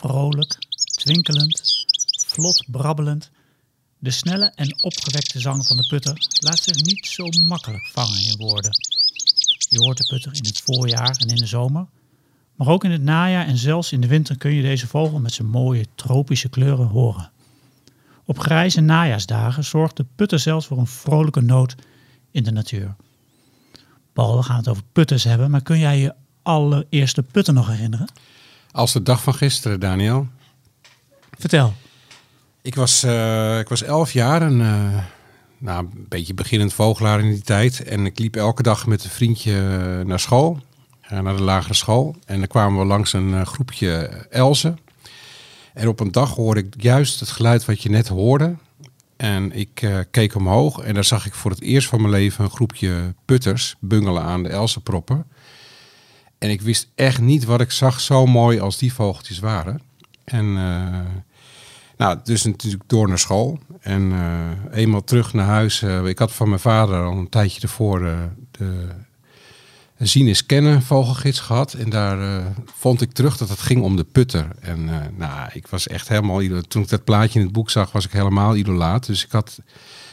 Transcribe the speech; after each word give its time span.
vrolijk, 0.00 0.58
twinkelend, 0.96 1.62
vlot 2.26 2.64
brabbelend. 2.66 3.30
De 3.98 4.10
snelle 4.10 4.52
en 4.54 4.82
opgewekte 4.82 5.40
zang 5.40 5.66
van 5.66 5.76
de 5.76 5.86
putter 5.88 6.26
laat 6.40 6.58
zich 6.58 6.76
niet 6.76 7.06
zo 7.06 7.24
makkelijk 7.46 7.86
vangen 7.92 8.24
in 8.24 8.36
woorden. 8.36 8.70
Je 9.68 9.78
hoort 9.78 9.96
de 9.96 10.06
putter 10.08 10.34
in 10.34 10.44
het 10.44 10.60
voorjaar 10.60 11.16
en 11.16 11.28
in 11.28 11.34
de 11.36 11.46
zomer, 11.46 11.86
maar 12.54 12.68
ook 12.68 12.84
in 12.84 12.90
het 12.90 13.02
najaar 13.02 13.46
en 13.46 13.56
zelfs 13.56 13.92
in 13.92 14.00
de 14.00 14.06
winter 14.06 14.38
kun 14.38 14.52
je 14.52 14.62
deze 14.62 14.86
vogel 14.86 15.18
met 15.18 15.32
zijn 15.32 15.48
mooie 15.48 15.86
tropische 15.94 16.48
kleuren 16.48 16.86
horen. 16.86 17.30
Op 18.24 18.38
grijze 18.38 18.80
najaarsdagen 18.80 19.64
zorgt 19.64 19.96
de 19.96 20.06
putter 20.16 20.38
zelfs 20.38 20.66
voor 20.66 20.78
een 20.78 20.86
vrolijke 20.86 21.40
noot 21.40 21.74
in 22.30 22.44
de 22.44 22.52
natuur. 22.52 22.96
Paul, 24.12 24.36
we 24.36 24.42
gaan 24.42 24.56
het 24.56 24.68
over 24.68 24.82
putters 24.92 25.24
hebben, 25.24 25.50
maar 25.50 25.62
kun 25.62 25.78
jij 25.78 25.98
je 25.98 26.14
allereerste 26.42 27.22
putter 27.22 27.54
nog 27.54 27.66
herinneren? 27.66 28.08
Als 28.72 28.92
de 28.92 29.02
dag 29.02 29.22
van 29.22 29.34
gisteren, 29.34 29.80
Daniel. 29.80 30.28
Vertel. 31.38 31.74
Ik 32.62 32.74
was, 32.74 33.04
uh, 33.04 33.58
ik 33.58 33.68
was 33.68 33.82
elf 33.82 34.12
jaar 34.12 34.42
en 34.42 34.60
uh, 34.60 34.98
nou, 35.58 35.84
een 35.84 36.06
beetje 36.08 36.34
beginnend 36.34 36.72
vogelaar 36.72 37.20
in 37.20 37.30
die 37.30 37.42
tijd. 37.42 37.82
En 37.82 38.06
ik 38.06 38.18
liep 38.18 38.36
elke 38.36 38.62
dag 38.62 38.86
met 38.86 39.04
een 39.04 39.10
vriendje 39.10 39.52
naar 40.06 40.20
school, 40.20 40.58
naar 41.08 41.36
de 41.36 41.42
lagere 41.42 41.74
school. 41.74 42.16
En 42.24 42.38
dan 42.38 42.48
kwamen 42.48 42.80
we 42.80 42.86
langs 42.86 43.12
een 43.12 43.46
groepje 43.46 43.92
elzen. 44.30 44.78
En 45.74 45.88
op 45.88 46.00
een 46.00 46.12
dag 46.12 46.34
hoorde 46.34 46.60
ik 46.60 46.74
juist 46.82 47.20
het 47.20 47.28
geluid 47.28 47.64
wat 47.64 47.82
je 47.82 47.90
net 47.90 48.08
hoorde. 48.08 48.56
En 49.16 49.52
ik 49.52 49.82
uh, 49.82 49.98
keek 50.10 50.34
omhoog 50.34 50.78
en 50.78 50.94
daar 50.94 51.04
zag 51.04 51.26
ik 51.26 51.34
voor 51.34 51.50
het 51.50 51.60
eerst 51.60 51.88
van 51.88 52.00
mijn 52.00 52.12
leven 52.12 52.44
een 52.44 52.50
groepje 52.50 53.14
putters 53.24 53.76
bungelen 53.80 54.22
aan 54.22 54.42
de 54.42 54.48
Elsenproppen. 54.48 55.26
En 56.40 56.50
ik 56.50 56.60
wist 56.60 56.88
echt 56.94 57.20
niet 57.20 57.44
wat 57.44 57.60
ik 57.60 57.70
zag 57.70 58.00
zo 58.00 58.26
mooi 58.26 58.60
als 58.60 58.78
die 58.78 58.92
vogeltjes 58.92 59.38
waren. 59.38 59.80
En 60.24 60.44
uh, 60.44 61.00
nou, 61.96 62.18
dus 62.24 62.44
natuurlijk 62.44 62.82
door 62.86 63.08
naar 63.08 63.18
school. 63.18 63.58
En 63.80 64.02
uh, 64.02 64.50
eenmaal 64.70 65.04
terug 65.04 65.32
naar 65.32 65.46
huis. 65.46 65.82
ik 65.82 66.18
had 66.18 66.32
van 66.32 66.48
mijn 66.48 66.60
vader 66.60 67.04
al 67.04 67.16
een 67.16 67.28
tijdje 67.28 67.60
ervoor 67.60 68.00
de 68.50 68.86
zien 69.98 70.28
is 70.28 70.46
kennen 70.46 70.82
vogelgids 70.82 71.40
gehad. 71.40 71.72
En 71.72 71.90
daar 71.90 72.42
vond 72.78 73.00
ik 73.00 73.12
terug 73.12 73.36
dat 73.36 73.48
het 73.48 73.60
ging 73.60 73.82
om 73.82 73.96
de 73.96 74.04
putter. 74.04 74.48
En 74.60 74.84
nou, 75.16 75.50
ik 75.52 75.66
was 75.66 75.88
echt 75.88 76.08
helemaal... 76.08 76.62
Toen 76.68 76.82
ik 76.82 76.88
dat 76.88 77.04
plaatje 77.04 77.38
in 77.38 77.44
het 77.44 77.54
boek 77.54 77.70
zag, 77.70 77.92
was 77.92 78.04
ik 78.04 78.12
helemaal 78.12 78.56
idolaat. 78.56 79.06
Dus 79.06 79.24
ik 79.24 79.32
had, 79.32 79.60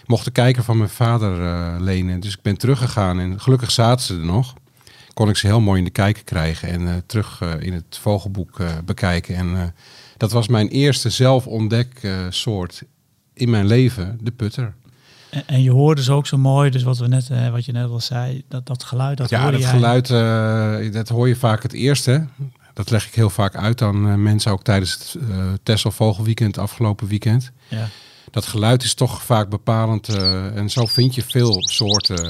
mocht 0.06 0.26
de 0.26 0.32
kijker 0.32 0.64
van 0.64 0.78
mijn 0.78 0.90
vader 0.90 1.82
lenen. 1.82 2.20
Dus 2.20 2.34
ik 2.34 2.42
ben 2.42 2.58
teruggegaan 2.58 3.20
en 3.20 3.40
gelukkig 3.40 3.72
zaten 3.72 4.06
ze 4.06 4.14
er 4.14 4.26
nog. 4.26 4.54
Kon 5.18 5.30
ik 5.30 5.36
ze 5.36 5.48
heel 5.48 5.62
mooi 5.62 5.78
in 5.80 5.84
de 5.84 5.92
kijker 5.92 6.24
krijgen 6.24 6.70
en 6.70 7.04
terug 7.06 7.42
in 7.60 7.74
het 7.74 7.98
vogelboek 8.02 8.62
bekijken. 8.86 9.36
En 9.36 9.74
dat 10.18 10.32
was 10.32 10.48
mijn 10.48 10.68
eerste 10.68 11.10
zelf 11.10 11.48
ontdek 11.48 12.08
soort 12.30 12.84
in 13.34 13.50
mijn 13.50 13.66
leven, 13.66 14.20
de 14.22 14.32
putter. 14.32 14.74
En, 15.46 15.62
je 15.62 15.72
hoorde 15.72 16.04
ze 16.04 16.12
ook 16.12 16.28
zo 16.28 16.38
mooi, 16.38 16.70
dus 16.70 16.84
wat, 16.84 16.98
we 16.98 17.08
net, 17.08 17.30
eh, 17.30 17.50
wat 17.50 17.66
je 17.66 17.72
net 17.72 17.90
al 17.90 18.00
zei, 18.00 18.44
dat, 18.48 18.66
dat 18.66 18.84
geluid, 18.84 19.18
dat 19.18 19.30
ja, 19.30 19.52
dat 19.52 19.66
geluid, 19.66 20.10
uh, 20.10 20.92
dat 20.92 21.10
hoor 21.10 21.28
je 21.28 21.36
vaak 21.36 21.64
het 21.64 21.74
eerste. 21.74 22.28
Dat 22.74 22.90
leg 22.90 23.08
ik 23.08 23.14
heel 23.14 23.30
vaak 23.30 23.56
uit 23.56 23.82
aan 23.82 24.24
mensen, 24.24 24.52
ook 24.52 24.64
tijdens 24.64 24.94
het 24.94 25.18
uh, 25.30 25.46
Tessel 25.64 25.92
Vogelweekend 25.92 26.58
afgelopen 26.58 27.08
weekend. 27.08 27.52
Ja. 27.68 27.88
Dat 28.32 28.46
geluid 28.46 28.84
is 28.84 28.94
toch 28.94 29.24
vaak 29.24 29.50
bepalend 29.50 30.10
en 30.10 30.70
zo 30.70 30.86
vind 30.86 31.16
je 31.16 31.24
veel 31.24 31.68
soorten 31.68 32.26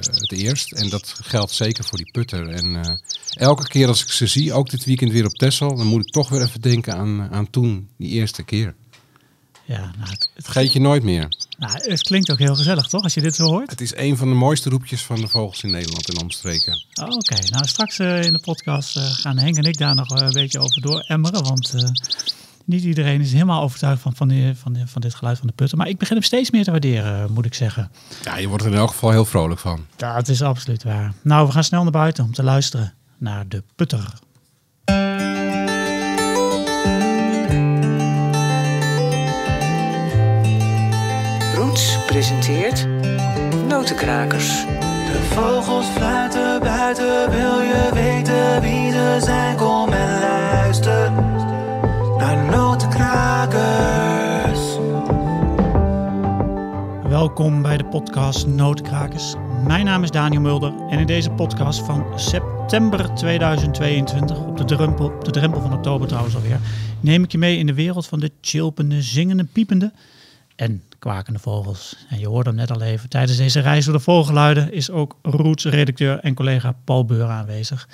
het 0.00 0.32
eerst. 0.32 0.72
En 0.72 0.88
dat 0.88 1.14
geldt 1.22 1.52
zeker 1.52 1.84
voor 1.84 1.98
die 1.98 2.10
putter. 2.12 2.48
En 2.48 2.98
elke 3.30 3.68
keer 3.68 3.88
als 3.88 4.02
ik 4.02 4.10
ze 4.10 4.26
zie, 4.26 4.52
ook 4.52 4.70
dit 4.70 4.84
weekend 4.84 5.12
weer 5.12 5.26
op 5.26 5.32
Tessel, 5.32 5.76
dan 5.76 5.86
moet 5.86 6.00
ik 6.00 6.12
toch 6.12 6.28
weer 6.28 6.42
even 6.42 6.60
denken 6.60 6.94
aan, 6.94 7.28
aan 7.30 7.50
toen, 7.50 7.88
die 7.96 8.10
eerste 8.10 8.42
keer. 8.42 8.74
Ja, 9.68 9.92
nou, 9.98 10.10
het, 10.10 10.30
het 10.54 10.72
je 10.72 10.80
nooit 10.80 11.02
meer. 11.02 11.28
Nou, 11.58 11.72
het 11.72 12.02
klinkt 12.02 12.30
ook 12.30 12.38
heel 12.38 12.54
gezellig, 12.54 12.86
toch? 12.86 13.02
Als 13.02 13.14
je 13.14 13.20
dit 13.20 13.34
zo 13.34 13.44
hoort. 13.44 13.70
Het 13.70 13.80
is 13.80 13.96
een 13.96 14.16
van 14.16 14.28
de 14.28 14.34
mooiste 14.34 14.70
roepjes 14.70 15.02
van 15.02 15.20
de 15.20 15.28
vogels 15.28 15.62
in 15.62 15.70
Nederland 15.70 16.08
en 16.08 16.20
omstreken. 16.20 16.84
Oh, 17.02 17.08
Oké, 17.08 17.48
nou 17.50 17.66
straks 17.66 17.98
uh, 17.98 18.22
in 18.22 18.32
de 18.32 18.38
podcast 18.38 18.96
uh, 18.96 19.04
gaan 19.04 19.38
Henk 19.38 19.56
en 19.56 19.62
ik 19.62 19.78
daar 19.78 19.94
nog 19.94 20.10
een 20.10 20.32
beetje 20.32 20.58
over 20.58 20.82
door 20.82 21.00
emmeren. 21.00 21.42
Want 21.42 21.74
uh, 21.74 21.82
niet 22.68 22.84
iedereen 22.84 23.20
is 23.20 23.32
helemaal 23.32 23.62
overtuigd 23.62 24.02
van, 24.02 24.14
van, 24.14 24.28
die, 24.28 24.54
van, 24.54 24.72
die, 24.72 24.86
van 24.86 25.00
dit 25.00 25.14
geluid 25.14 25.38
van 25.38 25.46
de 25.46 25.52
putten. 25.52 25.78
Maar 25.78 25.88
ik 25.88 25.98
begin 25.98 26.16
hem 26.16 26.24
steeds 26.24 26.50
meer 26.50 26.64
te 26.64 26.70
waarderen, 26.70 27.32
moet 27.32 27.44
ik 27.44 27.54
zeggen. 27.54 27.90
Ja, 28.22 28.36
je 28.36 28.48
wordt 28.48 28.64
er 28.64 28.70
in 28.70 28.76
elk 28.76 28.90
geval 28.90 29.10
heel 29.10 29.24
vrolijk 29.24 29.60
van. 29.60 29.86
Ja, 29.96 30.14
het 30.14 30.28
is 30.28 30.42
absoluut 30.42 30.82
waar. 30.82 31.12
Nou, 31.22 31.46
we 31.46 31.52
gaan 31.52 31.64
snel 31.64 31.82
naar 31.82 31.92
buiten 31.92 32.24
om 32.24 32.32
te 32.32 32.42
luisteren 32.42 32.94
naar 33.18 33.48
de 33.48 33.62
putter. 33.76 34.12
presenteert 42.18 42.86
Notenkrakers. 43.68 44.64
De 45.06 45.28
vogels 45.34 45.86
fluiten 45.86 46.60
buiten, 46.60 47.30
wil 47.30 47.60
je 47.60 47.90
weten 47.92 48.60
wie 48.60 48.90
ze 48.90 49.18
zijn? 49.20 49.56
Kom 49.56 49.87
Welkom 57.38 57.62
bij 57.62 57.76
de 57.76 57.84
podcast 57.84 58.46
Notenkrakers. 58.46 59.34
Mijn 59.66 59.84
naam 59.84 60.02
is 60.02 60.10
Daniel 60.10 60.40
Mulder 60.40 60.72
en 60.90 60.98
in 60.98 61.06
deze 61.06 61.30
podcast 61.30 61.80
van 61.80 62.18
september 62.18 63.14
2022, 63.14 64.44
op 64.46 64.56
de 64.56 64.64
drempel, 64.64 65.18
de 65.22 65.30
drempel 65.30 65.60
van 65.60 65.72
oktober 65.72 66.08
trouwens 66.08 66.34
alweer, 66.34 66.60
neem 67.00 67.22
ik 67.22 67.32
je 67.32 67.38
mee 67.38 67.58
in 67.58 67.66
de 67.66 67.74
wereld 67.74 68.06
van 68.06 68.20
de 68.20 68.30
chilpende, 68.40 69.02
zingende, 69.02 69.44
piepende 69.44 69.92
en 70.56 70.82
kwakende 70.98 71.38
vogels. 71.38 71.96
En 72.08 72.18
je 72.18 72.28
hoorde 72.28 72.48
hem 72.48 72.58
net 72.58 72.70
al 72.70 72.80
even. 72.80 73.08
Tijdens 73.08 73.38
deze 73.38 73.60
reis 73.60 73.84
door 73.84 73.94
de 73.94 74.00
vogelluiden 74.00 74.72
is 74.72 74.90
ook 74.90 75.16
Roots-redacteur 75.22 76.18
en 76.18 76.34
collega 76.34 76.74
Paul 76.84 77.04
Beur 77.04 77.28
aanwezig. 77.28 77.88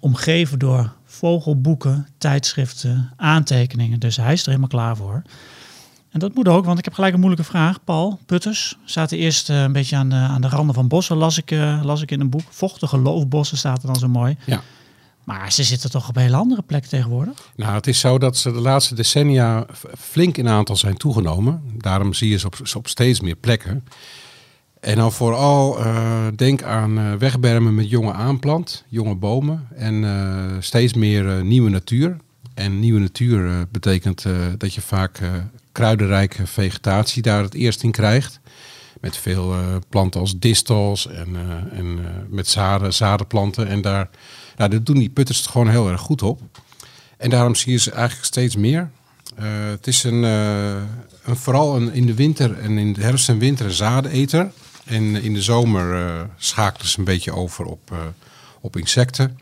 Omgeven 0.00 0.58
door 0.58 0.92
vogelboeken, 1.04 2.08
tijdschriften, 2.18 3.12
aantekeningen. 3.16 4.00
Dus 4.00 4.16
hij 4.16 4.32
is 4.32 4.40
er 4.40 4.46
helemaal 4.46 4.68
klaar 4.68 4.96
voor. 4.96 5.22
En 6.16 6.22
dat 6.22 6.34
moet 6.34 6.48
ook, 6.48 6.64
want 6.64 6.78
ik 6.78 6.84
heb 6.84 6.94
gelijk 6.94 7.14
een 7.14 7.20
moeilijke 7.20 7.46
vraag. 7.46 7.84
Paul, 7.84 8.18
putters 8.26 8.78
zaten 8.84 9.18
eerst 9.18 9.50
uh, 9.50 9.62
een 9.62 9.72
beetje 9.72 9.96
aan 9.96 10.08
de, 10.08 10.14
aan 10.14 10.40
de 10.40 10.48
randen 10.48 10.74
van 10.74 10.88
bossen, 10.88 11.16
las 11.16 11.38
ik, 11.38 11.50
uh, 11.50 11.80
las 11.82 12.02
ik 12.02 12.10
in 12.10 12.20
een 12.20 12.30
boek. 12.30 12.42
Vochtige 12.48 12.98
loofbossen 12.98 13.58
staat 13.58 13.80
er 13.80 13.86
dan 13.86 13.96
zo 13.96 14.08
mooi. 14.08 14.36
Ja. 14.44 14.62
Maar 15.24 15.52
ze 15.52 15.64
zitten 15.64 15.90
toch 15.90 16.08
op 16.08 16.16
een 16.16 16.22
hele 16.22 16.36
andere 16.36 16.62
plek 16.62 16.84
tegenwoordig? 16.84 17.50
Nou, 17.56 17.74
het 17.74 17.86
is 17.86 18.00
zo 18.00 18.18
dat 18.18 18.36
ze 18.36 18.52
de 18.52 18.60
laatste 18.60 18.94
decennia 18.94 19.66
flink 19.98 20.36
in 20.36 20.48
aantal 20.48 20.76
zijn 20.76 20.96
toegenomen. 20.96 21.62
Daarom 21.78 22.14
zie 22.14 22.30
je 22.30 22.38
ze 22.38 22.46
op, 22.46 22.56
op 22.76 22.88
steeds 22.88 23.20
meer 23.20 23.36
plekken. 23.36 23.84
En 24.80 24.96
dan 24.96 25.12
vooral 25.12 25.80
uh, 25.80 26.26
denk 26.36 26.62
aan 26.62 26.98
uh, 26.98 27.12
wegbermen 27.12 27.74
met 27.74 27.90
jonge 27.90 28.12
aanplant, 28.12 28.84
jonge 28.88 29.14
bomen 29.14 29.68
en 29.74 30.02
uh, 30.02 30.56
steeds 30.58 30.94
meer 30.94 31.44
nieuwe 31.44 31.70
natuur. 31.70 32.16
En 32.56 32.80
nieuwe 32.80 33.00
natuur 33.00 33.66
betekent 33.70 34.24
dat 34.58 34.74
je 34.74 34.80
vaak 34.80 35.20
kruidenrijke 35.72 36.46
vegetatie 36.46 37.22
daar 37.22 37.42
het 37.42 37.54
eerst 37.54 37.82
in 37.82 37.90
krijgt. 37.90 38.40
Met 39.00 39.16
veel 39.16 39.54
planten 39.88 40.20
als 40.20 40.38
distels 40.38 41.06
en, 41.06 41.36
en 41.72 41.98
met 42.28 42.48
zaden, 42.48 42.92
zadenplanten. 42.92 43.68
En 43.68 43.80
daar 43.80 44.08
nou, 44.56 44.70
dat 44.70 44.86
doen 44.86 44.98
die 44.98 45.08
putters 45.08 45.46
gewoon 45.46 45.68
heel 45.68 45.90
erg 45.90 46.00
goed 46.00 46.22
op. 46.22 46.40
En 47.16 47.30
daarom 47.30 47.54
zie 47.54 47.72
je 47.72 47.78
ze 47.78 47.90
eigenlijk 47.90 48.26
steeds 48.26 48.56
meer. 48.56 48.90
Het 49.70 49.86
is 49.86 50.04
een, 50.04 50.22
een 50.22 51.36
vooral 51.36 51.76
een, 51.76 51.92
in 51.92 52.06
de 52.06 52.14
winter 52.14 52.58
en 52.58 52.78
in 52.78 52.92
de 52.92 53.02
herfst 53.02 53.28
en 53.28 53.38
winter 53.38 53.66
een 53.66 53.72
zaadeneter. 53.72 54.50
En 54.84 55.22
in 55.22 55.34
de 55.34 55.42
zomer 55.42 55.94
uh, 55.94 56.20
schakelen 56.36 56.88
ze 56.88 56.98
een 56.98 57.04
beetje 57.04 57.32
over 57.32 57.64
op, 57.64 57.94
op 58.60 58.76
insecten. 58.76 59.38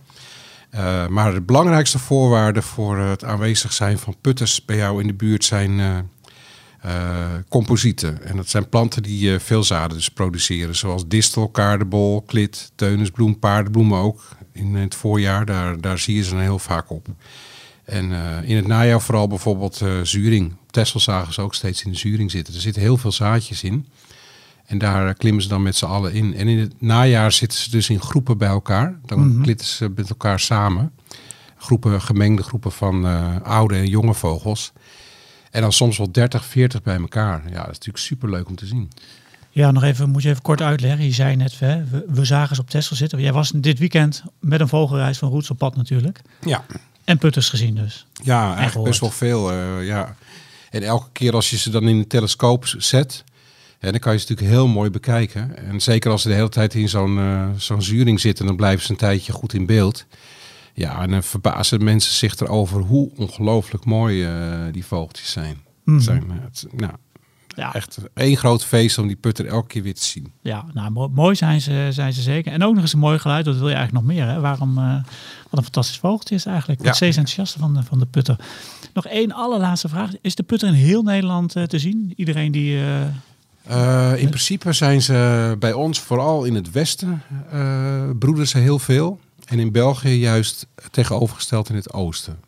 Maar 1.09 1.33
de 1.35 1.43
belangrijkste 1.43 1.99
voorwaarden 1.99 2.63
voor 2.63 2.99
het 2.99 3.25
aanwezig 3.25 3.73
zijn 3.73 3.99
van 3.99 4.17
putters 4.21 4.65
bij 4.65 4.77
jou 4.77 5.01
in 5.01 5.07
de 5.07 5.15
buurt 5.15 5.45
zijn 5.45 5.81
composieten. 7.49 8.23
En 8.25 8.37
dat 8.37 8.49
zijn 8.49 8.69
planten 8.69 9.03
die 9.03 9.39
veel 9.39 9.65
zaden 9.65 9.97
dus 9.97 10.09
produceren. 10.09 10.77
Zoals 10.77 11.09
distel, 11.09 11.49
kaardebol, 11.49 12.23
klit, 12.23 12.73
teunisbloem, 12.75 13.39
paardenbloemen 13.39 13.99
ook 13.99 14.23
in 14.53 14.75
het 14.75 14.95
voorjaar. 14.95 15.47
Daar, 15.47 15.81
daar 15.81 15.99
zie 15.99 16.17
je 16.17 16.25
ze 16.25 16.37
heel 16.37 16.59
vaak 16.59 16.91
op. 16.91 17.07
En 17.85 18.11
uh, 18.11 18.49
in 18.49 18.57
het 18.57 18.67
najaar 18.67 19.01
vooral 19.01 19.29
bijvoorbeeld 19.29 19.81
uh, 19.81 20.01
zuring. 20.03 20.57
Texel 20.71 21.01
zagen 21.01 21.33
ze 21.33 21.41
ook 21.41 21.55
steeds 21.55 21.85
in 21.85 21.91
de 21.91 21.97
zuring 21.99 22.31
zitten. 22.31 22.55
Er 22.55 22.61
zitten 22.61 22.83
heel 22.83 22.97
veel 22.97 23.13
zaadjes 23.13 23.63
in. 23.63 23.87
En 24.67 24.79
daar 24.79 25.15
klimmen 25.15 25.43
ze 25.43 25.49
dan 25.49 25.63
met 25.63 25.77
z'n 25.77 25.85
allen 25.85 26.13
in. 26.13 26.35
En 26.35 26.49
in 26.49 26.59
het 26.59 26.81
najaar 26.81 27.33
zitten 27.33 27.59
ze 27.59 27.71
dus 27.71 27.91
in 27.91 28.01
groepen 28.01 28.39
bij 28.39 28.49
elkaar. 28.49 28.99
Dan 29.05 29.19
mm 29.19 29.43
klitten 29.43 29.67
ze 29.67 29.93
met 29.95 30.09
elkaar 30.11 30.41
samen. 30.41 30.93
Groepen, 31.57 32.01
gemengde 32.03 32.43
groepen 32.43 32.73
van 32.73 33.07
uh, 33.07 33.41
oude 33.43 33.75
en 33.77 33.87
jonge 33.89 34.15
vogels. 34.15 34.73
En 35.51 35.61
dan 35.61 35.73
soms 35.73 35.99
wel 35.99 36.13
30, 36.13 36.45
40 36.45 36.83
bij 36.83 36.97
elkaar. 36.97 37.43
Ja, 37.47 37.55
dat 37.55 37.61
is 37.61 37.67
natuurlijk 37.67 37.99
super 38.05 38.31
leuk 38.31 38.49
om 38.49 38.57
te 38.57 38.67
zien. 38.67 38.91
Ja, 39.51 39.71
nog 39.71 39.83
even, 39.83 40.11
moet 40.11 40.23
je 40.23 40.29
even 40.29 40.43
kort 40.43 40.63
uitleggen. 40.63 41.05
Je 41.05 41.13
zei 41.13 41.37
net, 41.37 41.59
hè, 41.59 41.85
we, 41.85 42.05
we 42.09 42.25
zagen 42.25 42.57
ze 42.57 42.63
op 42.63 42.71
Tesla 42.71 42.97
zitten. 42.97 43.21
Jij 43.21 43.33
was 43.33 43.53
dit 43.55 43.79
weekend 43.79 44.23
met 44.41 44.61
een 44.61 44.69
vogelreis 44.69 45.19
van 45.19 45.31
Roots 45.31 45.51
op 45.51 45.59
pad 45.59 45.77
natuurlijk. 45.77 46.21
Ja. 46.41 46.65
En 47.05 47.19
putters 47.19 47.49
gezien 47.49 47.75
dus. 47.75 48.07
Ja, 48.23 48.57
eigenlijk 48.57 48.89
best 48.89 49.01
wel 49.01 49.11
veel. 49.11 49.51
eh, 49.53 49.87
ja. 49.87 50.17
En 50.71 50.83
elke 50.83 51.09
keer 51.13 51.35
als 51.35 51.51
je 51.51 51.57
ze 51.57 51.71
dan 51.71 51.89
in 51.89 51.97
een 51.97 52.07
telescoop 52.07 52.67
zet, 52.79 53.25
hè, 53.85 53.91
dan 53.91 54.01
kan 54.01 54.13
je 54.13 54.19
ze 54.19 54.27
natuurlijk 54.29 54.57
heel 54.57 54.67
mooi 54.69 54.91
bekijken. 54.91 55.57
En 55.57 55.81
zeker 55.81 56.11
als 56.11 56.23
ze 56.23 56.29
de 56.29 56.35
hele 56.35 56.49
tijd 56.49 56.75
in 56.75 56.89
zo'n 56.89 57.19
eh, 57.19 57.49
zo'n 57.57 57.83
zuring 57.83 58.21
zitten, 58.21 58.47
dan 58.47 58.57
blijven 58.57 58.85
ze 58.85 58.91
een 58.91 58.97
tijdje 58.97 59.33
goed 59.33 59.53
in 59.55 59.67
beeld. 59.67 60.07
Ja, 60.75 61.03
en 61.03 61.11
dan 61.11 61.23
verbazen 61.23 61.85
mensen 61.85 62.15
zich 62.15 62.37
erover 62.41 62.81
hoe 62.81 63.11
ongelooflijk 63.17 63.85
mooi 63.85 64.25
eh, 64.25 64.33
die 64.73 64.85
vogeltjes 64.85 65.31
zijn. 65.33 65.57
Mhm. 65.85 66.01
Zijn 66.01 66.23
eh, 66.31 66.37
het, 66.45 66.67
nou, 66.77 66.93
Ja, 67.57 67.75
echt 67.75 67.99
één 68.15 68.37
groot 68.37 68.65
feest 68.65 68.99
om 68.99 69.07
die 69.07 69.17
putter 69.17 69.47
elke 69.47 69.67
keer 69.67 69.83
weer 69.83 69.95
te 69.95 70.05
zien. 70.05 70.33
ja 70.43 70.65
nou, 70.73 70.91
mo- 70.91 71.09
mooi 71.09 71.35
zijn 71.35 71.61
ze, 71.61 71.89
zijn 71.91 72.13
ze 72.13 72.23
zeker. 72.23 72.53
En 72.53 72.63
ook 72.65 72.73
nog 72.75 72.83
eens 72.83 72.93
een 72.93 72.99
mooi 72.99 73.19
geluid, 73.19 73.45
dat 73.45 73.57
wil 73.57 73.69
je 73.69 73.75
eigenlijk 73.75 74.07
nog 74.07 74.17
meer. 74.17 74.27
Hè? 74.27 74.41
Waarom, 74.41 74.79
eh, 74.79 74.95
wat 75.51 75.59
een 75.59 75.63
fantastisch 75.63 75.99
vogeltje 75.99 76.35
is 76.35 76.47
eigenlijk. 76.47 76.79
Ik 76.79 76.85
Ja. 76.85 76.91
ben 76.91 76.97
steeds 77.01 77.17
enthousiaster 77.17 77.61
van 77.61 77.75
de, 77.75 77.83
van 77.83 77.99
de 77.99 78.07
putter. 78.07 78.37
Nog 78.95 79.07
één 79.07 79.33
allerlaatste 79.33 79.89
vraag. 79.89 80.11
Is 80.21 80.35
de 80.35 80.43
putter 80.43 80.69
in 80.69 80.75
heel 80.75 81.03
Nederland 81.03 81.53
te 81.53 81.79
zien? 81.79 82.13
Iedereen 82.17 82.53
die... 82.53 82.79
Eh, 83.65 84.13
in 84.17 84.29
principe 84.29 84.73
zijn 84.73 85.03
ze 85.03 85.57
bij 85.59 85.73
ons, 85.73 86.01
vooral 86.01 86.45
in 86.45 86.55
het 86.55 86.71
westen, 86.71 87.23
eh, 87.51 88.03
broeden 88.19 88.49
ze 88.49 88.59
heel 88.59 88.79
veel. 88.79 89.21
En 89.45 89.59
in 89.59 89.73
België 89.73 90.19
juist 90.19 90.67
tegenovergesteld 90.91 91.69
in 91.69 91.75
het 91.75 91.93
oosten. 91.93 92.39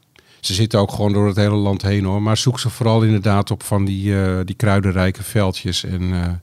Ze 0.40 0.54
zitten 0.54 0.78
ook 0.78 0.92
gewoon 0.92 1.12
door 1.12 1.26
het 1.26 1.36
hele 1.36 1.54
land 1.54 1.82
heen 1.82 2.04
hoor. 2.04 2.22
Maar 2.22 2.36
zoek 2.36 2.60
ze 2.60 2.70
vooral 2.70 3.02
inderdaad 3.02 3.50
op 3.50 3.62
van 3.62 3.84
die, 3.84 4.22
eh, 4.22 4.40
die 4.44 4.54
kruidenrijke 4.54 5.22
veldjes. 5.22 5.84
En 5.84 6.40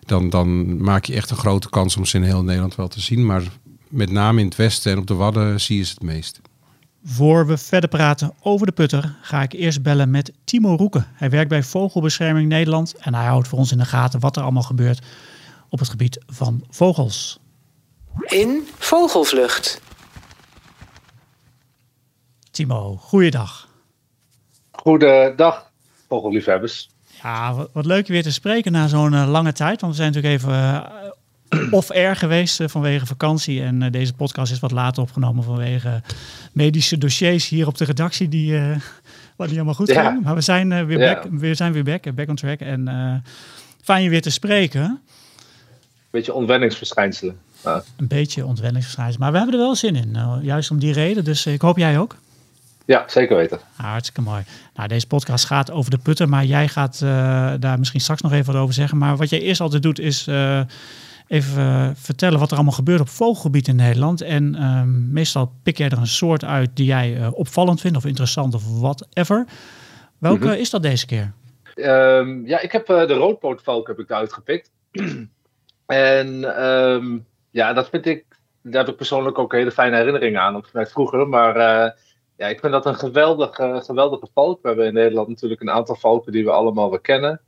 dan, 0.00 0.30
dan 0.30 0.82
maak 0.82 1.04
je 1.04 1.14
echt 1.14 1.30
een 1.30 1.36
grote 1.36 1.70
kans 1.70 1.96
om 1.96 2.04
ze 2.04 2.16
in 2.16 2.22
heel 2.22 2.42
Nederland 2.42 2.74
wel 2.74 2.88
te 2.88 3.00
zien. 3.00 3.26
Maar 3.26 3.42
met 3.88 4.10
name 4.10 4.40
in 4.40 4.46
het 4.46 4.56
westen 4.56 4.92
en 4.92 4.98
op 4.98 5.06
de 5.06 5.14
Wadden 5.14 5.60
zie 5.60 5.76
je 5.76 5.84
ze 5.84 5.92
het 5.94 6.02
meest. 6.02 6.40
Voor 7.04 7.46
we 7.46 7.58
verder 7.58 7.88
praten 7.88 8.34
over 8.40 8.66
de 8.66 8.72
putter, 8.72 9.16
ga 9.22 9.42
ik 9.42 9.52
eerst 9.52 9.82
bellen 9.82 10.10
met 10.10 10.32
Timo 10.44 10.74
Roeken. 10.74 11.06
Hij 11.12 11.30
werkt 11.30 11.48
bij 11.48 11.62
Vogelbescherming 11.62 12.48
Nederland 12.48 12.94
en 12.96 13.14
hij 13.14 13.26
houdt 13.26 13.48
voor 13.48 13.58
ons 13.58 13.72
in 13.72 13.78
de 13.78 13.84
gaten 13.84 14.20
wat 14.20 14.36
er 14.36 14.42
allemaal 14.42 14.62
gebeurt 14.62 15.06
op 15.68 15.78
het 15.78 15.88
gebied 15.88 16.24
van 16.26 16.64
vogels. 16.70 17.38
In 18.24 18.68
vogelvlucht. 18.78 19.80
Timo, 22.50 22.96
goeiedag. 22.96 23.68
Goedendag, 24.70 25.70
vogelliefhebbers. 26.08 26.90
Ja, 27.22 27.66
wat, 27.72 27.86
leuk 27.86 28.06
je 28.06 28.12
weer 28.12 28.22
te 28.22 28.32
spreken 28.32 28.72
na 28.72 28.86
zo'n 28.86 29.14
eh, 29.14 29.30
lange 29.30 29.52
tijd. 29.52 29.80
Want 29.80 29.92
we 29.92 29.98
zijn 30.02 30.12
natuurlijk 30.12 30.42
even 30.42 30.54
eh, 30.54 31.10
off-air 31.70 32.16
geweest 32.16 32.60
eh, 32.60 32.68
vanwege 32.68 33.06
vakantie. 33.06 33.62
En 33.62 33.82
eh, 33.82 33.90
deze 33.92 34.12
podcast 34.14 34.52
is 34.52 34.58
wat 34.60 34.70
later 34.70 35.02
opgenomen 35.02 35.44
vanwege 35.44 36.02
medische 36.52 36.98
dossiers 36.98 37.48
hier 37.48 37.66
op 37.66 37.78
de 37.78 37.84
redactie 37.84 38.28
die, 38.28 38.56
eh 38.58 38.76
wat 39.36 39.46
niet 39.46 39.56
allemaal 39.56 39.74
goed 39.74 39.88
Ja. 39.88 40.04
gingen. 40.06 40.22
Maar 40.22 40.34
we 40.34 40.40
zijn 40.40 40.86
weer 40.86 40.98
Ja. 41.00 41.14
back, 41.14 41.26
we 41.30 41.54
zijn 41.54 41.72
weer 41.72 41.84
back, 41.84 42.14
back 42.14 42.28
on 42.28 42.34
track. 42.36 42.60
En 42.60 43.22
fijn 43.82 44.02
je 44.02 44.08
weer 44.10 44.22
te 44.22 44.30
spreken. 44.30 45.00
Beetje 46.10 46.34
ontwenningsverschijnselen. 46.34 47.38
Ja. 47.64 47.82
Een 47.96 48.06
beetje 48.08 48.46
ontwenningsverschijnsel. 48.46 49.20
Maar 49.20 49.30
we 49.32 49.36
hebben 49.38 49.54
er 49.54 49.60
wel 49.60 49.74
zin 49.76 49.96
in. 49.96 50.16
eh, 50.16 50.36
juist 50.42 50.70
om 50.70 50.78
die 50.78 50.92
reden. 50.92 51.24
Dus 51.24 51.46
ik 51.46 51.60
hoop 51.60 51.76
jij 51.78 51.98
ook. 51.98 52.16
ja, 52.84 53.04
zeker 53.06 53.36
weten. 53.36 53.60
Ah, 53.76 53.84
hartstikke 53.86 54.20
mooi. 54.20 54.42
Nou, 54.74 54.88
deze 54.88 55.06
podcast 55.06 55.44
gaat 55.44 55.70
over 55.70 55.90
de 55.90 55.98
putter, 55.98 56.28
maar 56.28 56.44
jij 56.44 56.68
gaat 56.68 56.98
daar 57.60 57.78
misschien 57.78 58.00
straks 58.00 58.20
nog 58.20 58.32
even 58.32 58.52
wat 58.52 58.62
over 58.62 58.74
zeggen. 58.74 58.98
Maar 58.98 59.16
wat 59.16 59.30
jij 59.30 59.40
eerst 59.40 59.60
altijd 59.60 59.82
doet, 59.82 59.98
is 59.98 60.26
even 61.32 61.62
eh, 61.62 61.90
vertellen 61.94 62.38
wat 62.38 62.50
er 62.50 62.54
allemaal 62.56 62.74
gebeurt 62.74 63.00
op 63.00 63.08
vogelgebied 63.08 63.68
in 63.68 63.76
Nederland. 63.76 64.20
En 64.20 64.54
ehm, 64.54 65.12
meestal 65.12 65.52
pik 65.62 65.78
jij 65.78 65.88
er 65.88 65.98
een 65.98 66.06
soort 66.06 66.44
uit 66.44 66.70
die 66.74 66.86
jij 66.86 67.16
eh, 67.16 67.28
opvallend 67.32 67.80
vindt 67.80 67.96
of 67.96 68.04
interessant 68.04 68.54
of 68.54 68.80
whatever. 68.80 69.46
Welke 70.18 70.46
Mhm. 70.46 70.54
is 70.54 70.70
dat 70.70 70.82
deze 70.82 71.06
keer? 71.06 71.32
Ehm, 71.74 72.46
ja, 72.46 72.60
ik 72.60 72.72
heb 72.72 72.88
eh, 72.88 73.06
de 73.06 73.14
roodpootvalk 73.14 73.86
heb 73.86 73.98
ik 73.98 74.10
eruit 74.10 74.32
gepikt. 74.32 74.70
en 75.86 76.56
ehm, 76.56 77.18
ja, 77.50 77.72
dat 77.72 77.88
vind 77.88 78.06
ik, 78.06 78.24
daar 78.62 78.82
heb 78.82 78.90
ik 78.90 78.96
persoonlijk 78.96 79.38
ook 79.38 79.52
hele 79.52 79.72
fijne 79.72 79.96
herinneringen 79.96 80.40
aan. 80.40 80.64
Vanuit 80.64 80.92
vroeger. 80.92 81.28
Maar 81.28 81.56
ja, 82.36 82.46
ik 82.48 82.60
vind 82.60 82.72
dat 82.72 82.86
een 82.86 82.94
geweldige, 82.94 83.80
geweldige 83.84 84.28
valk. 84.34 84.62
We 84.62 84.68
hebben 84.68 84.86
in 84.86 84.94
Nederland 84.94 85.28
natuurlijk 85.28 85.60
een 85.60 85.70
aantal 85.70 85.96
valken 85.96 86.32
die 86.32 86.44
we 86.44 86.50
allemaal 86.50 86.90
wel 86.90 87.00
kennen. 87.00 87.40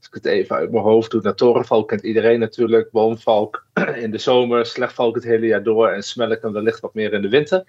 Als 0.00 0.08
ik 0.08 0.14
het 0.14 0.24
even 0.24 0.56
uit 0.56 0.70
mijn 0.70 0.84
hoofd 0.84 1.10
doe, 1.10 1.34
torenvalk 1.34 1.88
kent 1.88 2.02
iedereen 2.02 2.38
natuurlijk. 2.38 2.90
Boomvalk 2.90 3.66
in 4.04 4.10
de 4.10 4.18
zomer, 4.18 4.66
slechtvalk 4.66 5.14
het 5.14 5.24
hele 5.24 5.46
jaar 5.46 5.62
door. 5.62 5.88
En 5.88 6.02
smelken 6.02 6.52
wellicht 6.52 6.80
wat 6.80 6.94
meer 6.94 7.12
in 7.12 7.22
de 7.22 7.28
winter. 7.28 7.64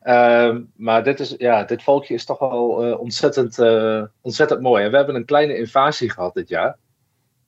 Ehm, 0.00 0.60
maar 0.76 1.04
dit, 1.04 1.20
is, 1.20 1.34
ja, 1.38 1.64
dit 1.64 1.82
valkje 1.82 2.14
is 2.14 2.24
toch 2.24 2.38
wel 2.38 2.84
eh, 2.84 3.00
ontzettend, 3.00 3.58
eh, 3.58 4.02
ontzettend 4.20 4.60
mooi. 4.60 4.84
En 4.84 4.90
we 4.90 4.96
hebben 4.96 5.14
een 5.14 5.24
kleine 5.24 5.56
invasie 5.56 6.10
gehad 6.10 6.34
dit 6.34 6.48
jaar. 6.48 6.76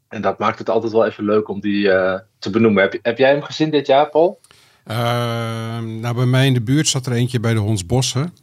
En 0.08 0.22
dat 0.22 0.38
maakt 0.38 0.58
het 0.58 0.70
altijd 0.70 0.92
wel 0.92 1.06
even 1.06 1.24
leuk 1.24 1.48
om 1.48 1.60
die 1.60 1.90
eh, 1.90 2.20
te 2.38 2.50
benoemen. 2.50 2.82
Heb, 2.82 2.98
heb 3.02 3.18
jij 3.18 3.30
hem 3.30 3.42
gezien 3.42 3.70
dit 3.70 3.86
jaar, 3.86 4.08
Paul? 4.08 4.40
Ehm, 4.84 6.00
nou, 6.00 6.14
bij 6.14 6.26
mij 6.26 6.46
in 6.46 6.54
de 6.54 6.62
buurt 6.62 6.88
zat 6.88 7.06
er 7.06 7.12
eentje 7.12 7.40
bij 7.40 7.54
de 7.54 7.60
Hondsbossen. 7.60 8.34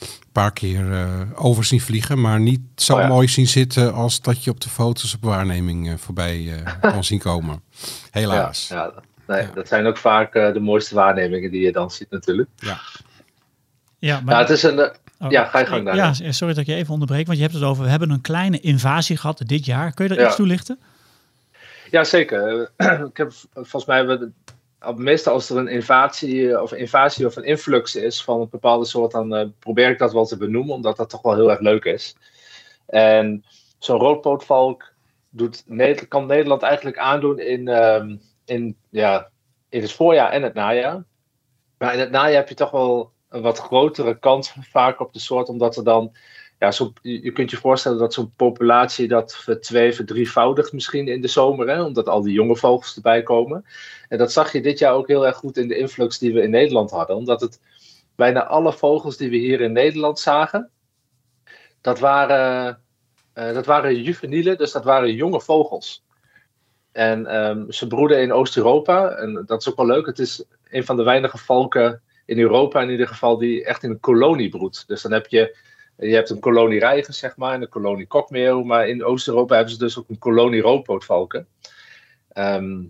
Een 0.00 0.32
paar 0.32 0.52
keer 0.52 0.92
eh, 0.92 1.20
over 1.34 1.64
zien 1.64 1.80
vliegen, 1.80 2.20
maar 2.20 2.40
niet 2.40 2.60
zo 2.76 2.94
Oh 2.94 3.00
ja. 3.00 3.06
mooi 3.06 3.28
zien 3.28 3.46
zitten 3.46 3.92
als 3.94 4.20
dat 4.20 4.44
je 4.44 4.50
op 4.50 4.60
de 4.60 4.68
foto's 4.68 5.14
op 5.14 5.22
waarneming 5.22 5.88
eh, 5.88 5.94
voorbij 5.96 6.62
eh 6.80 6.92
kon 6.92 7.04
zien 7.04 7.18
komen. 7.18 7.62
Helaas. 8.10 8.68
Ja, 8.68 8.76
ja, 8.76 8.92
nee, 9.26 9.42
Ja. 9.42 9.50
dat 9.54 9.68
zijn 9.68 9.86
ook 9.86 9.96
vaak 9.96 10.32
de 10.32 10.60
mooiste 10.60 10.94
waarnemingen 10.94 11.50
die 11.50 11.60
je 11.60 11.72
dan 11.72 11.90
ziet 11.90 12.10
natuurlijk. 12.10 12.48
Ja, 13.98 14.20
maar, 14.20 14.34
Ja, 14.34 14.40
het 14.40 14.50
is 14.50 14.62
een... 14.62 14.78
oh, 15.18 15.30
ja, 15.30 15.44
ga 15.44 15.58
je 15.58 15.66
gang, 15.66 15.86
Ja, 15.94 15.94
Daniel. 16.12 16.32
sorry 16.32 16.54
dat 16.54 16.62
ik 16.62 16.68
je 16.68 16.74
even 16.74 16.92
onderbreek, 16.92 17.26
want 17.26 17.38
je 17.38 17.44
hebt 17.44 17.56
het 17.56 17.64
over, 17.64 17.84
we 17.84 17.90
hebben 17.90 18.10
een 18.10 18.20
kleine 18.20 18.60
invasie 18.60 19.16
gehad 19.16 19.42
dit 19.46 19.64
jaar. 19.64 19.92
Kun 19.94 20.08
je 20.08 20.14
Ja. 20.14 20.26
iets 20.26 20.36
toelichten? 20.36 20.78
Ja, 21.90 22.04
zeker. 22.04 22.70
Ik 23.10 23.16
heb 23.16 23.32
volgens 23.54 23.84
mij 23.84 23.96
hebben 23.96 24.18
we- 24.18 24.52
meestal 24.96 25.32
als 25.32 25.50
er 25.50 25.56
een 25.56 25.68
invasie 25.68 26.62
of 26.62 26.72
invasie 26.72 27.26
of 27.26 27.36
een 27.36 27.44
influx 27.44 27.96
is 27.96 28.24
van 28.24 28.40
een 28.40 28.48
bepaalde 28.48 28.84
soort, 28.84 29.12
dan 29.12 29.34
eh, 29.34 29.48
probeer 29.58 29.90
ik 29.90 29.98
dat 29.98 30.12
wel 30.12 30.26
te 30.26 30.36
benoemen, 30.36 30.74
omdat 30.74 30.96
dat 30.96 31.10
toch 31.10 31.22
wel 31.22 31.34
heel 31.34 31.50
erg 31.50 31.60
leuk 31.60 31.84
is. 31.84 32.16
En 32.86 33.44
zo'n 33.78 33.98
roodpootvalk 33.98 34.92
doet, 35.30 35.64
kan 36.08 36.26
Nederland 36.26 36.62
eigenlijk 36.62 36.98
aandoen 36.98 37.38
in, 37.38 37.68
ehm, 37.68 38.16
in, 38.44 38.76
ja, 38.88 39.30
in 39.68 39.82
het 39.82 39.92
voorjaar 39.92 40.30
en 40.30 40.42
het 40.42 40.54
najaar. 40.54 41.04
Maar 41.78 41.92
in 41.92 42.00
het 42.00 42.10
najaar 42.10 42.36
heb 42.36 42.48
je 42.48 42.54
toch 42.54 42.70
wel 42.70 43.12
een 43.28 43.42
wat 43.42 43.58
grotere 43.58 44.18
kans 44.18 44.54
vaak 44.60 45.00
op 45.00 45.12
de 45.12 45.20
soort, 45.20 45.48
omdat 45.48 45.76
er 45.76 45.84
dan 45.84 46.12
ja, 46.60 46.70
zo, 46.70 46.92
je 47.02 47.32
kunt 47.32 47.50
je 47.50 47.56
voorstellen 47.56 47.98
dat 47.98 48.14
zo'n 48.14 48.32
populatie 48.36 49.08
dat 49.08 49.36
vertwee, 49.36 49.92
verdrievoudigt 49.92 50.72
misschien 50.72 51.08
in 51.08 51.20
de 51.20 51.28
zomer, 51.28 51.68
hè, 51.68 51.82
omdat 51.82 52.08
al 52.08 52.22
die 52.22 52.32
jonge 52.32 52.56
vogels 52.56 52.96
erbij 52.96 53.22
komen. 53.22 53.64
En 54.08 54.18
dat 54.18 54.32
zag 54.32 54.52
je 54.52 54.60
dit 54.60 54.78
jaar 54.78 54.92
ook 54.92 55.08
heel 55.08 55.26
erg 55.26 55.36
goed 55.36 55.56
in 55.56 55.68
de 55.68 55.76
influx 55.76 56.18
die 56.18 56.32
we 56.32 56.42
in 56.42 56.50
Nederland 56.50 56.90
hadden, 56.90 57.16
omdat 57.16 57.40
het 57.40 57.60
bijna 58.14 58.46
alle 58.46 58.72
vogels 58.72 59.16
die 59.16 59.30
we 59.30 59.36
hier 59.36 59.60
in 59.60 59.72
Nederland 59.72 60.18
zagen, 60.18 60.70
dat 61.80 61.98
waren, 61.98 62.80
eh, 63.32 63.54
dat 63.54 63.66
waren 63.66 64.02
juvenielen, 64.02 64.58
dus 64.58 64.72
dat 64.72 64.84
waren 64.84 65.14
jonge 65.14 65.40
vogels. 65.40 66.04
En 66.92 67.26
ehm, 67.26 67.70
ze 67.70 67.86
broeden 67.86 68.22
in 68.22 68.32
Oost-Europa, 68.32 69.10
en 69.10 69.42
dat 69.46 69.60
is 69.60 69.68
ook 69.68 69.76
wel 69.76 69.86
leuk. 69.86 70.06
Het 70.06 70.18
is 70.18 70.44
een 70.70 70.84
van 70.84 70.96
de 70.96 71.02
weinige 71.02 71.38
valken 71.38 72.02
in 72.24 72.38
Europa 72.38 72.82
in 72.82 72.90
ieder 72.90 73.08
geval 73.08 73.38
die 73.38 73.64
echt 73.64 73.82
in 73.82 73.90
een 73.90 74.00
kolonie 74.00 74.48
broedt. 74.48 74.84
Dus 74.86 75.02
dan 75.02 75.12
heb 75.12 75.26
je 75.26 75.68
je 76.00 76.14
hebt 76.14 76.30
een 76.30 76.40
kolonie 76.40 76.78
reigers, 76.78 77.18
zeg 77.18 77.36
maar, 77.36 77.54
en 77.54 77.62
een 77.62 77.68
kolonie 77.68 78.06
kokmeeuw. 78.06 78.62
Maar 78.62 78.88
in 78.88 79.04
Oost-Europa 79.04 79.54
hebben 79.54 79.72
ze 79.72 79.78
dus 79.78 79.98
ook 79.98 80.08
een 80.08 80.18
kolonie 80.18 80.60
roodpootvalken. 80.60 81.46
Ehm, 82.32 82.80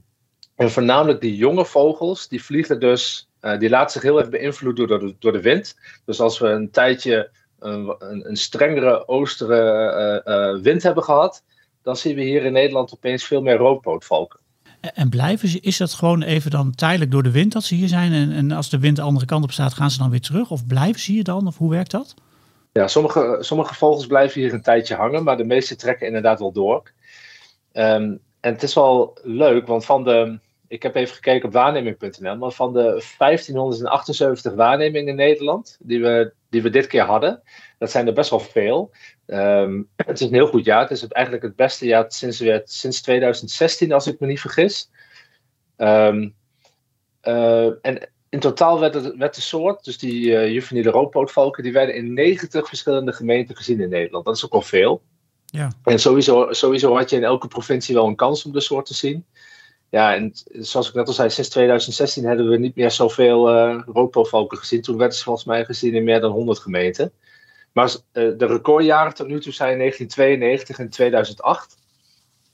en 0.57 0.71
voornamelijk 0.71 1.21
die 1.21 1.37
jonge 1.37 1.65
vogels, 1.65 2.29
die 2.29 2.43
vliegen 2.45 2.81
dus... 2.81 3.29
eh, 3.41 3.59
die 3.59 3.69
laten 3.69 3.91
zich 3.93 4.03
heel 4.03 4.19
erg 4.19 4.29
beïnvloeden 4.29 4.87
door 4.87 4.99
de, 4.99 5.15
door 5.19 5.33
de 5.33 5.41
wind. 5.41 5.77
Dus 6.05 6.21
als 6.21 6.39
we 6.39 6.49
een 6.49 6.71
tijdje 6.71 7.31
een, 7.59 7.95
een, 7.99 8.37
strengere 8.37 9.09
oostere 9.09 9.61
eh, 10.25 10.35
eh, 10.55 10.61
wind 10.63 10.83
hebben 10.83 11.03
gehad... 11.05 11.43
dan 11.83 11.97
zien 11.97 12.15
we 12.15 12.23
hier 12.23 12.45
in 12.45 12.53
Nederland 12.53 12.93
opeens 12.95 13.25
veel 13.25 13.43
meer 13.43 13.57
roodpootvalken. 13.57 14.41
En- 14.81 14.95
En 14.95 15.11
blijven 15.11 15.49
ze, 15.49 15.61
is 15.61 15.77
dat 15.77 15.93
gewoon 15.93 16.23
even 16.23 16.51
dan 16.51 16.75
tijdelijk 16.75 17.11
door 17.11 17.23
de 17.23 17.31
wind 17.31 17.53
dat 17.53 17.65
ze 17.65 17.75
hier 17.75 17.89
zijn? 17.89 18.13
En, 18.13 18.33
en 18.33 18.51
als 18.53 18.71
de 18.71 18.79
wind 18.79 18.97
de 18.97 19.03
andere 19.03 19.27
kant 19.27 19.45
op 19.45 19.53
staat, 19.53 19.75
gaan 19.75 19.91
ze 19.91 19.99
dan 19.99 20.11
weer 20.11 20.21
terug? 20.21 20.51
Of 20.51 20.67
blijven 20.67 21.01
ze 21.01 21.13
hier 21.13 21.25
dan? 21.25 21.47
Of 21.47 21.57
hoe 21.57 21.71
werkt 21.71 21.91
dat? 21.91 22.15
Ja, 22.73 22.89
sommige, 22.89 23.37
sommige 23.41 23.75
vogels 23.75 24.07
blijven 24.07 24.41
hier 24.41 24.53
een 24.53 24.63
tijdje 24.63 24.95
hangen, 24.95 25.25
maar 25.25 25.37
de 25.37 25.45
meeste 25.45 25.77
trekken 25.77 26.07
inderdaad 26.07 26.39
wel 26.39 26.53
door. 26.53 26.93
Ehm, 27.73 28.17
en 28.41 28.53
het 28.53 28.63
is 28.63 28.75
wel 28.75 29.19
leuk, 29.23 29.67
want 29.67 29.85
van 29.85 30.05
de. 30.05 30.39
Ik 30.69 30.83
heb 30.83 30.95
even 30.95 31.15
gekeken 31.15 31.49
op 31.49 31.53
waarneming.nl, 31.53 32.37
maar 32.37 32.51
van 32.51 32.73
de 32.73 33.03
1578 33.19 34.55
waarnemingen 34.55 35.09
in 35.09 35.15
Nederland 35.15 35.77
die 35.81 36.03
we, 36.03 36.33
die 36.51 36.63
we 36.63 36.71
dit 36.71 36.87
keer 36.87 37.03
hadden, 37.03 37.43
dat 37.79 37.91
zijn 37.91 38.07
er 38.07 38.13
best 38.13 38.31
wel 38.31 38.41
veel. 38.41 38.91
Ehm, 39.27 39.83
het 39.97 40.21
is 40.21 40.27
een 40.27 40.35
heel 40.35 40.47
goed 40.47 40.65
jaar. 40.65 40.81
Het 40.81 40.91
is 40.91 41.09
eigenlijk 41.09 41.45
het 41.45 41.57
beste 41.57 41.87
jaar 41.87 42.05
sinds, 42.09 42.45
sinds 42.65 43.03
2016, 43.03 43.93
als 43.93 44.07
ik 44.07 44.21
me 44.21 44.27
niet 44.27 44.41
vergis. 44.41 44.91
Ehm, 45.77 46.29
eh, 47.21 47.67
en 47.87 48.11
in 48.31 48.41
totaal 48.41 48.81
werd, 48.81 48.95
het, 48.95 49.17
werd 49.17 49.35
de 49.35 49.41
soort, 49.41 49.85
dus 49.85 49.99
die 49.99 50.27
uh, 50.27 50.53
juveniele 50.53 50.91
roodpootvalken, 50.91 51.63
die 51.63 51.73
werden 51.73 51.95
in 51.95 52.15
90 52.15 52.69
verschillende 52.69 53.13
gemeenten 53.13 53.57
gezien 53.57 53.81
in 53.81 53.89
Nederland. 53.89 54.25
Dat 54.25 54.37
is 54.37 54.45
ook 54.45 54.53
al 54.53 54.63
veel. 54.63 55.03
Ja. 55.47 55.73
En 55.85 55.99
sowieso, 55.99 56.53
sowieso 56.53 56.97
had 56.97 57.11
je 57.11 57.17
in 57.17 57.25
elke 57.25 57.49
provincie 57.49 57.95
wel 57.95 58.07
een 58.07 58.17
kans 58.17 58.45
om 58.45 58.53
de 58.53 58.61
soort 58.61 58.87
te 58.87 58.95
zien. 58.95 59.25
Ja, 59.89 60.15
en 60.15 60.33
zoals 60.53 60.89
ik 60.89 60.95
net 60.95 61.07
al 61.07 61.13
zei, 61.13 61.31
sinds 61.31 61.51
2016 61.51 62.25
hebben 62.25 62.49
we 62.49 62.57
niet 62.57 62.77
meer 62.77 62.91
zoveel 62.91 63.55
uh, 63.55 63.83
roodpootvalken 63.87 64.59
gezien. 64.59 64.83
Toen 64.83 64.97
werden 64.97 65.17
ze 65.17 65.25
volgens 65.25 65.45
mij 65.45 65.65
gezien 65.65 65.95
in 65.95 66.05
meer 66.05 66.21
dan 66.21 66.31
100 66.31 66.59
gemeenten. 66.59 67.13
Maar 67.73 67.89
uh, 67.89 67.99
de 68.13 68.47
recordjaren 68.47 69.15
tot 69.15 69.27
nu 69.27 69.41
toe 69.41 69.53
zijn 69.53 69.79
1992 69.79 70.79
en 70.79 70.91
2008. 70.91 71.77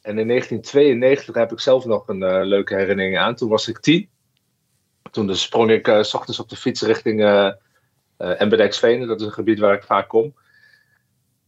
En 0.03 0.19
in 0.19 0.29
1992 0.29 1.35
heb 1.35 1.53
ik 1.53 1.61
zelf 1.61 1.85
nog 1.85 2.09
een 2.09 2.23
uh, 2.23 2.41
leuke 2.43 2.75
herinnering 2.75 3.19
aan. 3.19 3.35
Toen 3.35 3.49
was 3.49 3.69
ik 3.69 3.79
tien. 3.79 4.09
Toen 5.11 5.27
dus 5.27 5.43
sprong 5.43 5.71
ik 5.71 5.89
uh, 5.89 6.03
s 6.03 6.15
ochtends 6.15 6.41
op 6.41 6.49
de 6.49 6.57
fiets 6.57 6.83
richting 6.83 7.21
uh, 7.21 7.51
Embedijksveen. 8.17 9.07
Dat 9.07 9.21
is 9.21 9.27
een 9.27 9.33
gebied 9.33 9.59
waar 9.59 9.75
ik 9.75 9.83
vaak 9.83 10.09
kom. 10.09 10.35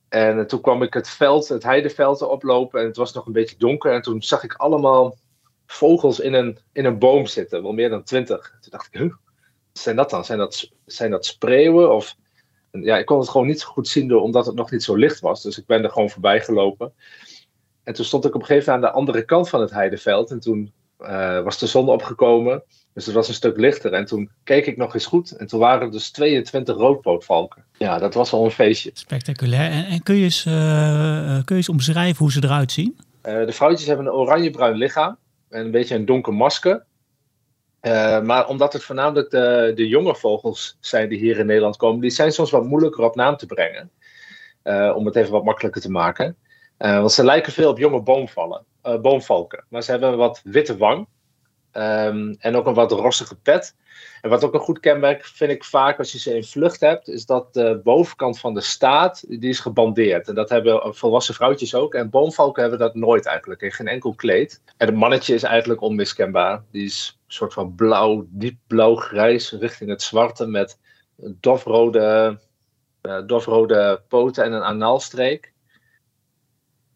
En 0.09 0.47
toen 0.47 0.61
kwam 0.61 0.83
ik 0.83 0.95
het 0.95 1.09
veld, 1.09 1.49
het 1.49 1.63
heideveld 1.63 2.23
oplopen. 2.23 2.81
En 2.81 2.87
het 2.87 2.97
was 2.97 3.13
nog 3.13 3.27
een 3.27 3.33
beetje 3.33 3.57
donker. 3.59 3.93
En 3.93 4.03
toen 4.03 4.23
zag 4.23 4.43
ik 4.43 4.55
allemaal 4.55 5.17
vogels 5.67 6.21
in 6.21 6.33
een, 6.33 6.59
in 6.73 6.85
een 6.85 6.99
boom 6.99 7.27
zitten. 7.27 7.63
Wel 7.63 7.73
meer 7.73 7.91
dan 7.91 8.03
twintig. 8.03 8.57
Toen 8.61 8.71
dacht 8.71 8.87
ik, 8.91 9.01
huh, 9.01 9.15
zijn 9.73 9.97
dat 9.97 10.11
dan? 10.11 10.25
Zijn 10.25 10.39
dat, 10.39 10.71
zijn 10.87 11.11
dat 11.11 11.27
spreeuwen? 11.27 11.95
Of... 11.95 12.17
Ja, 12.71 12.99
ik 12.99 13.07
kon 13.07 13.19
het 13.19 13.29
gewoon 13.29 13.47
niet 13.47 13.61
zo 13.61 13.69
goed 13.69 13.89
zien 13.89 14.09
door, 14.09 14.23
omdat 14.23 14.47
het 14.47 14.55
nog 14.55 14.71
niet 14.71 14.83
zo 14.83 14.97
licht 14.97 15.21
was. 15.21 15.43
Dus 15.43 15.59
ik 15.59 15.67
ben 15.67 15.85
er 15.85 15.91
gewoon 15.91 16.11
voorbij 16.11 16.41
gelopen. 16.41 16.93
En 17.83 17.95
toen 17.95 18.05
stond 18.05 18.25
ik 18.25 18.35
op 18.35 18.41
een 18.41 18.47
gegeven 18.47 18.73
moment 18.73 18.93
aan 18.93 18.93
de 18.93 18.99
andere 18.99 19.25
kant 19.25 19.49
van 19.49 19.61
het 19.61 19.71
heideveld. 19.71 20.31
En 20.31 20.41
toen 20.41 20.73
uh, 21.01 21.43
was 21.43 21.59
de 21.59 21.67
zon 21.67 21.89
opgekomen. 21.89 22.63
Dus 22.99 23.07
het 23.07 23.17
was 23.17 23.29
een 23.29 23.35
stuk 23.35 23.57
lichter. 23.57 23.93
En 23.93 24.05
toen 24.05 24.31
keek 24.45 24.67
ik 24.67 24.77
nog 24.77 24.95
eens 24.95 25.07
goed. 25.07 25.31
En 25.31 25.47
toen 25.47 25.61
waren 25.61 25.81
er 25.81 25.91
dus 25.93 26.11
22 26.11 26.77
roodpootvalken. 26.77 27.65
Ja, 27.77 27.99
dat 27.99 28.15
was 28.15 28.31
wel 28.31 28.45
een 28.45 28.51
feestje. 28.51 28.91
Spectaculair. 28.93 29.71
En, 29.71 29.85
en 29.85 30.03
kun, 30.03 30.15
je 30.15 30.23
eens, 30.23 30.45
uh, 30.47 30.55
kun 31.35 31.45
je 31.45 31.55
eens 31.55 31.69
omschrijven 31.69 32.19
hoe 32.19 32.33
ze 32.33 32.45
eruit 32.45 32.73
zien? 32.73 32.99
Uh, 33.23 33.47
de 33.47 33.53
vrouwtjes 33.53 33.87
hebben 33.87 34.07
een 34.07 34.13
oranje-bruin 34.13 34.77
lichaam. 34.77 35.17
En 35.49 35.65
een 35.65 35.71
beetje 35.71 35.95
een 35.95 36.05
donker 36.05 36.35
masker. 36.35 36.85
maar 38.23 38.49
omdat 38.49 38.73
het 38.73 38.83
voornamelijk 38.83 39.31
de, 39.31 39.73
de 39.75 39.89
jonge 39.89 40.15
vogels 40.15 40.77
zijn 40.81 41.09
die 41.09 41.19
hier 41.19 41.39
in 41.39 41.47
Nederland 41.47 41.77
komen. 41.77 42.01
Die 42.01 42.11
zijn 42.11 42.33
soms 42.33 42.51
wat 42.51 42.65
moeilijker 42.65 43.05
op 43.05 43.15
naam 43.15 43.37
te 43.37 43.47
brengen. 43.47 43.91
om 44.97 45.07
het 45.07 45.17
even 45.17 45.33
wat 45.33 45.45
makkelijker 45.45 45.81
te 45.81 45.91
maken. 45.91 46.37
Want 46.79 47.13
ze 47.13 47.25
lijken 47.25 47.53
veel 47.53 47.71
op 47.71 47.79
jonge 47.79 48.03
boomvallen, 48.03 48.65
boomvalken. 49.03 49.65
Maar 49.69 49.83
ze 49.83 49.91
hebben 49.91 50.11
een 50.11 50.17
wat 50.17 50.41
witte 50.45 50.77
wang. 50.77 51.07
Um, 51.79 52.37
en 52.39 52.57
ook 52.57 52.67
een 52.67 52.75
wat 52.75 52.93
rossige 52.93 53.37
pet. 53.37 53.75
En 54.21 54.31
wat 54.31 54.45
ook 54.45 54.55
een 54.55 54.61
goed 54.61 54.81
kenmerk 54.81 55.25
vind 55.25 55.51
ik 55.51 55.65
vaak 55.65 55.99
als 55.99 56.13
je 56.13 56.19
ze 56.19 56.35
in 56.35 56.45
vlucht 56.45 56.81
hebt, 56.81 57.09
is 57.09 57.27
dat 57.27 57.55
de 57.55 57.81
bovenkant 57.85 58.39
van 58.39 58.55
de 58.55 58.61
staart, 58.61 59.25
die 59.29 59.51
is 59.51 59.61
gebandeerd. 59.61 60.29
En 60.29 60.35
dat 60.35 60.49
hebben 60.49 60.95
volwassen 60.95 61.35
vrouwtjes 61.35 61.75
ook. 61.75 61.95
En 61.95 62.11
boomvalken 62.11 62.61
hebben 62.63 62.81
dat 62.81 62.95
nooit 62.95 63.27
eigenlijk, 63.27 63.61
in 63.61 63.73
geen 63.73 63.89
enkel 63.89 64.15
kleed. 64.15 64.63
En 64.77 64.87
het 64.87 64.97
mannetje 64.97 65.35
is 65.35 65.43
eigenlijk 65.43 65.81
onmiskenbaar. 65.81 66.63
Die 66.71 66.85
is 66.85 67.19
een 67.27 67.33
soort 67.33 67.53
van 67.53 67.75
blauw, 67.75 68.27
diep 68.29 68.59
blauw-grijs 68.67 69.53
richting 69.53 69.91
het 69.91 70.03
zwarte 70.03 70.47
met 70.47 70.79
dofrode, 71.17 72.39
uh, 73.03 73.21
dofrode 73.27 74.03
poten 74.09 74.45
en 74.45 74.53
een 74.53 74.63
anaalstreek. 74.63 75.53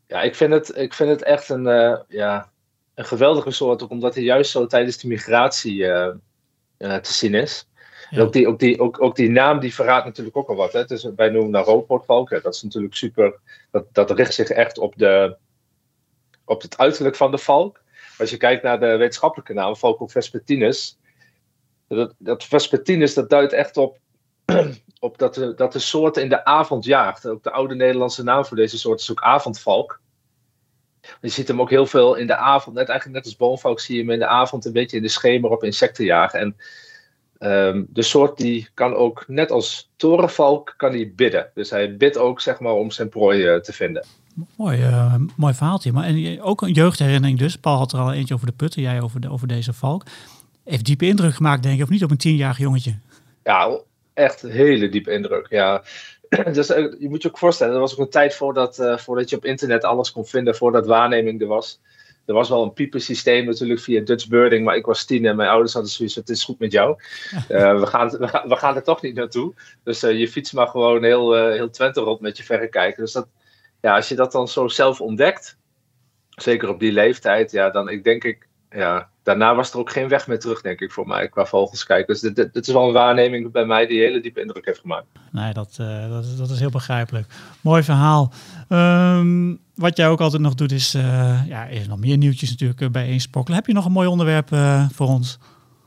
Ja, 0.06 0.22
ik 0.22 0.34
vind 0.34 0.52
het, 0.52 0.76
ik 0.76 0.94
vind 0.94 1.10
het 1.10 1.22
echt 1.22 1.48
een, 1.48 1.66
uh, 1.66 1.98
ja, 2.08 2.51
een 2.94 3.04
geweldige 3.04 3.50
soort, 3.50 3.82
ook 3.82 3.90
omdat 3.90 4.14
hij 4.14 4.25
juist 4.25 4.50
zo 4.50 4.66
tijdens 4.66 4.99
de 4.99 5.08
migratie 5.08 5.76
uh, 5.76 6.08
uh, 6.78 6.96
te 6.96 7.12
zien 7.12 7.34
is. 7.34 7.68
Ja. 8.11 8.18
En 8.18 8.25
ook 8.25 8.32
die, 8.32 8.49
ook, 8.49 8.58
die, 8.58 8.80
ook, 8.80 9.02
ook 9.02 9.16
die 9.16 9.30
naam 9.30 9.61
die 9.61 9.75
verraadt 9.75 10.04
natuurlijk 10.04 10.37
ook 10.37 10.49
al 10.49 10.56
wat. 10.56 10.72
Hè? 10.72 10.84
Dus 10.84 11.08
wij 11.16 11.28
noemen 11.28 11.50
naar 11.50 11.64
roodpootvalk. 11.64 12.42
Dat 12.42 12.54
is 12.54 12.62
natuurlijk 12.62 12.94
super. 12.94 13.40
Dat, 13.70 13.87
dat 13.92 14.11
richt 14.11 14.34
zich 14.34 14.49
echt 14.49 14.78
op, 14.78 14.94
de, 14.96 15.37
op 16.44 16.62
het 16.62 16.78
uiterlijk 16.78 17.16
van 17.16 17.30
de 17.30 17.38
valk. 17.38 17.82
Als 18.18 18.30
je 18.30 18.37
kijkt 18.37 18.62
naar 18.62 18.80
de 18.80 18.96
wetenschappelijke 18.96 19.52
naam, 19.52 19.76
Valcus 19.76 20.12
vespertinus. 20.12 20.99
Dat, 21.88 22.14
dat 22.18 22.44
vespertinus 22.44 23.14
dat 23.14 23.30
duidt 23.30 23.52
echt 23.52 23.76
op 23.76 23.99
op 25.00 25.18
dat 25.18 25.34
de, 25.34 25.54
dat 25.54 25.72
de 25.72 25.78
soort 25.78 26.16
in 26.16 26.28
de 26.28 26.44
avond 26.44 26.84
jaagt. 26.84 27.26
Ook 27.26 27.42
de 27.42 27.50
oude 27.50 27.75
Nederlandse 27.75 28.22
naam 28.22 28.44
voor 28.44 28.56
deze 28.56 28.78
soort 28.78 29.00
is 29.00 29.11
ook 29.11 29.22
avondvalk. 29.22 30.00
Je 31.21 31.28
ziet 31.28 31.49
hem 31.49 31.61
ook 31.61 31.71
heel 31.71 31.87
veel 31.87 32.14
in 32.14 32.26
de 32.26 32.37
avond, 32.37 32.76
net, 32.76 32.88
eigenlijk 32.88 33.18
net 33.18 33.26
als 33.26 33.37
boomvalk 33.37 33.80
zie 33.80 33.94
je 33.97 34.00
hem 34.00 34.11
in 34.11 34.18
de 34.18 34.26
avond 34.26 34.64
een 34.64 34.73
beetje 34.73 34.97
in 34.97 35.02
de 35.02 35.09
schemer 35.09 35.50
op 35.50 35.64
insecten 35.64 36.04
jagen. 36.04 36.40
En 36.40 36.56
um, 37.42 37.87
de 37.88 38.02
soort 38.02 38.37
die 38.38 38.68
kan 38.75 38.94
ook, 38.94 39.25
net 39.26 39.50
als 39.50 39.90
torenvalk, 39.97 40.75
kan 40.76 40.90
hij 40.90 41.12
bidden. 41.16 41.50
Dus 41.54 41.71
hij 41.71 41.97
bidt 41.97 42.18
ook 42.18 42.40
zeg 42.40 42.61
maar 42.61 42.73
om 42.73 42.90
zijn 42.90 43.09
prooi 43.09 43.54
uh, 43.54 43.61
te 43.61 43.73
vinden. 43.73 44.04
Mooi, 44.56 44.78
uh, 44.82 45.14
mooi 45.37 45.54
verhaaltje. 45.54 45.92
Maar 45.92 46.04
en 46.04 46.42
ook 46.42 46.62
een 46.62 46.73
jeugdherinnering 46.73 47.38
dus. 47.38 47.56
Paul 47.56 47.76
had 47.76 47.92
er 47.92 47.99
al 47.99 48.12
eentje 48.12 48.35
over 48.35 48.47
de 48.47 48.52
putten, 48.52 48.82
jij 48.82 49.00
over, 49.00 49.21
de, 49.21 49.30
over 49.30 49.49
deze 49.49 49.73
valk. 49.73 50.02
Heeft 50.64 50.85
diepe 50.85 51.06
indruk 51.06 51.35
gemaakt 51.35 51.62
denk 51.62 51.76
ik, 51.76 51.82
of 51.82 51.90
niet 51.90 52.04
op 52.04 52.11
een 52.11 52.16
tienjarig 52.16 52.59
jongetje? 52.59 52.94
Ja, 53.44 53.78
echt 54.14 54.42
hele 54.42 54.88
diepe 54.88 55.12
indruk. 55.12 55.47
Ja. 55.50 55.82
Dus 56.52 56.66
je 56.66 57.06
moet 57.08 57.22
je 57.22 57.28
ook 57.28 57.38
voorstellen, 57.38 57.74
er 57.74 57.80
was 57.80 57.92
ook 57.92 57.98
een 57.98 58.08
tijd 58.08 58.34
voordat, 58.34 58.78
uh, 58.78 58.98
voordat 58.98 59.30
je 59.30 59.36
op 59.36 59.44
internet 59.44 59.84
alles 59.84 60.12
kon 60.12 60.26
vinden, 60.26 60.56
voordat 60.56 60.86
waarneming 60.86 61.40
er 61.40 61.46
was. 61.46 61.80
Er 62.26 62.34
was 62.34 62.48
wel 62.48 62.62
een 62.62 62.72
piepensysteem 62.72 63.44
natuurlijk 63.44 63.80
via 63.80 64.00
Dutch 64.00 64.28
Birding, 64.28 64.64
maar 64.64 64.76
ik 64.76 64.86
was 64.86 65.04
tien 65.04 65.26
en 65.26 65.36
mijn 65.36 65.48
ouders 65.48 65.72
hadden 65.72 65.90
zoiets 65.90 66.14
het 66.14 66.28
is 66.28 66.44
goed 66.44 66.58
met 66.58 66.72
jou. 66.72 66.96
Uh, 67.32 67.78
we, 67.80 67.86
gaan, 67.86 68.08
we, 68.08 68.28
gaan, 68.28 68.48
we 68.48 68.56
gaan 68.56 68.76
er 68.76 68.82
toch 68.82 69.02
niet 69.02 69.14
naartoe. 69.14 69.54
Dus 69.84 70.00
je 70.00 70.28
fiets 70.28 70.52
mag 70.52 70.70
gewoon 70.70 71.04
heel, 71.04 71.34
heel 71.34 71.70
Twente 71.70 72.00
rond 72.00 72.20
met 72.20 72.36
je 72.36 72.42
verrekijker. 72.42 73.02
Dus 73.02 73.12
dat, 73.12 73.28
ja, 73.80 73.94
als 73.94 74.08
je 74.08 74.14
dat 74.14 74.32
dan 74.32 74.48
zo 74.48 74.68
zelf 74.68 75.00
ontdekt, 75.00 75.58
zeker 76.28 76.68
op 76.68 76.80
die 76.80 76.92
leeftijd, 76.92 77.50
ja, 77.50 77.70
dan 77.70 77.88
ik 77.88 78.04
denk 78.04 78.24
ik, 78.24 78.48
ja, 78.70 79.10
daarna 79.22 79.54
was 79.54 79.72
er 79.72 79.78
ook 79.78 79.90
geen 79.90 80.08
weg 80.08 80.26
meer 80.26 80.38
terug, 80.38 80.60
denk 80.60 80.80
ik, 80.80 80.92
voor 80.92 81.06
mij, 81.06 81.28
qua 81.28 81.46
vogels 81.46 81.84
kijken. 81.84 82.12
Dus 82.12 82.22
dit, 82.22 82.36
dit, 82.36 82.54
dit 82.54 82.66
is 82.66 82.72
wel 82.72 82.86
een 82.86 82.92
waarneming 82.92 83.52
bij 83.52 83.64
mij 83.64 83.86
die 83.86 84.00
hele 84.00 84.20
diepe 84.20 84.40
indruk 84.40 84.66
heeft 84.66 84.80
gemaakt. 84.80 85.06
Nee, 85.30 85.52
dat, 85.52 85.76
uh, 85.80 86.10
dat, 86.10 86.24
is, 86.24 86.36
dat 86.36 86.50
is 86.50 86.60
heel 86.60 86.70
begrijpelijk. 86.70 87.26
Mooi 87.60 87.82
verhaal. 87.82 88.32
Um, 88.68 89.60
wat 89.74 89.96
jij 89.96 90.08
ook 90.08 90.20
altijd 90.20 90.42
nog 90.42 90.54
doet 90.54 90.72
is, 90.72 90.94
uh, 90.94 91.46
ja, 91.46 91.64
is 91.64 91.86
nog 91.86 91.98
meer 91.98 92.16
nieuwtjes 92.16 92.50
natuurlijk 92.50 92.80
uh, 92.80 92.88
bij 92.88 93.06
Eensprokkelen. 93.06 93.58
Heb 93.58 93.66
je 93.66 93.74
nog 93.74 93.84
een 93.84 93.92
mooi 93.92 94.08
onderwerp 94.08 94.48
voor 94.92 95.06
ons? 95.06 95.38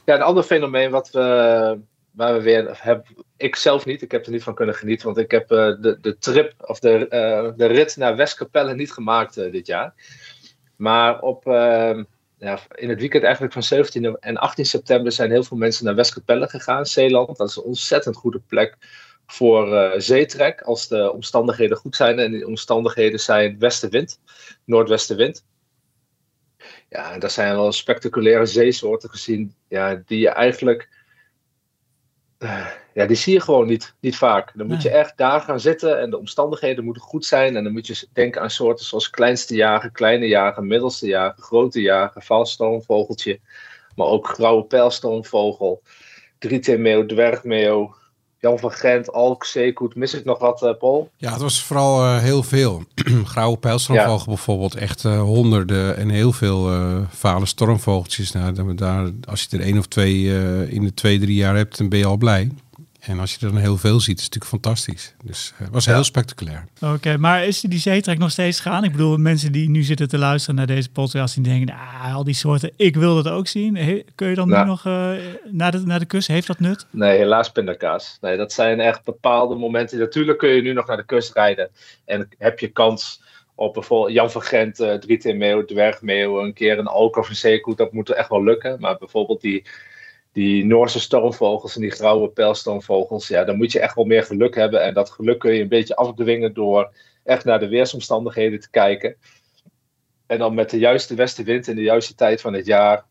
Ja, 0.05 0.15
een 0.15 0.21
ander 0.21 0.43
fenomeen 0.43 0.91
wat 0.91 1.09
we, 1.11 1.79
waar 2.11 2.33
we 2.33 2.41
weer 2.41 2.77
hebben, 2.81 3.05
ik 3.37 3.55
zelf 3.55 3.85
niet, 3.85 4.01
ik 4.01 4.11
heb 4.11 4.25
er 4.25 4.31
niet 4.31 4.43
van 4.43 4.55
kunnen 4.55 4.75
genieten, 4.75 5.05
want 5.05 5.17
ik 5.17 5.31
heb 5.31 5.47
de, 5.47 5.97
de 6.01 6.17
trip 6.17 6.53
of 6.57 6.79
de, 6.79 7.05
de 7.57 7.65
rit 7.65 7.97
naar 7.97 8.15
Westkapelle 8.15 8.75
niet 8.75 8.91
gemaakt 8.91 9.35
dit 9.35 9.67
jaar. 9.67 9.93
Maar 10.75 11.19
op 11.19 11.43
ja, 12.45 12.59
in 12.75 12.89
het 12.89 12.99
weekend 12.99 13.23
eigenlijk 13.23 13.53
van 13.53 13.63
17 13.63 14.17
en 14.19 14.37
18 14.37 14.65
september 14.65 15.11
zijn 15.11 15.31
heel 15.31 15.43
veel 15.43 15.57
mensen 15.57 15.85
naar 15.85 15.95
Westkapelle 15.95 16.49
gegaan, 16.49 16.85
Zeeland. 16.85 17.37
Dat 17.37 17.49
is 17.49 17.55
een 17.55 17.63
ontzettend 17.63 18.15
goede 18.15 18.39
plek 18.39 18.77
voor 19.25 19.73
uh, 19.73 19.91
zeetrek, 19.97 20.61
als 20.61 20.87
de 20.87 21.11
omstandigheden 21.11 21.77
goed 21.77 21.95
zijn. 21.95 22.19
En 22.19 22.31
die 22.31 22.47
omstandigheden 22.47 23.19
zijn 23.19 23.59
westenwind, 23.59 24.19
noordwestenwind. 24.65 25.45
Ja, 26.89 27.13
en 27.13 27.19
daar 27.19 27.29
zijn 27.29 27.55
wel 27.55 27.71
spectaculaire 27.71 28.45
zeesoorten 28.45 29.09
gezien, 29.09 29.55
ja, 29.67 30.01
die 30.05 30.19
je 30.19 30.29
eigenlijk... 30.29 30.89
Ja, 32.93 33.05
die 33.05 33.15
zie 33.15 33.33
je 33.33 33.41
gewoon 33.41 33.67
niet, 33.67 33.93
niet 33.99 34.15
vaak. 34.15 34.51
Dan 34.53 34.67
moet 34.67 34.81
je 34.81 34.89
echt 34.89 35.17
daar 35.17 35.41
gaan 35.41 35.59
zitten 35.59 35.99
en 35.99 36.09
de 36.09 36.17
omstandigheden 36.17 36.83
moeten 36.83 37.01
goed 37.01 37.25
zijn. 37.25 37.55
En 37.55 37.63
dan 37.63 37.73
moet 37.73 37.87
je 37.87 38.07
denken 38.13 38.41
aan 38.41 38.49
soorten 38.49 38.85
zoals 38.85 39.09
kleinste 39.09 39.55
jager, 39.55 39.91
kleine 39.91 40.27
jager, 40.27 40.63
middelste 40.63 41.07
jager, 41.07 41.43
grote 41.43 41.81
jager, 41.81 42.23
valstormvogeltje. 42.23 43.39
Maar 43.95 44.07
ook 44.07 44.27
grauwe 44.27 44.63
pijlstormvogel, 44.63 45.81
drietemeeuw, 46.39 47.05
dwergmeeuw, 47.05 47.95
Jan 48.45 48.59
van 48.59 48.71
Gent, 48.71 49.11
Alk, 49.11 49.45
Zeekoet. 49.45 49.95
Mis 49.95 50.13
ik 50.13 50.25
nog 50.25 50.39
wat, 50.39 50.63
uh, 50.63 50.69
Paul? 50.79 51.09
Ja, 51.17 51.31
het 51.31 51.41
was 51.41 51.63
vooral 51.63 52.03
uh, 52.03 52.17
heel 52.17 52.43
veel. 52.43 52.83
grauwe 53.33 53.57
pijlstormvogel 53.57 54.17
ja. 54.17 54.25
bijvoorbeeld, 54.25 54.75
echt 54.75 55.03
uh, 55.03 55.21
honderden 55.21 55.97
en 55.97 56.09
heel 56.09 56.31
veel 56.31 56.69
vale 57.09 57.45
stormvogeltjes. 57.45 58.31
Nou, 58.31 58.75
daar, 58.75 59.09
als 59.29 59.47
je 59.49 59.57
er 59.57 59.63
één 59.63 59.77
of 59.77 59.85
twee 59.85 60.23
in 60.69 60.83
de 60.83 60.93
twee, 60.93 61.19
drie 61.19 61.35
jaar 61.35 61.55
hebt, 61.55 61.77
dan 61.77 61.89
ben 61.89 61.99
je 61.99 62.05
al 62.05 62.17
blij. 62.17 62.51
En 63.05 63.19
als 63.19 63.35
je 63.35 63.45
er 63.45 63.51
dan 63.51 63.61
heel 63.61 63.77
veel 63.77 63.99
ziet, 63.99 64.17
is 64.17 64.23
het 64.23 64.33
natuurlijk 64.33 64.63
fantastisch. 64.63 65.15
Dus 65.23 65.53
het 65.55 65.69
was 65.69 65.85
heel 65.85 66.03
spectaculair. 66.03 66.65
Oké, 66.81 66.93
okay, 66.93 67.15
maar 67.15 67.45
is 67.45 67.61
die 67.61 67.79
zeetrek 67.79 68.17
nog 68.17 68.31
steeds 68.31 68.59
gaan? 68.59 68.83
Ik 68.83 68.91
bedoel, 68.91 69.17
mensen 69.17 69.51
die 69.51 69.69
nu 69.69 69.83
zitten 69.83 70.07
te 70.07 70.17
luisteren 70.17 70.55
naar 70.55 70.67
deze 70.67 70.91
podcast, 70.91 71.35
die 71.35 71.43
denken, 71.43 71.75
ah, 71.75 72.15
al 72.15 72.23
die 72.23 72.33
soorten, 72.33 72.71
ik 72.75 72.95
wil 72.95 73.15
dat 73.15 73.33
ook 73.33 73.47
zien. 73.47 73.75
He, 73.75 74.03
kun 74.15 74.29
je 74.29 74.35
dan 74.35 74.49
nou. 74.49 74.63
nu 74.63 74.69
nog 74.69 74.85
uh, 74.85 75.11
naar, 75.43 75.71
de, 75.71 75.79
naar 75.79 75.99
de 75.99 76.05
kust? 76.05 76.27
Heeft 76.27 76.47
dat 76.47 76.59
nut? 76.59 76.85
Nee, 76.89 77.17
helaas 77.17 77.51
pindakaas. 77.51 78.17
Nee, 78.21 78.37
dat 78.37 78.53
zijn 78.53 78.79
echt 78.79 79.03
bepaalde 79.03 79.55
momenten. 79.55 79.99
Natuurlijk 79.99 80.37
kun 80.37 80.49
je 80.49 80.61
nu 80.61 80.73
nog 80.73 80.87
naar 80.87 80.97
de 80.97 81.05
kust 81.05 81.33
rijden. 81.33 81.69
En 82.05 82.29
heb 82.37 82.59
je 82.59 82.67
kans 82.67 83.21
op 83.55 83.73
bijvoorbeeld 83.73 84.13
Jan 84.13 84.31
van 84.31 84.41
Gent, 84.41 84.79
uh, 84.79 84.93
Drietmeeuw, 84.93 85.65
Dwergmeeuw, 85.65 86.43
een 86.43 86.53
keer 86.53 86.79
een 86.79 86.87
alk 86.87 87.17
of 87.17 87.29
een 87.29 87.35
zeekoet. 87.35 87.77
Dat 87.77 87.93
moet 87.93 88.09
echt 88.09 88.29
wel 88.29 88.43
lukken. 88.43 88.79
Maar 88.79 88.97
bijvoorbeeld 88.97 89.41
die 89.41 89.65
die 90.35 90.65
Noorse 90.65 90.99
stormvogels 90.99 91.75
en 91.75 91.81
die 91.81 91.91
grauwe 91.91 92.29
pijlstormvogels, 92.29 93.27
ja, 93.27 93.43
dan 93.43 93.57
moet 93.57 93.71
je 93.71 93.79
echt 93.79 93.95
wel 93.95 94.05
meer 94.05 94.23
geluk 94.23 94.55
hebben. 94.55 94.83
En 94.83 94.93
dat 94.93 95.09
geluk 95.09 95.39
kun 95.39 95.53
je 95.53 95.61
een 95.61 95.67
beetje 95.67 95.95
afdwingen 95.95 96.53
door 96.53 96.93
echt 97.23 97.45
naar 97.45 97.59
de 97.59 97.67
weersomstandigheden 97.67 98.59
te 98.59 98.69
kijken. 98.69 99.15
En 100.25 100.39
dan 100.39 100.53
met 100.53 100.69
de 100.69 100.77
juiste 100.77 101.15
westenwind 101.15 101.67
in 101.67 101.75
de 101.75 101.81
juiste 101.81 102.15
tijd 102.15 102.41
van 102.41 102.53
het 102.53 102.65
jaar 102.65 103.05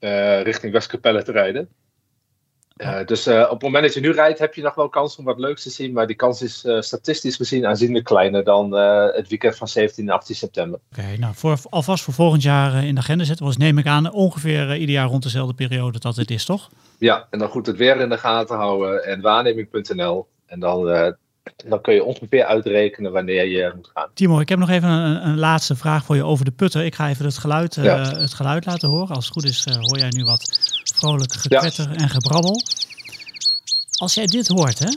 uh, 0.00 0.42
richting 0.42 0.72
Westkapelle 0.72 1.22
te 1.22 1.32
rijden. 1.32 1.68
Uh, 2.80 3.04
dus 3.06 3.26
uh, 3.26 3.42
op 3.42 3.50
het 3.50 3.62
moment 3.62 3.84
dat 3.84 3.94
je 3.94 4.00
nu 4.00 4.12
rijdt, 4.12 4.38
heb 4.38 4.54
je 4.54 4.62
nog 4.62 4.74
wel 4.74 4.88
kans 4.88 5.16
om 5.16 5.24
wat 5.24 5.38
leuks 5.38 5.62
te 5.62 5.70
zien. 5.70 5.92
Maar 5.92 6.06
die 6.06 6.16
kans 6.16 6.42
is 6.42 6.64
statistisch 6.78 7.36
gezien 7.36 7.66
aanzienlijk 7.66 8.04
kleiner 8.04 8.44
dan 8.44 8.72
het 8.72 9.28
weekend 9.28 9.56
van 9.56 9.68
17 9.68 10.08
en 10.08 10.14
18 10.14 10.34
september. 10.34 10.80
Oké, 10.90 11.00
okay, 11.00 11.16
nou 11.16 11.34
voor, 11.34 11.58
alvast 11.68 12.04
voor 12.04 12.14
volgend 12.14 12.42
jaar 12.42 12.84
in 12.84 12.94
de 12.94 13.00
agenda 13.00 13.24
zetten. 13.24 13.46
Was 13.46 13.56
neem 13.56 13.78
ik 13.78 13.86
aan 13.86 14.12
ongeveer 14.12 14.76
ieder 14.76 14.94
jaar 14.94 15.08
rond 15.08 15.22
dezelfde 15.22 15.54
periode 15.54 15.98
dat 15.98 16.16
het 16.16 16.30
is, 16.30 16.44
toch? 16.44 16.70
Ja, 16.98 17.26
en 17.30 17.38
dan 17.38 17.48
goed 17.48 17.66
het 17.66 17.76
weer 17.76 18.00
in 18.00 18.08
de 18.08 18.18
gaten 18.18 18.56
houden 18.56 19.04
en 19.04 19.20
waarneming.nl. 19.20 20.26
En 20.46 20.60
dan 20.60 20.88
dan 21.66 21.80
kun 21.80 21.94
je 21.94 22.04
ongeveer 22.04 22.44
uitrekenen 22.44 23.12
wanneer 23.12 23.46
je 23.46 23.72
moet 23.76 23.90
gaan. 23.94 24.08
Timo, 24.14 24.40
ik 24.40 24.48
heb 24.48 24.58
nog 24.58 24.68
even 24.68 24.88
een, 24.88 25.26
een 25.28 25.38
laatste 25.38 25.76
vraag 25.76 26.04
voor 26.04 26.16
je 26.16 26.24
over 26.24 26.44
de 26.44 26.50
putter. 26.50 26.84
Ik 26.84 26.94
ga 26.94 27.08
even 27.08 27.24
het 27.24 27.38
geluid, 27.38 27.76
uh, 27.76 28.10
het 28.10 28.34
geluid 28.34 28.66
laten 28.66 28.88
horen. 28.88 29.14
Als 29.14 29.24
het 29.24 29.34
goed 29.34 29.44
is, 29.44 29.66
uh, 29.66 29.74
hoor 29.74 29.98
jij 29.98 30.10
nu 30.10 30.24
wat 30.24 30.60
vrolijk 30.94 31.32
gekwetter 31.32 31.88
ja. 31.88 31.94
en 31.94 32.08
gebrabbel. 32.08 32.62
Als 33.96 34.14
jij 34.14 34.26
dit 34.26 34.48
hoort, 34.48 34.78
hè, 34.78 34.88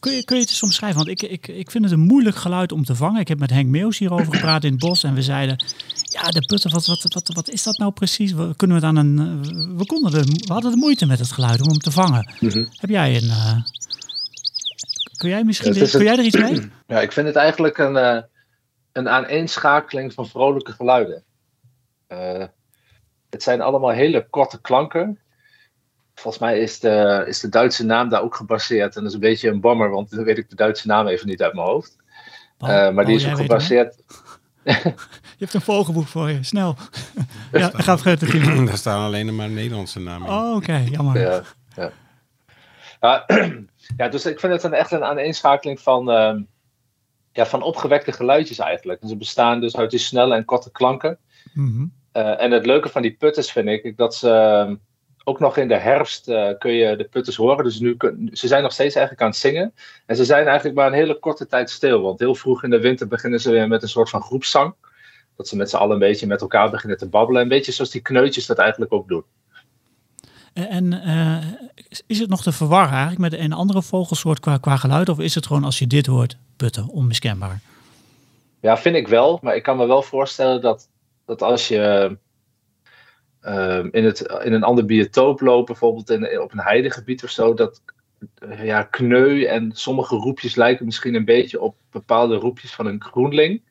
kun, 0.00 0.12
je, 0.12 0.24
kun 0.24 0.36
je 0.36 0.42
het 0.42 0.50
eens 0.50 0.62
omschrijven? 0.62 1.04
Want 1.04 1.22
ik, 1.22 1.30
ik, 1.30 1.48
ik 1.48 1.70
vind 1.70 1.84
het 1.84 1.92
een 1.92 2.00
moeilijk 2.00 2.36
geluid 2.36 2.72
om 2.72 2.84
te 2.84 2.94
vangen. 2.94 3.20
Ik 3.20 3.28
heb 3.28 3.38
met 3.38 3.50
Henk 3.50 3.68
Meus 3.68 3.98
hierover 3.98 4.34
gepraat 4.34 4.64
in 4.64 4.70
het 4.70 4.80
bos. 4.80 5.04
En 5.04 5.14
we 5.14 5.22
zeiden, 5.22 5.64
ja, 6.02 6.22
de 6.22 6.46
putter, 6.46 6.70
wat, 6.70 6.86
wat, 6.86 7.12
wat, 7.12 7.30
wat 7.34 7.48
is 7.48 7.62
dat 7.62 7.78
nou 7.78 7.92
precies? 7.92 8.32
We, 8.32 8.56
kunnen 8.56 8.80
we, 8.80 8.86
het 8.86 8.96
aan 8.96 9.04
een, 9.04 9.76
we, 9.76 9.86
konden 9.86 10.10
de, 10.10 10.22
we 10.46 10.52
hadden 10.52 10.70
de 10.70 10.76
moeite 10.76 11.06
met 11.06 11.18
het 11.18 11.32
geluid 11.32 11.60
om 11.60 11.68
hem 11.68 11.78
te 11.78 11.90
vangen. 11.90 12.32
Mm 12.40 12.48
-hmm. 12.50 12.68
Heb 12.76 12.90
jij 12.90 13.16
een... 13.16 13.24
Uh, 13.24 13.56
Kun 15.16 15.28
jij 15.28 15.44
misschien 15.44 15.72
dit, 15.72 15.90
kun 15.90 16.04
jij 16.04 16.18
er 16.18 16.24
iets 16.24 16.36
mee? 16.36 16.70
Ja, 16.86 17.00
ik 17.00 17.12
vind 17.12 17.26
het 17.26 17.36
eigenlijk 17.36 17.78
een, 17.78 17.94
uh, 17.94 18.22
een 18.92 19.08
aaneenschakeling 19.08 20.12
van 20.12 20.28
vrolijke 20.28 20.72
geluiden. 20.72 21.24
Uh, 22.08 22.44
het 23.30 23.42
zijn 23.42 23.60
allemaal 23.60 23.90
hele 23.90 24.26
korte 24.30 24.60
klanken. 24.60 25.18
Volgens 26.14 26.42
mij 26.42 26.58
is 26.58 26.80
de, 26.80 27.24
is 27.26 27.40
de 27.40 27.48
Duitse 27.48 27.84
naam 27.84 28.08
daar 28.08 28.22
ook 28.22 28.34
gebaseerd. 28.34 28.96
En 28.96 29.00
dat 29.00 29.08
is 29.08 29.14
een 29.14 29.20
beetje 29.20 29.48
een 29.48 29.60
bammer, 29.60 29.90
want 29.90 30.10
dan 30.10 30.24
weet 30.24 30.38
ik 30.38 30.50
de 30.50 30.56
Duitse 30.56 30.86
naam 30.86 31.06
even 31.06 31.28
niet 31.28 31.42
uit 31.42 31.54
mijn 31.54 31.66
hoofd. 31.66 31.96
Uh, 32.58 32.68
maar 32.68 32.92
oh, 32.92 33.06
die 33.06 33.16
is 33.16 33.26
ook 33.26 33.36
gebaseerd. 33.36 33.96
je 34.64 34.94
hebt 35.38 35.54
een 35.54 35.60
vogelboek 35.60 36.06
voor 36.06 36.30
je, 36.30 36.42
snel. 36.42 36.76
ja, 37.52 37.70
ga 37.72 37.98
vergeten. 37.98 38.66
Daar 38.66 38.76
staan 38.76 39.04
alleen 39.04 39.34
maar 39.34 39.48
Nederlandse 39.48 40.00
namen 40.00 40.28
in. 40.28 40.34
Oh, 40.34 40.48
oké, 40.48 40.56
okay, 40.56 40.84
jammer. 40.84 41.20
Ja, 41.20 41.42
ja. 41.76 41.92
Ja, 43.00 43.26
ja, 43.96 44.08
dus 44.08 44.26
ik 44.26 44.40
vind 44.40 44.52
het 44.52 44.62
een, 44.62 44.72
echt 44.72 44.92
een 44.92 45.04
aaneenschakeling 45.04 45.80
van, 45.80 46.10
uh, 46.10 46.40
ja, 47.32 47.46
van 47.46 47.62
opgewekte 47.62 48.12
geluidjes 48.12 48.58
eigenlijk. 48.58 49.02
En 49.02 49.08
ze 49.08 49.16
bestaan 49.16 49.60
dus 49.60 49.76
uit 49.76 49.90
die 49.90 49.98
snelle 49.98 50.34
en 50.34 50.44
korte 50.44 50.70
klanken. 50.70 51.18
Mm 51.52 51.72
-hmm. 51.72 51.92
uh, 52.22 52.42
en 52.42 52.50
het 52.50 52.66
leuke 52.66 52.88
van 52.88 53.02
die 53.02 53.16
putters 53.16 53.52
vind 53.52 53.68
ik, 53.68 53.96
dat 53.96 54.14
ze 54.14 54.66
uh, 54.68 54.74
ook 55.24 55.40
nog 55.40 55.56
in 55.56 55.68
de 55.68 55.78
herfst 55.78 56.28
uh, 56.28 56.48
kun 56.58 56.72
je 56.72 56.96
de 56.96 57.04
putters 57.04 57.36
horen. 57.36 57.64
Dus 57.64 57.78
nu 57.78 57.96
kun, 57.96 58.30
ze 58.32 58.46
zijn 58.46 58.62
nog 58.62 58.72
steeds 58.72 58.94
eigenlijk 58.94 59.24
aan 59.24 59.30
het 59.30 59.40
zingen. 59.40 59.74
En 60.06 60.16
ze 60.16 60.24
zijn 60.24 60.46
eigenlijk 60.46 60.76
maar 60.76 60.86
een 60.86 60.92
hele 60.92 61.18
korte 61.18 61.46
tijd 61.46 61.70
stil. 61.70 62.00
Want 62.00 62.18
heel 62.18 62.34
vroeg 62.34 62.62
in 62.62 62.70
de 62.70 62.80
winter 62.80 63.08
beginnen 63.08 63.40
ze 63.40 63.50
weer 63.50 63.68
met 63.68 63.82
een 63.82 63.88
soort 63.88 64.10
van 64.10 64.22
groepszang. 64.22 64.74
Dat 65.36 65.48
ze 65.48 65.56
met 65.56 65.70
z'n 65.70 65.76
allen 65.76 65.92
een 65.92 65.98
beetje 65.98 66.26
met 66.26 66.40
elkaar 66.40 66.70
beginnen 66.70 66.98
te 66.98 67.08
babbelen. 67.08 67.42
Een 67.42 67.48
beetje 67.48 67.72
zoals 67.72 67.90
die 67.90 68.00
kneutjes 68.00 68.46
dat 68.46 68.58
eigenlijk 68.58 68.92
ook 68.92 69.08
doen. 69.08 69.24
En 70.54 70.92
uh, 70.92 71.36
is 72.06 72.18
het 72.18 72.28
nog 72.28 72.42
te 72.42 72.52
verwarren 72.52 72.92
eigenlijk 72.92 73.30
met 73.30 73.40
een 73.40 73.52
andere 73.52 73.82
vogelsoort 73.82 74.40
qua, 74.40 74.56
qua 74.56 74.76
geluid? 74.76 75.08
Of 75.08 75.18
is 75.18 75.34
het 75.34 75.46
gewoon 75.46 75.64
als 75.64 75.78
je 75.78 75.86
dit 75.86 76.06
hoort, 76.06 76.36
putten, 76.56 76.88
onmiskenbaar? 76.88 77.60
Ja, 78.60 78.76
vind 78.76 78.96
ik 78.96 79.08
wel. 79.08 79.38
Maar 79.42 79.56
ik 79.56 79.62
kan 79.62 79.76
me 79.76 79.86
wel 79.86 80.02
voorstellen 80.02 80.60
dat, 80.60 80.88
dat 81.24 81.42
als 81.42 81.68
je 81.68 82.16
uh, 83.42 83.84
in, 83.90 84.04
het, 84.04 84.20
in 84.20 84.52
een 84.52 84.62
ander 84.62 84.84
biotoop 84.84 85.40
loopt, 85.40 85.66
bijvoorbeeld 85.66 86.10
in, 86.10 86.40
op 86.40 86.52
een 86.52 86.60
heidegebied 86.60 87.24
of 87.24 87.30
zo, 87.30 87.54
dat 87.54 87.82
ja, 88.62 88.82
kneu 88.82 89.44
en 89.44 89.70
sommige 89.74 90.16
roepjes 90.16 90.54
lijken 90.54 90.84
misschien 90.84 91.14
een 91.14 91.24
beetje 91.24 91.60
op 91.60 91.76
bepaalde 91.90 92.36
roepjes 92.36 92.74
van 92.74 92.86
een 92.86 93.02
groenling. 93.02 93.62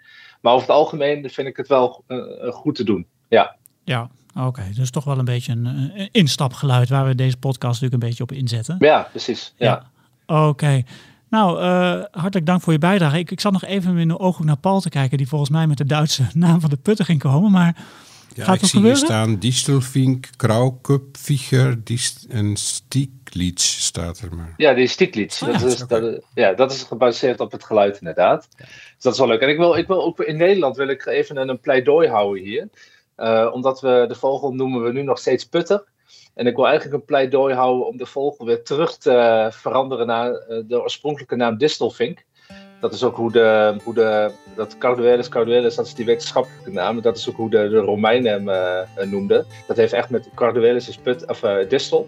Maar 0.42 0.54
over 0.54 0.68
het 0.68 0.76
algemeen 0.76 1.30
vind 1.30 1.48
ik 1.48 1.58
het 1.58 1.68
wel 1.68 2.04
uh, 2.08 2.52
goed 2.52 2.76
te 2.76 2.84
doen. 2.84 3.08
Ja. 3.28 3.56
Ja, 3.84 4.10
Oké, 4.36 4.64
dus 4.76 4.90
toch 4.90 5.04
wel 5.04 5.20
een 5.20 5.26
beetje 5.26 5.52
een, 5.52 5.66
een, 5.66 6.10
instapgeluid 6.12 6.90
waar 6.90 7.06
we 7.06 7.16
deze 7.16 7.38
podcast 7.38 7.82
natuurlijk 7.82 8.04
een 8.04 8.10
beetje 8.10 8.24
op 8.24 8.32
inzetten. 8.32 8.76
Ja, 8.80 9.08
precies. 9.12 9.54
Ja. 9.58 9.86
ja. 10.28 10.48
Oké. 10.48 10.84
Nou, 11.30 11.62
uh, 11.62 12.04
hartelijk 12.12 12.46
dank 12.46 12.62
voor 12.62 12.74
je 12.74 12.80
bijdrage. 12.80 13.18
Ik, 13.18 13.32
ik 13.32 13.40
zat 13.40 13.52
nog 13.52 13.64
even 13.64 13.98
in 13.98 14.08
de 14.08 14.20
ogen 14.20 14.46
naar 14.46 14.58
Paul 14.58 14.80
te 14.80 14.90
kijken, 14.90 15.18
die 15.18 15.28
volgens 15.28 15.50
mij 15.50 15.68
met 15.68 15.78
de 15.78 15.86
Duitse 15.86 16.24
naam 16.34 16.62
van 16.62 16.70
de 16.70 16.78
putter 16.78 17.06
ging 17.06 17.20
komen. 17.20 17.52
Maar 17.52 17.76
ja, 18.34 18.44
gaat 18.44 18.62
ik 18.62 18.66
zie 18.66 18.82
hier 18.82 18.96
staan 18.96 19.40
Distelvink, 19.40 20.30
Kraukupfiger 20.36 21.84
dist 21.84 22.26
en 22.30 22.56
Stieglitz 22.56 23.64
staat 23.64 24.20
er 24.20 24.36
maar. 24.36 24.54
Ja, 24.58 24.74
die 24.74 24.88
Stieglitz. 24.88 25.42
Oh, 25.42 25.50
ja. 25.52 25.58
Dat, 25.58 25.72
is, 25.72 25.78
dat, 25.88 26.22
ja, 26.34 26.54
dat 26.54 26.72
is 26.72 26.84
gebaseerd 26.84 27.40
op 27.40 27.52
het 27.52 27.64
geluid 27.64 27.98
inderdaad. 27.98 28.48
Dus 28.58 28.68
dat 29.00 29.14
is 29.14 29.20
wel 29.20 29.28
leuk. 29.28 29.42
En 29.42 29.50
ik 29.50 29.58
wil, 29.58 29.76
ik 29.76 29.88
wil 29.88 30.04
ook 30.04 30.20
in 30.20 30.38
Nederland 30.38 30.76
wil 30.76 30.88
ik 30.88 31.06
even 31.06 31.38
een, 31.38 31.50
een 31.50 31.60
pleidooi 31.60 32.08
houden 32.08 32.44
hier. 32.44 32.68
Uh, 33.24 33.50
omdat 33.54 33.82
we 33.82 34.06
de 34.08 34.16
vogel 34.16 34.52
noemen 34.52 34.84
we 34.84 34.92
nu 34.92 35.02
nog 35.02 35.18
steeds 35.18 35.46
putter. 35.46 35.84
En 36.34 36.48
ik 36.48 36.56
wil 36.56 36.68
eigenlijk 36.68 36.96
een 36.96 37.06
pleidooi 37.06 37.54
houden 37.54 37.88
om 37.88 37.98
de 37.98 38.06
vogel 38.06 38.46
weer 38.46 38.64
terug 38.64 38.98
te 38.98 39.48
veranderen 39.52 40.08
naar 40.08 40.32
uh, 40.32 40.58
de 40.68 40.82
oorspronkelijke 40.82 41.36
naam 41.36 41.58
distelvink. 41.58 42.26
Dat 42.80 42.94
is 42.94 43.04
ook 43.04 43.16
hoe 43.16 43.32
de, 43.32 43.76
hoe 43.84 43.94
de 43.94 44.32
dat 44.56 44.78
Carduelis 44.78 45.30
carduelis, 45.30 45.76
dat 45.76 45.86
is 45.86 45.94
die 45.94 46.06
wetenschappelijke 46.06 46.72
naam. 46.72 47.02
Dat 47.02 47.18
is 47.18 47.30
ook 47.30 47.36
hoe 47.36 47.50
de, 47.50 47.70
de 47.70 47.80
Romeinen 47.80 48.32
hem 48.32 48.50
uh, 48.50 49.12
noemden. 49.12 49.46
Dat 49.68 49.78
heeft 49.78 49.94
echt 49.94 50.10
met 50.10 50.30
Carduelis 50.36 50.90
is 50.90 50.98
put, 50.98 51.30
of 51.30 51.40
distel. 51.68 52.08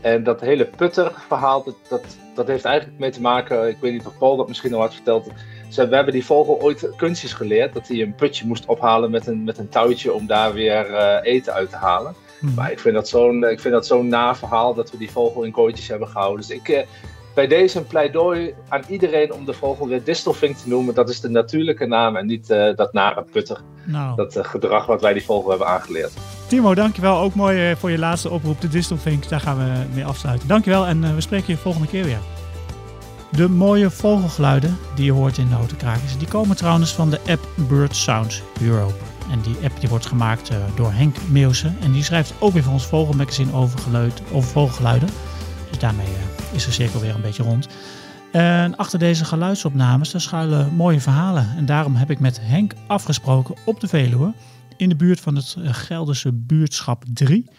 En 0.00 0.24
dat 0.24 0.40
hele 0.40 0.64
putter 0.64 1.12
verhaal, 1.28 1.64
dat, 1.64 1.74
dat, 1.88 2.16
dat 2.34 2.46
heeft 2.46 2.64
eigenlijk 2.64 2.98
mee 2.98 3.10
te 3.10 3.20
maken, 3.20 3.68
ik 3.68 3.76
weet 3.80 3.92
niet 3.92 4.06
of 4.06 4.18
Paul 4.18 4.36
dat 4.36 4.48
misschien 4.48 4.74
al 4.74 4.80
had 4.80 4.94
verteld, 4.94 5.28
we 5.74 5.94
hebben 5.94 6.12
die 6.12 6.24
vogel 6.24 6.60
ooit 6.60 6.90
kunstjes 6.96 7.32
geleerd. 7.32 7.74
Dat 7.74 7.88
hij 7.88 8.02
een 8.02 8.14
putje 8.14 8.46
moest 8.46 8.66
ophalen 8.66 9.10
met 9.10 9.26
een, 9.26 9.44
met 9.44 9.58
een 9.58 9.68
touwtje 9.68 10.12
om 10.12 10.26
daar 10.26 10.52
weer 10.52 10.90
uh, 10.90 11.16
eten 11.22 11.52
uit 11.52 11.70
te 11.70 11.76
halen. 11.76 12.14
Hmm. 12.38 12.54
Maar 12.54 12.72
ik 12.72 12.78
vind 12.78 12.94
dat 12.94 13.08
zo'n 13.08 13.58
zo'n 13.80 14.08
na 14.08 14.34
verhaal 14.34 14.74
dat 14.74 14.90
we 14.90 14.98
die 14.98 15.10
vogel 15.10 15.42
in 15.42 15.52
kooitjes 15.52 15.88
hebben 15.88 16.08
gehouden. 16.08 16.46
Dus 16.46 16.56
ik, 16.56 16.68
uh, 16.68 16.78
bij 17.34 17.46
deze 17.46 17.78
een 17.78 17.86
pleidooi 17.86 18.54
aan 18.68 18.82
iedereen 18.88 19.32
om 19.32 19.44
de 19.44 19.52
vogel 19.52 19.88
weer 19.88 20.04
distelvink 20.04 20.56
te 20.56 20.68
noemen. 20.68 20.94
Dat 20.94 21.08
is 21.08 21.20
de 21.20 21.28
natuurlijke 21.28 21.86
naam 21.86 22.16
en 22.16 22.26
niet 22.26 22.50
uh, 22.50 22.76
dat 22.76 22.92
nare 22.92 23.24
putter. 23.32 23.60
Nou. 23.84 24.16
Dat 24.16 24.38
gedrag 24.42 24.86
wat 24.86 25.00
wij 25.00 25.12
die 25.12 25.24
vogel 25.24 25.48
hebben 25.48 25.68
aangeleerd. 25.68 26.12
Timo, 26.46 26.74
dankjewel. 26.74 27.18
Ook 27.18 27.34
mooi 27.34 27.76
voor 27.76 27.90
je 27.90 27.98
laatste 27.98 28.30
oproep, 28.30 28.60
de 28.60 28.68
distelvink. 28.68 29.28
Daar 29.28 29.40
gaan 29.40 29.56
we 29.56 29.94
mee 29.94 30.04
afsluiten. 30.04 30.48
Dankjewel 30.48 30.86
en 30.86 31.14
we 31.14 31.20
spreken 31.20 31.52
je 31.52 31.56
volgende 31.56 31.88
keer 31.88 32.04
weer. 32.04 32.37
De 33.32 33.48
mooie 33.48 33.90
vogelgeluiden 33.90 34.76
die 34.94 35.04
je 35.04 35.12
hoort 35.12 35.38
in 35.38 35.48
Notenkrakers, 35.48 36.18
die 36.18 36.28
komen 36.28 36.56
trouwens 36.56 36.94
van 36.94 37.10
de 37.10 37.20
app 37.26 37.48
Bird 37.68 37.96
Sounds 37.96 38.42
Europe. 38.60 38.94
En 39.30 39.40
die 39.40 39.56
app 39.64 39.80
die 39.80 39.88
wordt 39.88 40.06
gemaakt 40.06 40.50
uh, 40.50 40.56
door 40.76 40.92
Henk 40.92 41.16
Meeuwsen. 41.28 41.76
En 41.80 41.92
die 41.92 42.02
schrijft 42.02 42.34
ook 42.38 42.52
weer 42.52 42.62
voor 42.62 42.72
ons 42.72 42.86
Vogelmagazine 42.86 43.52
over, 43.52 43.78
geluid, 43.78 44.22
over 44.32 44.50
vogelgeluiden. 44.50 45.08
Dus 45.68 45.78
daarmee 45.78 46.06
uh, 46.06 46.54
is 46.54 46.64
de 46.64 46.72
cirkel 46.72 47.00
weer 47.00 47.14
een 47.14 47.20
beetje 47.20 47.42
rond. 47.42 47.68
En 48.32 48.76
achter 48.76 48.98
deze 48.98 49.24
geluidsopnames 49.24 50.10
daar 50.10 50.20
schuilen 50.20 50.74
mooie 50.74 51.00
verhalen. 51.00 51.56
En 51.56 51.66
daarom 51.66 51.94
heb 51.94 52.10
ik 52.10 52.20
met 52.20 52.38
Henk 52.42 52.72
afgesproken 52.86 53.54
op 53.64 53.80
de 53.80 53.88
Veluwe, 53.88 54.34
in 54.76 54.88
de 54.88 54.96
buurt 54.96 55.20
van 55.20 55.36
het 55.36 55.56
uh, 55.58 55.74
Gelderse 55.74 56.32
buurtschap 56.32 57.04
3, 57.12 57.50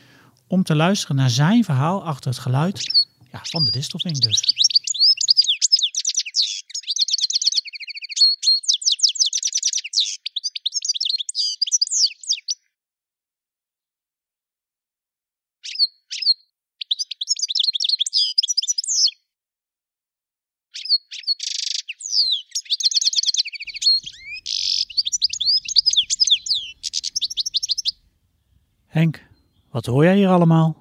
om 0.48 0.64
te 0.64 0.76
luisteren 0.76 1.16
naar 1.16 1.30
zijn 1.30 1.64
verhaal 1.64 2.04
achter 2.06 2.30
het 2.30 2.40
geluid 2.40 3.06
ja, 3.32 3.40
van 3.44 3.64
de 3.64 3.72
distelvink 3.72 4.22
dus. 4.22 4.59
Henk, 28.90 29.24
wat 29.72 29.86
hoor 29.86 30.04
jij 30.04 30.16
hier 30.16 30.28
allemaal? 30.28 30.76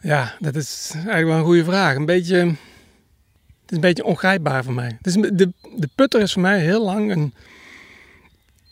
Ja, 0.00 0.34
dat 0.38 0.54
is 0.54 0.90
eigenlijk 0.94 1.26
wel 1.26 1.36
een 1.36 1.44
goede 1.44 1.64
vraag. 1.64 1.96
Een 1.96 2.06
beetje, 2.06 2.36
het 2.36 2.56
is 3.68 3.76
een 3.76 3.80
beetje 3.80 4.04
ongrijpbaar 4.04 4.64
voor 4.64 4.72
mij. 4.74 4.98
Het 5.02 5.06
is, 5.06 5.14
de, 5.14 5.52
de 5.76 5.88
putter 5.94 6.20
is 6.20 6.32
voor 6.32 6.42
mij 6.42 6.60
heel 6.60 6.84
lang 6.84 7.10
een 7.10 7.34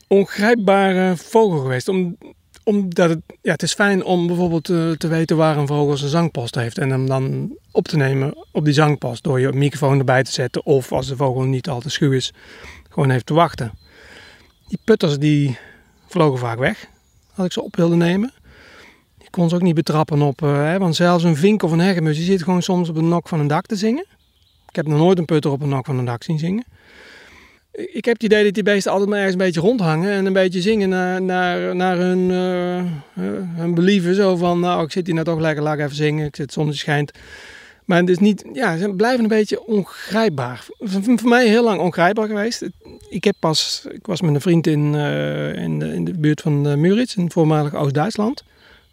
ongrijpbare 0.07 1.17
vogel 1.17 1.59
geweest. 1.59 1.89
Om, 1.89 2.17
omdat 2.63 3.09
het, 3.09 3.21
ja, 3.43 3.53
het 3.53 3.63
is 3.63 3.75
fijn 3.75 4.05
om 4.05 4.27
bijvoorbeeld 4.27 4.71
eh, 4.71 4.91
te 4.91 5.09
weten 5.09 5.37
waar 5.37 5.57
een 5.57 5.67
vogel 5.67 5.97
zijn 5.97 6.11
zangpost 6.11 6.55
heeft. 6.55 6.79
En 6.79 6.91
hem 6.91 7.07
dan 7.07 7.57
op 7.73 7.89
te 7.89 7.97
nemen 7.97 8.47
op 8.53 8.65
die 8.65 8.75
zangpost. 8.75 9.23
Door 9.23 9.41
je 9.41 9.53
microfoon 9.53 9.99
erbij 9.99 10.23
te 10.23 10.33
zetten. 10.33 10.65
Of 10.67 10.93
als 10.93 11.07
de 11.07 11.17
vogel 11.17 11.43
niet 11.43 11.69
al 11.69 11.81
te 11.81 11.91
schuw 11.91 12.13
is, 12.13 12.33
gewoon 12.89 13.11
even 13.11 13.25
te 13.25 13.35
wachten. 13.35 13.73
Die 14.69 14.79
putters 14.85 15.19
die 15.19 15.59
vlogen 16.07 16.39
vaak 16.39 16.59
weg. 16.59 16.93
Als 17.37 17.47
ik 17.47 17.53
ze 17.53 17.63
op 17.63 17.77
wilde 17.77 17.97
nemen. 17.97 18.33
Je 19.19 19.31
kon 19.31 19.49
ze 19.49 19.55
ook 19.55 19.63
niet 19.63 19.75
betrappen 19.75 20.23
op. 20.23 20.43
eh, 20.43 20.57
hè, 20.57 20.79
want 20.79 20.97
zelfs 20.97 21.25
een 21.25 21.37
vink 21.37 21.63
of 21.63 21.71
een 21.73 21.81
hegemus. 21.81 22.17
Die 22.17 22.25
zit 22.25 22.43
gewoon 22.43 22.63
soms 22.63 22.89
op 22.89 22.97
een 22.97 23.09
nok 23.09 23.29
van 23.29 23.41
een 23.41 23.47
dak 23.47 23.67
te 23.67 23.77
zingen. 23.77 24.07
Ik 24.69 24.77
heb 24.77 24.87
nog 24.87 24.99
nooit 24.99 25.19
een 25.19 25.25
putter 25.25 25.51
op 25.51 25.63
een 25.63 25.69
nok 25.69 25.87
van 25.87 25.99
een 25.99 26.05
dak 26.05 26.23
zien 26.23 26.39
zingen. 26.39 26.65
Ik 27.73 28.05
heb 28.05 28.15
het 28.15 28.23
idee 28.23 28.45
dat 28.45 28.55
die 28.55 28.63
beesten 28.63 28.93
altijd 28.93 29.11
maar 29.11 29.19
ergens 29.19 29.37
een 29.37 29.45
beetje 29.45 29.61
rondhangen 29.61 30.11
en 30.11 30.27
een 30.27 30.33
beetje 30.33 30.61
zingen 30.61 30.89
naar, 30.89 31.23
naar, 31.23 31.77
naar 31.77 31.97
hun, 31.97 32.31
eh, 32.31 33.23
hun 33.57 33.75
believen. 33.75 34.15
Zo 34.15 34.37
van, 34.37 34.61
nou, 34.61 34.85
ik 34.85 34.93
zit 34.93 35.07
hier 35.07 35.15
nou 35.15 35.27
toch 35.27 35.41
lekker, 35.41 35.63
laat 35.63 35.79
ik 35.79 35.85
even 35.85 35.97
zingen, 35.97 36.27
ik 36.27 36.37
zit, 36.37 36.53
zonnetje 36.53 36.81
schijnt. 36.81 37.13
Maar 37.85 38.09
is 38.09 38.19
niet, 38.19 38.45
ja, 38.53 38.77
ze 38.77 38.91
blijven 38.91 39.23
een 39.23 39.29
beetje 39.29 39.67
ongrijpbaar. 39.67 40.67
Voor 40.79 41.29
mij 41.29 41.49
heel 41.49 41.65
lang 41.65 41.81
ongrijpbaar 41.81 42.27
geweest. 42.27 42.69
Ik 43.09 43.25
heb 43.25 43.35
pas, 43.39 43.87
ik 43.91 44.07
was 44.07 44.21
met 44.21 44.35
een 44.35 44.41
vriend 44.41 44.67
in, 44.67 44.95
eh, 44.95 45.55
in, 45.55 45.79
de, 45.79 45.93
in 45.93 46.05
de 46.05 46.19
buurt 46.19 46.41
van 46.41 46.69
uh, 46.69 46.75
Muritz, 46.75 47.17
in 47.17 47.31
voormalig 47.31 47.75
Oost-Duitsland. 47.75 48.45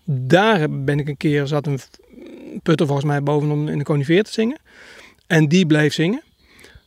Daar 0.04 0.70
ben 0.70 1.00
ik 1.00 1.08
een 1.08 1.18
keer, 1.18 1.48
zat 1.48 1.68
een 1.68 1.80
putter 2.64 2.86
volgens 2.86 3.08
mij 3.08 3.24
bovenom 3.24 3.68
in 3.68 3.78
de 3.78 3.84
conifeer 3.84 4.24
te 4.24 4.32
zingen. 4.32 4.58
En 5.28 5.48
die 5.48 5.66
bleef 5.66 5.94
zingen. 5.94 6.22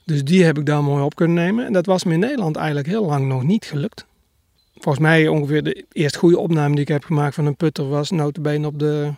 Dus 0.05 0.25
die 0.25 0.45
heb 0.45 0.59
ik 0.59 0.67
daar 0.67 0.85
mooi 0.85 1.03
op 1.03 1.15
kunnen 1.15 1.37
nemen. 1.45 1.67
En 1.67 1.73
dat 1.73 1.87
was 1.87 2.05
me 2.05 2.13
in 2.13 2.19
Nederland 2.19 2.57
eigenlijk 2.57 2.87
heel 2.87 3.05
lang 3.05 3.27
nog 3.27 3.43
niet 3.43 3.65
gelukt. 3.65 4.07
Volgens 4.75 5.05
mij 5.05 5.29
ongeveer 5.29 5.63
de 5.63 5.85
eerste 5.93 6.19
goede 6.19 6.39
opname 6.39 6.75
die 6.75 6.83
ik 6.83 6.89
heb 6.89 7.05
gemaakt 7.05 7.35
van 7.35 7.47
een 7.47 7.57
putter 7.57 7.89
was 7.89 8.11
notabene 8.11 8.67
op, 8.67 8.79
de, 8.79 9.13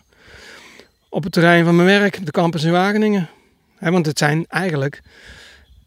op 1.17 1.23
het 1.23 1.31
terrein 1.31 1.65
van 1.65 1.75
mijn 1.75 1.87
werk, 1.87 2.25
de 2.25 2.31
campus 2.31 2.63
in 2.63 2.71
Wageningen. 2.71 3.29
Want 3.79 4.05
het 4.05 4.17
zijn 4.17 4.45
eigenlijk, 4.47 5.01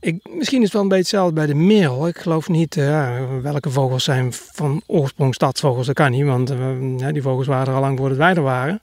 ik, 0.00 0.28
misschien 0.30 0.58
is 0.58 0.64
het 0.64 0.72
wel 0.72 0.82
een 0.82 0.88
beetje 0.88 1.02
hetzelfde 1.02 1.34
bij 1.34 1.46
de 1.46 1.54
merel. 1.54 2.08
Ik 2.08 2.18
geloof 2.18 2.48
niet 2.48 2.76
uh, 2.76 3.18
welke 3.42 3.70
vogels 3.70 4.04
zijn 4.04 4.32
van 4.32 4.82
oorsprong 4.86 5.34
stadsvogels, 5.34 5.86
dat 5.86 5.94
kan 5.94 6.10
niet. 6.10 6.24
Want 6.24 6.52
ja, 6.96 7.12
die 7.12 7.22
vogels 7.22 7.46
waren 7.46 7.66
er 7.66 7.74
al 7.74 7.80
lang 7.80 7.98
voordat 7.98 8.18
wij 8.18 8.34
er 8.34 8.42
waren. 8.42 8.80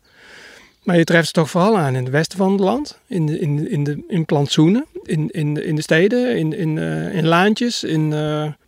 Maar 0.83 0.97
je 0.97 1.03
treft 1.03 1.27
ze 1.27 1.33
toch 1.33 1.49
vooral 1.49 1.77
aan 1.77 1.95
in 1.95 2.03
het 2.03 2.13
westen 2.13 2.37
van 2.37 2.51
het 2.51 2.61
land, 2.61 2.99
in, 3.07 3.41
in, 3.41 3.69
in, 3.69 3.83
de, 3.83 4.03
in 4.07 4.25
plantsoenen, 4.25 4.85
in, 5.03 5.29
in, 5.29 5.53
de, 5.53 5.65
in 5.65 5.75
de 5.75 5.81
steden, 5.81 6.37
in, 6.37 6.53
in, 6.53 6.77
uh, 6.77 7.15
in 7.15 7.27
laantjes, 7.27 7.83
in 7.83 8.13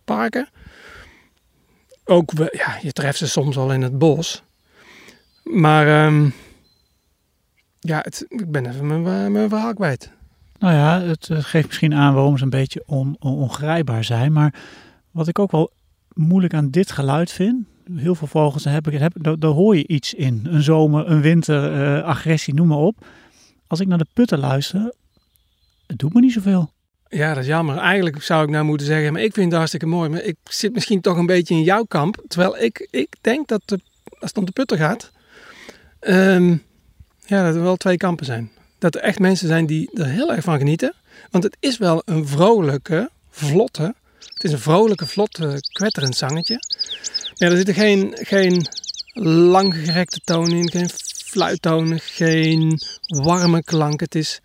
parken. 0.04 0.48
Ook, 2.04 2.30
ja, 2.36 2.78
je 2.82 2.92
treft 2.92 3.18
ze 3.18 3.28
soms 3.28 3.56
al 3.56 3.72
in 3.72 3.82
het 3.82 3.98
bos. 3.98 4.42
Maar 5.42 6.06
um, 6.06 6.34
ja, 7.80 7.98
het, 8.02 8.24
ik 8.28 8.50
ben 8.50 8.66
even 8.66 8.86
mijn, 8.86 9.32
mijn 9.32 9.48
verhaal 9.48 9.74
kwijt. 9.74 10.10
Nou 10.58 10.74
ja, 10.74 11.00
het 11.00 11.28
geeft 11.32 11.66
misschien 11.66 11.94
aan 11.94 12.14
waarom 12.14 12.38
ze 12.38 12.44
een 12.44 12.50
beetje 12.50 12.82
on, 12.86 13.16
on, 13.18 13.36
ongrijpbaar 13.36 14.04
zijn. 14.04 14.32
Maar 14.32 14.54
wat 15.10 15.28
ik 15.28 15.38
ook 15.38 15.50
wel 15.50 15.70
moeilijk 16.14 16.54
aan 16.54 16.70
dit 16.70 16.92
geluid 16.92 17.32
vind, 17.32 17.66
heel 17.94 18.14
veel 18.14 18.26
vogels 18.26 18.64
hebben, 18.64 19.00
heb, 19.00 19.12
daar, 19.14 19.38
daar, 19.38 19.50
hoor 19.50 19.76
je 19.76 19.86
iets 19.86 20.14
in. 20.14 20.46
Een 20.50 20.62
zomer, 20.62 21.10
een 21.10 21.20
winter, 21.20 21.72
uh, 21.72 22.04
agressie, 22.04 22.54
noem 22.54 22.66
maar 22.66 22.78
op. 22.78 23.06
Als 23.66 23.80
ik 23.80 23.86
naar 23.86 23.98
de 23.98 24.06
putten 24.12 24.38
luister, 24.38 24.94
het 25.86 25.98
doet 25.98 26.14
me 26.14 26.20
niet 26.20 26.32
zoveel. 26.32 26.72
Ja, 27.08 27.28
dat 27.28 27.42
is 27.42 27.48
jammer. 27.48 27.76
Eigenlijk 27.76 28.22
zou 28.22 28.44
ik 28.44 28.50
nou 28.50 28.64
moeten 28.64 28.86
zeggen, 28.86 29.12
maar 29.12 29.22
ik 29.22 29.32
vind 29.32 29.46
het 29.46 29.54
hartstikke 29.54 29.86
mooi. 29.86 30.08
Maar 30.08 30.22
ik 30.22 30.36
zit 30.44 30.72
misschien 30.72 31.00
toch 31.00 31.16
een 31.16 31.26
beetje 31.26 31.54
in 31.54 31.62
jouw 31.62 31.84
kamp. 31.84 32.24
Terwijl 32.28 32.58
ik, 32.58 32.88
ik 32.90 33.16
denk 33.20 33.48
dat 33.48 33.62
de, 33.64 33.80
als 34.04 34.28
het 34.28 34.38
om 34.38 34.44
de 34.44 34.52
putter 34.52 34.76
gaat, 34.76 35.10
um, 36.00 36.62
ja, 37.30 37.44
dat 37.44 37.54
er 37.54 37.62
wel 37.62 37.76
twee 37.76 37.96
kampen 37.96 38.26
zijn. 38.26 38.50
Dat 38.78 38.94
er 38.94 39.00
echt 39.00 39.18
mensen 39.18 39.48
zijn 39.48 39.66
die 39.66 39.90
er 39.94 40.06
heel 40.06 40.32
erg 40.32 40.44
van 40.44 40.58
genieten. 40.58 40.94
Want 41.30 41.44
het 41.44 41.56
is 41.60 41.78
wel 41.78 42.02
een 42.04 42.26
vrolijke, 42.26 43.10
vlotte, 43.30 43.94
het 44.18 44.44
is 44.44 44.52
een 44.52 44.58
vrolijke, 44.58 45.06
vlotte, 45.06 45.62
kwetterend 45.72 46.16
zangetje. 46.16 46.58
Ja, 47.34 47.48
er 47.48 47.56
zitten 47.56 47.74
geen, 47.74 48.16
geen 48.20 48.66
langgerekte 49.22 50.20
tonen 50.24 50.56
in, 50.56 50.70
geen 50.70 50.90
fluittonen, 51.24 52.00
geen 52.00 52.80
warme 53.06 53.62
klank. 53.62 54.00
Het 54.00 54.14
is, 54.14 54.40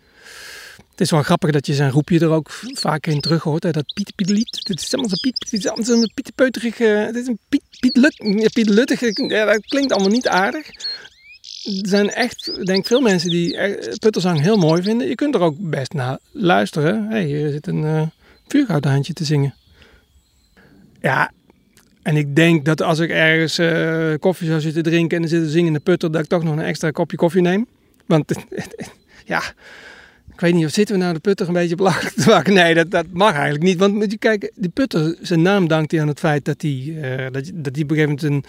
het 0.90 1.00
is 1.00 1.10
wel 1.10 1.22
grappig 1.22 1.50
dat 1.50 1.66
je 1.66 1.74
zijn 1.74 1.90
roepje 1.90 2.20
er 2.20 2.30
ook 2.30 2.50
vaak 2.72 3.06
in 3.06 3.20
terug 3.20 3.42
hoort. 3.42 3.62
Hè? 3.62 3.70
Dat 3.70 3.92
Piet 3.94 4.14
Piet. 4.14 4.60
Het 4.62 4.80
is 4.80 4.92
allemaal 4.94 5.10
zo 5.10 5.16
Piet, 5.20 5.68
allemaal 5.68 5.84
zo'n. 5.84 6.10
Uh, 6.78 7.06
het 7.06 7.16
is 7.16 7.26
een 7.26 7.38
Piet, 7.48 7.62
Piet, 7.80 7.92
Piet. 8.52 9.30
Ja, 9.30 9.44
dat 9.44 9.66
klinkt 9.66 9.92
allemaal 9.92 10.10
niet 10.10 10.28
aardig. 10.28 10.70
Er 11.66 11.88
zijn 11.88 12.10
echt, 12.10 12.66
denk 12.66 12.86
veel 12.86 13.00
mensen 13.00 13.30
die 13.30 13.58
putterzang 13.98 14.40
heel 14.40 14.56
mooi 14.56 14.82
vinden. 14.82 15.08
Je 15.08 15.14
kunt 15.14 15.34
er 15.34 15.40
ook 15.40 15.56
best 15.58 15.92
naar 15.92 16.18
luisteren. 16.32 17.06
Hey, 17.08 17.24
hier 17.24 17.50
zit 17.50 17.66
een 17.66 18.10
uh, 18.48 18.96
te 19.02 19.24
zingen. 19.24 19.54
Ja, 21.00 21.30
en 22.02 22.16
ik 22.16 22.36
denk 22.36 22.64
dat 22.64 22.82
als 22.82 22.98
ik 22.98 23.10
ergens 23.10 23.58
uh, 23.58 24.14
koffie 24.18 24.46
zou 24.48 24.60
zitten 24.60 24.82
drinken 24.82 25.16
en 25.16 25.22
er 25.22 25.28
zit 25.28 25.42
een 25.42 25.48
zingende 25.48 25.80
putter, 25.80 26.12
dat 26.12 26.22
ik 26.22 26.28
toch 26.28 26.42
nog 26.42 26.52
een 26.52 26.62
extra 26.62 26.90
kopje 26.90 27.16
koffie 27.16 27.42
neem. 27.42 27.66
Want 28.06 28.32
ja, 29.24 29.42
ik 30.32 30.40
weet 30.40 30.54
niet 30.54 30.64
of 30.64 30.72
zitten 30.72 30.94
we 30.94 31.00
nou 31.00 31.14
de 31.14 31.20
putter 31.20 31.48
een 31.48 31.52
beetje 31.52 31.74
belachelijk 31.74 32.14
te 32.14 32.28
maken. 32.28 32.54
Nee, 32.54 32.74
dat, 32.74 32.90
dat 32.90 33.06
mag 33.12 33.32
eigenlijk 33.32 33.64
niet. 33.64 33.78
Want 33.78 33.94
moet 33.94 34.10
je 34.10 34.18
kijken, 34.18 34.50
die 34.54 34.70
putter, 34.70 35.16
zijn 35.20 35.42
naam 35.42 35.68
dankt 35.68 35.90
hij 35.90 36.00
aan 36.00 36.08
het 36.08 36.18
feit 36.18 36.44
dat 36.44 36.62
hij, 36.62 36.94
dat, 37.32 37.50
dat 37.54 37.74
hij 37.74 37.84
op 37.84 37.90
een 37.90 37.96
gegeven 37.96 38.08
moment 38.08 38.22
een, 38.22 38.44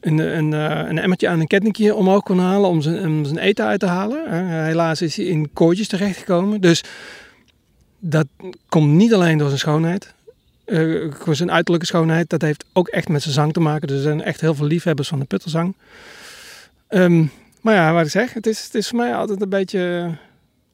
een, 0.00 0.18
een, 0.18 0.52
uh, 0.52 0.88
een 0.88 0.98
emmertje 0.98 1.28
aan 1.28 1.40
een 1.40 1.46
kettingje 1.46 1.94
omhoog 1.94 2.22
kon 2.22 2.38
halen 2.38 2.68
om 2.68 2.80
zijn, 2.80 3.06
om 3.06 3.24
zijn 3.24 3.38
eten 3.38 3.64
uit 3.64 3.80
te 3.80 3.86
halen. 3.86 4.24
Uh, 4.26 4.32
helaas 4.64 5.02
is 5.02 5.16
hij 5.16 5.24
in 5.24 5.52
kooitjes 5.52 5.88
terechtgekomen. 5.88 6.60
Dus 6.60 6.84
dat 7.98 8.26
komt 8.68 8.92
niet 8.92 9.14
alleen 9.14 9.38
door 9.38 9.46
zijn 9.46 9.60
schoonheid. 9.60 10.14
Uh, 10.66 11.12
zijn 11.30 11.50
uiterlijke 11.50 11.86
schoonheid, 11.86 12.30
dat 12.30 12.42
heeft 12.42 12.64
ook 12.72 12.88
echt 12.88 13.08
met 13.08 13.22
zijn 13.22 13.34
zang 13.34 13.52
te 13.52 13.60
maken. 13.60 13.88
Dus 13.88 13.96
er 13.96 14.02
zijn 14.02 14.22
echt 14.22 14.40
heel 14.40 14.54
veel 14.54 14.66
liefhebbers 14.66 15.08
van 15.08 15.18
de 15.18 15.24
putterzang. 15.24 15.74
Um, 16.88 17.30
maar 17.60 17.74
ja, 17.74 17.92
wat 17.92 18.04
ik 18.04 18.10
zeg, 18.10 18.32
het 18.32 18.46
is, 18.46 18.64
het 18.64 18.74
is 18.74 18.88
voor 18.88 18.98
mij 18.98 19.14
altijd 19.14 19.42
een 19.42 19.48
beetje 19.48 20.10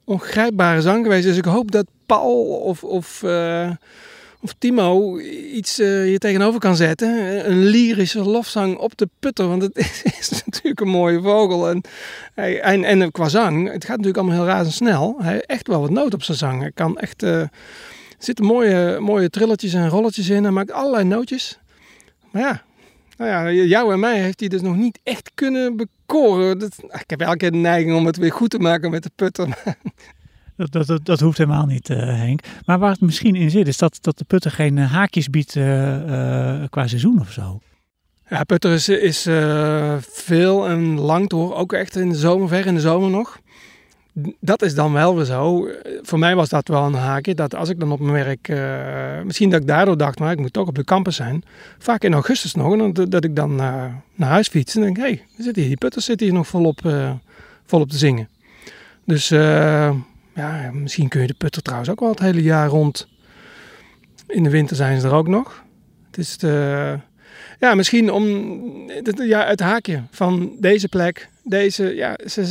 ongrijpbare 0.03 0.81
zang 0.81 1.03
geweest. 1.03 1.25
Dus 1.25 1.37
ik 1.37 1.45
hoop 1.45 1.71
dat 1.71 1.85
Paul 2.05 2.43
of, 2.43 2.83
of, 2.83 3.23
of 4.41 4.53
Timo 4.57 5.19
iets 5.53 5.79
uh, 5.79 6.03
hier 6.03 6.19
tegenover 6.19 6.59
kan 6.59 6.75
zetten. 6.75 7.49
Een 7.49 7.65
lyrische 7.65 8.23
lofzang 8.23 8.77
op 8.77 8.97
de 8.97 9.09
putter. 9.19 9.47
Want 9.47 9.61
het 9.61 9.77
is, 10.19 10.43
natuurlijk 10.45 10.79
een 10.79 10.87
mooie 10.87 11.21
vogel. 11.21 11.69
En, 11.69 11.81
en, 12.61 12.83
en 12.83 13.11
qua 13.11 13.29
zang, 13.29 13.71
het 13.71 13.85
gaat 13.85 13.97
natuurlijk 13.97 14.17
allemaal 14.17 14.35
heel 14.35 14.53
razendsnel. 14.53 15.15
Hij 15.19 15.31
heeft 15.31 15.45
echt 15.45 15.67
wel 15.67 15.81
wat 15.81 15.89
nood 15.89 16.13
op 16.13 16.23
zijn 16.23 16.37
zang. 16.37 16.71
Kan 16.73 16.97
echt... 16.97 17.23
Uh, 17.23 17.39
er 18.17 18.23
zitten 18.23 18.45
mooie, 18.45 18.99
mooie 18.99 19.29
trilletjes 19.29 19.73
en 19.73 19.89
rolletjes 19.89 20.29
in. 20.29 20.43
Hij 20.43 20.51
maakt 20.51 20.71
allerlei 20.71 21.03
nootjes. 21.03 21.59
Maar 22.31 22.41
ja, 22.41 22.63
nou 23.17 23.31
ja, 23.31 23.63
jou 23.63 23.93
en 23.93 23.99
mij 23.99 24.19
heeft 24.19 24.39
hij 24.39 24.49
dus 24.49 24.61
nog 24.61 24.75
niet 24.75 24.99
echt 25.03 25.31
kunnen 25.35 25.75
bekoren. 25.75 26.59
Dat, 26.59 26.77
ik 26.81 27.09
heb 27.09 27.21
elke 27.21 27.37
keer 27.37 27.51
de 27.51 27.57
neiging 27.57 27.95
om 27.95 28.05
het 28.05 28.17
weer 28.17 28.31
goed 28.31 28.49
te 28.49 28.59
maken 28.59 28.91
met 28.91 29.03
de 29.03 29.11
putter. 29.15 29.47
Dat, 30.57 30.87
dat, 30.87 31.05
dat, 31.05 31.19
hoeft 31.19 31.37
helemaal 31.37 31.65
niet, 31.65 31.89
uh, 31.89 31.97
Henk. 31.97 32.39
Maar 32.65 32.79
waar 32.79 32.91
het 32.91 33.01
misschien 33.01 33.35
in 33.35 33.49
zit, 33.49 33.67
is 33.67 33.77
dat, 33.77 33.97
dat 34.01 34.17
de 34.17 34.25
putter 34.25 34.51
geen 34.51 34.77
uh, 34.77 34.91
haakjes 34.91 35.29
biedt 35.29 35.55
uh, 35.55 35.63
qua 36.69 36.87
seizoen 36.87 37.19
of 37.19 37.31
zo. 37.31 37.59
Ja, 38.29 38.43
putter 38.43 38.71
is, 38.71 38.89
is 38.89 39.21
veel 39.99 40.67
en 40.67 40.99
lang 40.99 41.29
door. 41.29 41.55
Ook 41.55 41.73
echt 41.73 41.95
in 41.95 42.09
de 42.09 42.15
zomer, 42.15 42.47
ver 42.47 42.65
in 42.65 42.73
de 42.73 42.81
zomer 42.81 43.09
nog 43.09 43.39
dat 44.39 44.61
is 44.61 44.75
dan 44.75 44.93
wel 44.93 45.15
weer 45.15 45.25
zo. 45.25 45.67
Voor 46.01 46.19
mij 46.19 46.35
was 46.35 46.49
dat 46.49 46.67
wel 46.67 46.85
een 46.85 46.93
haakje. 46.93 47.35
Dat 47.35 47.55
als 47.55 47.69
ik 47.69 47.79
dan 47.79 47.91
op 47.91 47.99
mijn 47.99 48.25
werk. 48.25 48.47
Misschien 49.25 49.49
dat 49.49 49.61
ik 49.61 49.67
daardoor 49.67 49.97
dacht, 49.97 50.19
maar 50.19 50.31
ik 50.31 50.39
moet 50.39 50.53
toch 50.53 50.67
op 50.67 50.75
de 50.75 50.83
campus 50.83 51.15
zijn. 51.15 51.43
Vaak 51.77 52.03
in 52.03 52.13
augustus 52.13 52.53
nog. 52.53 52.73
En 52.73 52.93
dat, 53.09 53.23
ik 53.23 53.35
dan 53.35 53.55
naar 53.55 54.03
huis 54.15 54.47
fiets. 54.47 54.75
En 54.75 54.81
denk, 54.81 54.97
hé, 54.97 55.21
hey, 55.37 55.51
die 55.53 55.77
putters 55.77 56.05
zitten 56.05 56.25
hier 56.25 56.35
nog 56.35 56.47
volop, 56.47 56.81
uh, 56.85 57.11
volop 57.65 57.89
te 57.89 57.97
zingen. 57.97 58.29
Dus 59.05 59.29
ja, 60.37 60.71
misschien 60.73 61.07
kun 61.07 61.21
je 61.21 61.27
de 61.27 61.33
putter 61.33 61.61
trouwens 61.61 61.89
ook 61.89 61.99
wel 61.99 62.09
het 62.09 62.19
hele 62.19 62.41
jaar 62.41 62.67
rond. 62.67 63.07
In 64.27 64.43
de 64.43 64.49
winter 64.49 64.75
zijn 64.75 65.01
ze 65.01 65.07
er 65.07 65.13
ook 65.13 65.27
nog. 65.27 65.63
Het 66.07 66.17
is 66.17 66.37
de, 66.37 66.99
ja, 67.59 67.75
misschien 67.75 68.11
om 68.11 68.25
ja, 69.15 69.45
het 69.45 69.59
haakje 69.59 70.03
van 70.11 70.55
deze 70.59 70.89
plek 70.89 71.29
deze, 71.43 71.95
ja, 71.95 72.17
ze, 72.25 72.41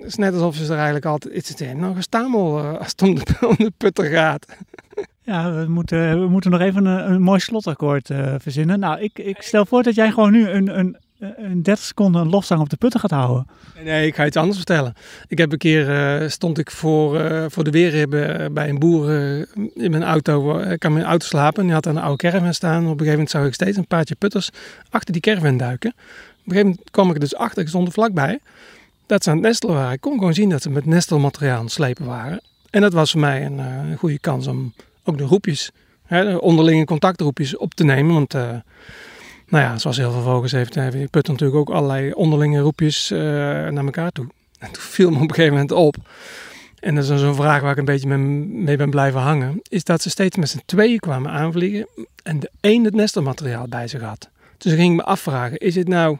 het 0.00 0.04
is 0.04 0.14
net 0.14 0.34
alsof 0.34 0.54
ze 0.54 0.64
er 0.64 0.74
eigenlijk 0.76 1.04
altijd, 1.04 1.34
is 1.34 1.72
nog 1.74 1.96
een 1.96 2.02
stamel 2.02 2.60
als 2.60 2.90
het 2.90 3.02
om 3.02 3.14
de, 3.14 3.24
om 3.58 3.70
putter 3.76 4.04
gaat. 4.04 4.46
Ja, 5.22 5.52
we 5.52 5.66
moeten, 5.68 6.20
we 6.20 6.28
moeten 6.28 6.50
nog 6.50 6.60
even 6.60 6.84
een, 6.84 7.22
mooi 7.22 7.40
slotakkoord 7.40 8.10
uh, 8.10 8.34
verzinnen. 8.38 8.78
Nou, 8.78 9.00
ik, 9.00 9.18
ik 9.18 9.42
stel 9.42 9.66
voor 9.66 9.82
dat 9.82 9.94
jij 9.94 10.10
gewoon 10.10 10.32
nu 10.32 10.48
een, 10.48 10.78
een, 10.78 10.96
een 11.18 11.62
30 11.62 11.84
seconden 11.84 12.20
een 12.20 12.28
lofzang 12.28 12.60
op 12.60 12.68
de 12.68 12.76
putter 12.76 13.00
gaat 13.00 13.10
houden. 13.10 13.46
Nee, 13.84 14.06
ik 14.06 14.14
ga 14.14 14.26
iets 14.26 14.36
anders 14.36 14.56
vertellen. 14.56 14.94
Ik 15.28 15.38
heb 15.38 15.52
een 15.52 15.58
keer, 15.58 16.20
uh, 16.22 16.28
stond 16.28 16.58
ik 16.58 16.70
voor, 16.70 17.20
uh, 17.20 17.44
voor 17.48 17.64
de 17.64 17.70
weerribben 17.70 18.52
bij 18.52 18.68
een 18.68 18.78
boer 18.78 19.10
in 19.74 19.90
mijn 19.90 20.04
auto. 20.04 20.58
ik 20.58 20.78
kan 20.78 20.92
mijn 20.92 21.04
auto 21.04 21.26
slapen 21.26 21.58
en 21.58 21.64
die 21.64 21.74
had 21.74 21.86
een 21.86 21.98
oude 21.98 22.16
caravan 22.16 22.54
staan. 22.54 22.76
Op 22.76 22.82
een 22.82 22.90
gegeven 22.90 23.12
moment 23.12 23.30
zag 23.30 23.46
ik 23.46 23.54
steeds 23.54 23.76
een 23.76 23.86
paardje 23.86 24.14
putters 24.14 24.50
achter 24.90 25.12
die 25.12 25.22
caravan 25.22 25.56
duiken. 25.56 25.94
een 25.96 26.04
gegeven 26.44 26.66
moment 26.68 26.90
kwam 26.90 27.08
ik 27.08 27.14
er 27.14 27.20
dus 27.20 27.36
achter, 27.36 27.62
ik 27.62 27.68
stond 27.68 27.86
er 27.86 27.92
vlakbij, 27.92 28.38
dat 29.06 29.22
ze 29.24 29.30
aan 29.30 29.36
het 29.36 29.46
nestelen 29.46 29.74
waren. 29.74 29.92
Ik 29.92 30.00
kon 30.00 30.18
gewoon 30.18 30.34
zien 30.34 30.50
dat 30.50 30.62
ze 30.62 30.70
met 30.70 30.86
nestelmateriaal 30.86 31.58
aan 31.58 31.64
het 31.64 31.72
slepen 31.72 32.04
waren. 32.04 32.40
En 32.70 32.80
dat 32.80 32.92
was 32.92 33.10
voor 33.10 33.20
mij 33.20 33.44
een, 33.44 33.58
eh, 33.58 33.98
goede 33.98 34.18
kans 34.18 34.46
om 34.46 34.72
ook 35.04 35.18
de 35.18 35.24
roepjes, 35.24 35.70
hè, 36.06 36.32
de 36.32 36.40
onderlinge 36.40 36.84
contactroepjes 36.84 37.56
op 37.56 37.74
te 37.74 37.84
nemen. 37.84 38.14
Want 38.14 38.34
nou 39.48 39.64
ja, 39.64 39.78
zoals 39.78 39.96
heel 39.96 40.12
veel 40.12 40.22
vogels 40.22 40.52
heeft, 40.52 40.74
heeft 40.74 41.10
Put 41.10 41.28
natuurlijk 41.28 41.58
ook 41.58 41.70
allerlei 41.70 42.12
onderlinge 42.12 42.60
roepjes 42.60 43.10
uh, 43.10 43.18
naar 43.18 43.84
elkaar 43.84 44.10
toe. 44.10 44.26
En 44.58 44.72
toen 44.72 44.82
viel 44.82 45.10
me 45.10 45.16
op 45.16 45.22
een 45.22 45.34
gegeven 45.34 45.52
moment 45.52 45.72
op. 45.72 45.96
En 46.80 46.94
dat 46.94 47.04
is 47.04 47.20
zo'n 47.20 47.34
vraag 47.34 47.60
waar 47.60 47.70
ik 47.70 47.78
een 47.78 47.84
beetje 47.84 48.16
mee 48.16 48.76
ben 48.76 48.90
blijven 48.90 49.20
hangen. 49.20 49.60
Is 49.68 49.84
dat 49.84 50.02
ze 50.02 50.10
steeds 50.10 50.36
met 50.36 50.48
z'n 50.48 50.62
tweeën 50.66 50.98
kwamen 50.98 51.30
aanvliegen. 51.30 51.86
En 52.22 52.40
de 52.40 52.50
een 52.60 52.84
het 52.84 52.94
nestelmateriaal 52.94 53.68
bij 53.68 53.88
zich 53.88 54.00
had. 54.00 54.28
Dus 54.58 54.72
ik 54.72 54.78
ging 54.78 54.96
me 54.96 55.02
afvragen. 55.02 55.58
Is 55.58 55.74
het 55.74 55.88
nou 55.88 56.18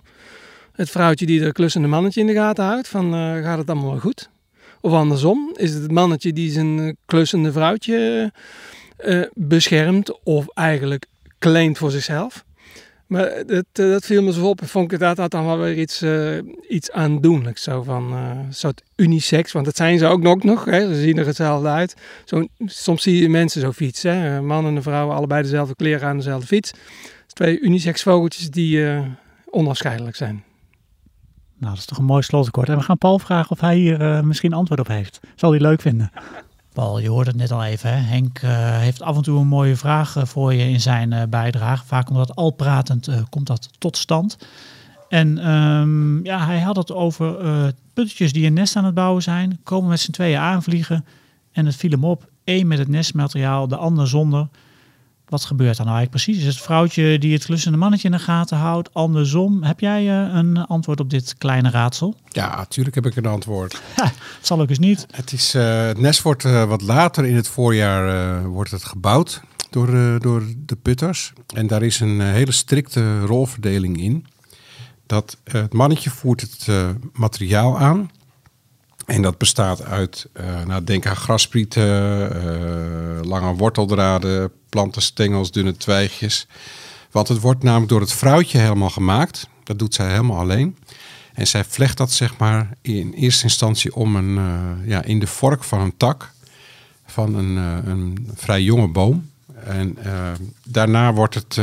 het 0.72 0.90
vrouwtje 0.90 1.26
die 1.26 1.44
er 1.44 1.52
klussende 1.52 1.88
mannetje 1.88 2.20
in 2.20 2.26
de 2.26 2.32
gaten 2.32 2.64
houdt? 2.64 2.88
Van 2.88 3.14
uh, 3.14 3.42
gaat 3.42 3.58
het 3.58 3.70
allemaal 3.70 3.90
wel 3.90 4.00
goed? 4.00 4.28
Of 4.80 4.92
andersom, 4.92 5.50
is 5.56 5.72
het 5.72 5.82
het 5.82 5.92
mannetje 5.92 6.32
die 6.32 6.50
zijn 6.50 6.96
klussende 7.06 7.52
vrouwtje 7.52 8.32
beschermt 9.34 10.22
of 10.22 10.48
eigenlijk 10.54 11.06
claimt 11.38 11.78
voor 11.78 11.90
zichzelf? 11.90 12.44
Maar 13.06 13.46
dat, 13.46 13.64
dat 13.72 14.04
viel 14.04 14.22
me 14.22 14.32
zo 14.32 14.48
op. 14.48 14.60
Vond 14.64 14.92
ik 14.92 14.98
dat, 14.98 15.16
dat 15.16 15.30
dan 15.30 15.46
wel 15.46 15.58
weer 15.58 15.78
iets, 15.78 16.02
uh, 16.02 16.38
iets 16.68 16.90
aandoenlijks. 16.90 17.62
Zo 17.62 17.82
van 17.82 18.14
soort 18.50 18.82
unisex. 18.96 19.52
Want 19.52 19.64
dat 19.64 19.76
zijn 19.76 19.98
ze 19.98 20.06
ook 20.06 20.22
nog. 20.22 20.42
nog 20.42 20.64
hè. 20.64 20.94
Ze 20.94 21.00
zien 21.00 21.18
er 21.18 21.26
hetzelfde 21.26 21.68
uit. 21.68 21.94
Soms 22.64 23.02
zie 23.02 23.22
je 23.22 23.28
mensen 23.28 23.60
zo 23.60 23.72
fietsen. 23.72 24.16
Hè. 24.16 24.36
Een 24.36 24.46
man 24.46 24.66
en 24.66 24.76
een 24.76 24.82
vrouw, 24.82 25.10
allebei 25.10 25.42
dezelfde 25.42 25.74
kleren 25.74 26.08
aan 26.08 26.16
dezelfde 26.16 26.46
fiets. 26.46 26.72
Twee 27.26 27.60
unisex 27.60 28.02
vogeltjes 28.02 28.50
die 28.50 28.76
uh, 28.76 29.00
onafscheidelijk 29.50 30.16
zijn. 30.16 30.44
Nou, 31.58 31.70
dat 31.72 31.78
is 31.78 31.84
toch 31.84 31.98
een 31.98 32.04
mooi 32.04 32.22
slotakkoord. 32.22 32.68
En 32.68 32.76
we 32.76 32.82
gaan 32.82 32.98
Paul 32.98 33.18
vragen 33.18 33.50
of 33.50 33.60
hij 33.60 33.76
hier 33.76 34.24
misschien 34.24 34.52
antwoord 34.52 34.80
op 34.80 34.88
heeft. 34.88 35.20
Zal 35.34 35.50
hij 35.50 35.60
leuk 35.60 35.80
vinden. 35.80 36.10
Paul, 36.76 36.98
je 36.98 37.08
hoort 37.08 37.26
het 37.26 37.36
net 37.36 37.50
al 37.50 37.64
even. 37.64 37.90
Hè? 37.90 37.96
Henk 37.96 38.42
uh, 38.42 38.78
heeft 38.78 39.02
af 39.02 39.16
en 39.16 39.22
toe 39.22 39.40
een 39.40 39.46
mooie 39.46 39.76
vraag 39.76 40.16
uh, 40.16 40.24
voor 40.24 40.54
je 40.54 40.68
in 40.68 40.80
zijn 40.80 41.12
uh, 41.12 41.22
bijdrage. 41.28 41.84
Vaak 41.86 42.08
omdat 42.10 42.36
al 42.36 42.50
pratend 42.50 43.08
komt 43.28 43.46
dat 43.46 43.68
tot 43.78 43.96
stand. 43.96 44.38
En 45.08 45.50
um, 45.50 46.24
ja, 46.24 46.46
hij 46.46 46.60
had 46.60 46.76
het 46.76 46.92
over 46.92 47.34
puttetjes 47.92 48.32
die 48.32 48.46
een 48.46 48.52
nest 48.52 48.76
aan 48.76 48.84
het 48.84 48.94
bouwen 48.94 49.22
zijn. 49.22 49.60
Komen 49.62 49.88
met 49.88 50.00
z'n 50.00 50.10
tweeën 50.10 50.38
aanvliegen. 50.38 51.04
En 51.52 51.66
het 51.66 51.76
viel 51.76 51.90
hem 51.90 52.04
op. 52.04 52.28
Eén 52.44 52.66
met 52.66 52.78
het 52.78 52.88
nestmateriaal, 52.88 53.68
de 53.68 53.76
ander 53.76 54.08
zonder. 54.08 54.48
Wat 55.28 55.44
gebeurt 55.44 55.76
dan 55.76 55.86
nou 55.86 55.98
eigenlijk 55.98 56.24
precies? 56.24 56.46
Is 56.46 56.54
het 56.54 56.64
vrouwtje 56.64 57.18
die 57.18 57.32
het 57.32 57.44
klussende 57.44 57.78
mannetje 57.78 58.08
in 58.08 58.14
de 58.14 58.20
gaten 58.20 58.56
houdt? 58.56 58.94
Andersom? 58.94 59.62
Heb 59.62 59.80
jij 59.80 60.04
uh, 60.04 60.34
een 60.34 60.66
antwoord 60.66 61.00
op 61.00 61.10
dit 61.10 61.34
kleine 61.38 61.70
raadsel? 61.70 62.16
Ja, 62.28 62.56
natuurlijk 62.56 62.94
heb 62.94 63.06
ik 63.06 63.16
een 63.16 63.26
antwoord. 63.26 63.80
het 64.38 64.46
zal 64.46 64.60
ook 64.60 64.68
eens 64.68 64.78
niet. 64.78 65.06
Het, 65.10 65.32
is, 65.32 65.54
uh, 65.54 65.86
het 65.86 65.98
nest 65.98 66.22
wordt 66.22 66.44
uh, 66.44 66.64
wat 66.64 66.82
later 66.82 67.24
in 67.24 67.36
het 67.36 67.48
voorjaar 67.48 68.44
wordt 68.48 68.70
het 68.70 68.84
gebouwd 68.84 69.40
door, 69.70 70.20
door 70.20 70.42
de 70.56 70.76
putters. 70.76 71.32
En 71.54 71.66
daar 71.66 71.82
is 71.82 72.00
een 72.00 72.20
hele 72.20 72.52
strikte 72.52 73.20
rolverdeling 73.20 74.00
in. 74.00 74.26
Dat 75.06 75.36
het 75.44 75.72
mannetje 75.72 76.10
voert 76.10 76.40
het 76.40 76.68
materiaal 77.12 77.78
aan. 77.78 78.10
En 79.06 79.22
dat 79.22 79.38
bestaat 79.38 79.84
uit, 79.84 80.28
nou, 80.66 80.84
denk 80.84 81.06
aan 81.06 81.16
grasprieten, 81.16 81.86
lange 83.26 83.54
worteldraden, 83.54 84.52
plantenstengels, 84.76 85.50
dunne 85.50 85.76
twijgjes. 85.76 86.46
Want 87.10 87.28
het 87.28 87.40
wordt 87.40 87.62
namelijk 87.62 87.88
door 87.90 88.00
het 88.00 88.12
vrouwtje 88.12 88.58
helemaal 88.58 88.90
gemaakt. 88.90 89.48
Dat 89.64 89.78
doet 89.78 89.94
zij 89.94 90.10
helemaal 90.10 90.38
alleen. 90.38 90.76
En 91.34 91.46
zij 91.46 91.64
vlecht 91.64 91.96
dat 91.96 92.12
zeg 92.12 92.38
maar 92.38 92.70
in 92.82 93.12
eerste 93.12 93.44
instantie 93.44 93.94
om 93.94 94.16
een, 94.16 94.36
uh, 94.36 94.88
ja, 94.88 95.02
in 95.02 95.18
de 95.18 95.26
vork 95.26 95.64
van 95.64 95.80
een 95.80 95.96
tak 95.96 96.32
van 97.06 97.34
een, 97.34 97.56
een 97.86 98.28
vrij 98.34 98.62
jonge 98.62 98.88
boom. 98.88 99.30
En 99.64 99.98
daarna 100.64 101.12
wordt 101.12 101.34
het 101.34 101.58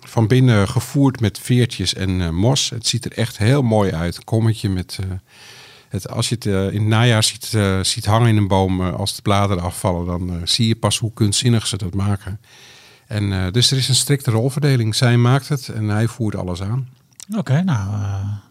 van 0.00 0.26
binnen 0.26 0.68
gevoerd 0.68 1.20
met 1.20 1.38
veertjes 1.38 1.94
en 1.94 2.34
mos. 2.34 2.70
Het 2.70 2.86
ziet 2.86 3.04
er 3.04 3.12
echt 3.12 3.38
heel 3.38 3.62
mooi 3.62 3.92
uit. 3.92 4.16
Een 4.16 4.24
kommetje 4.24 4.68
met 4.68 4.98
het, 5.92 6.08
als 6.08 6.28
je 6.28 6.34
het 6.34 6.44
uh, 6.44 6.72
in 6.72 6.80
het 6.80 6.88
najaar 6.88 7.22
ziet, 7.22 7.52
uh, 7.54 7.82
ziet 7.82 8.06
hangen 8.06 8.28
in 8.28 8.36
een 8.36 8.48
boom, 8.48 8.80
uh, 8.80 8.94
als 8.94 9.14
de 9.14 9.22
bladeren 9.22 9.62
afvallen, 9.62 10.06
dan 10.06 10.40
zie 10.44 10.66
je 10.66 10.76
pas 10.76 10.98
hoe 10.98 11.12
kunstzinnig 11.12 11.66
ze 11.66 11.76
dat 11.76 11.94
maken. 11.94 12.40
En, 13.06 13.52
dus 13.52 13.70
er 13.70 13.76
is 13.76 13.88
een 13.88 13.94
strikte 13.94 14.30
rolverdeling. 14.30 14.94
Zij 14.94 15.16
maakt 15.16 15.48
het 15.48 15.68
en 15.68 15.88
hij 15.88 16.06
voert 16.06 16.36
alles 16.36 16.62
aan. 16.62 16.88
Oké, 17.28 17.38
okay, 17.38 17.60
nou 17.60 17.88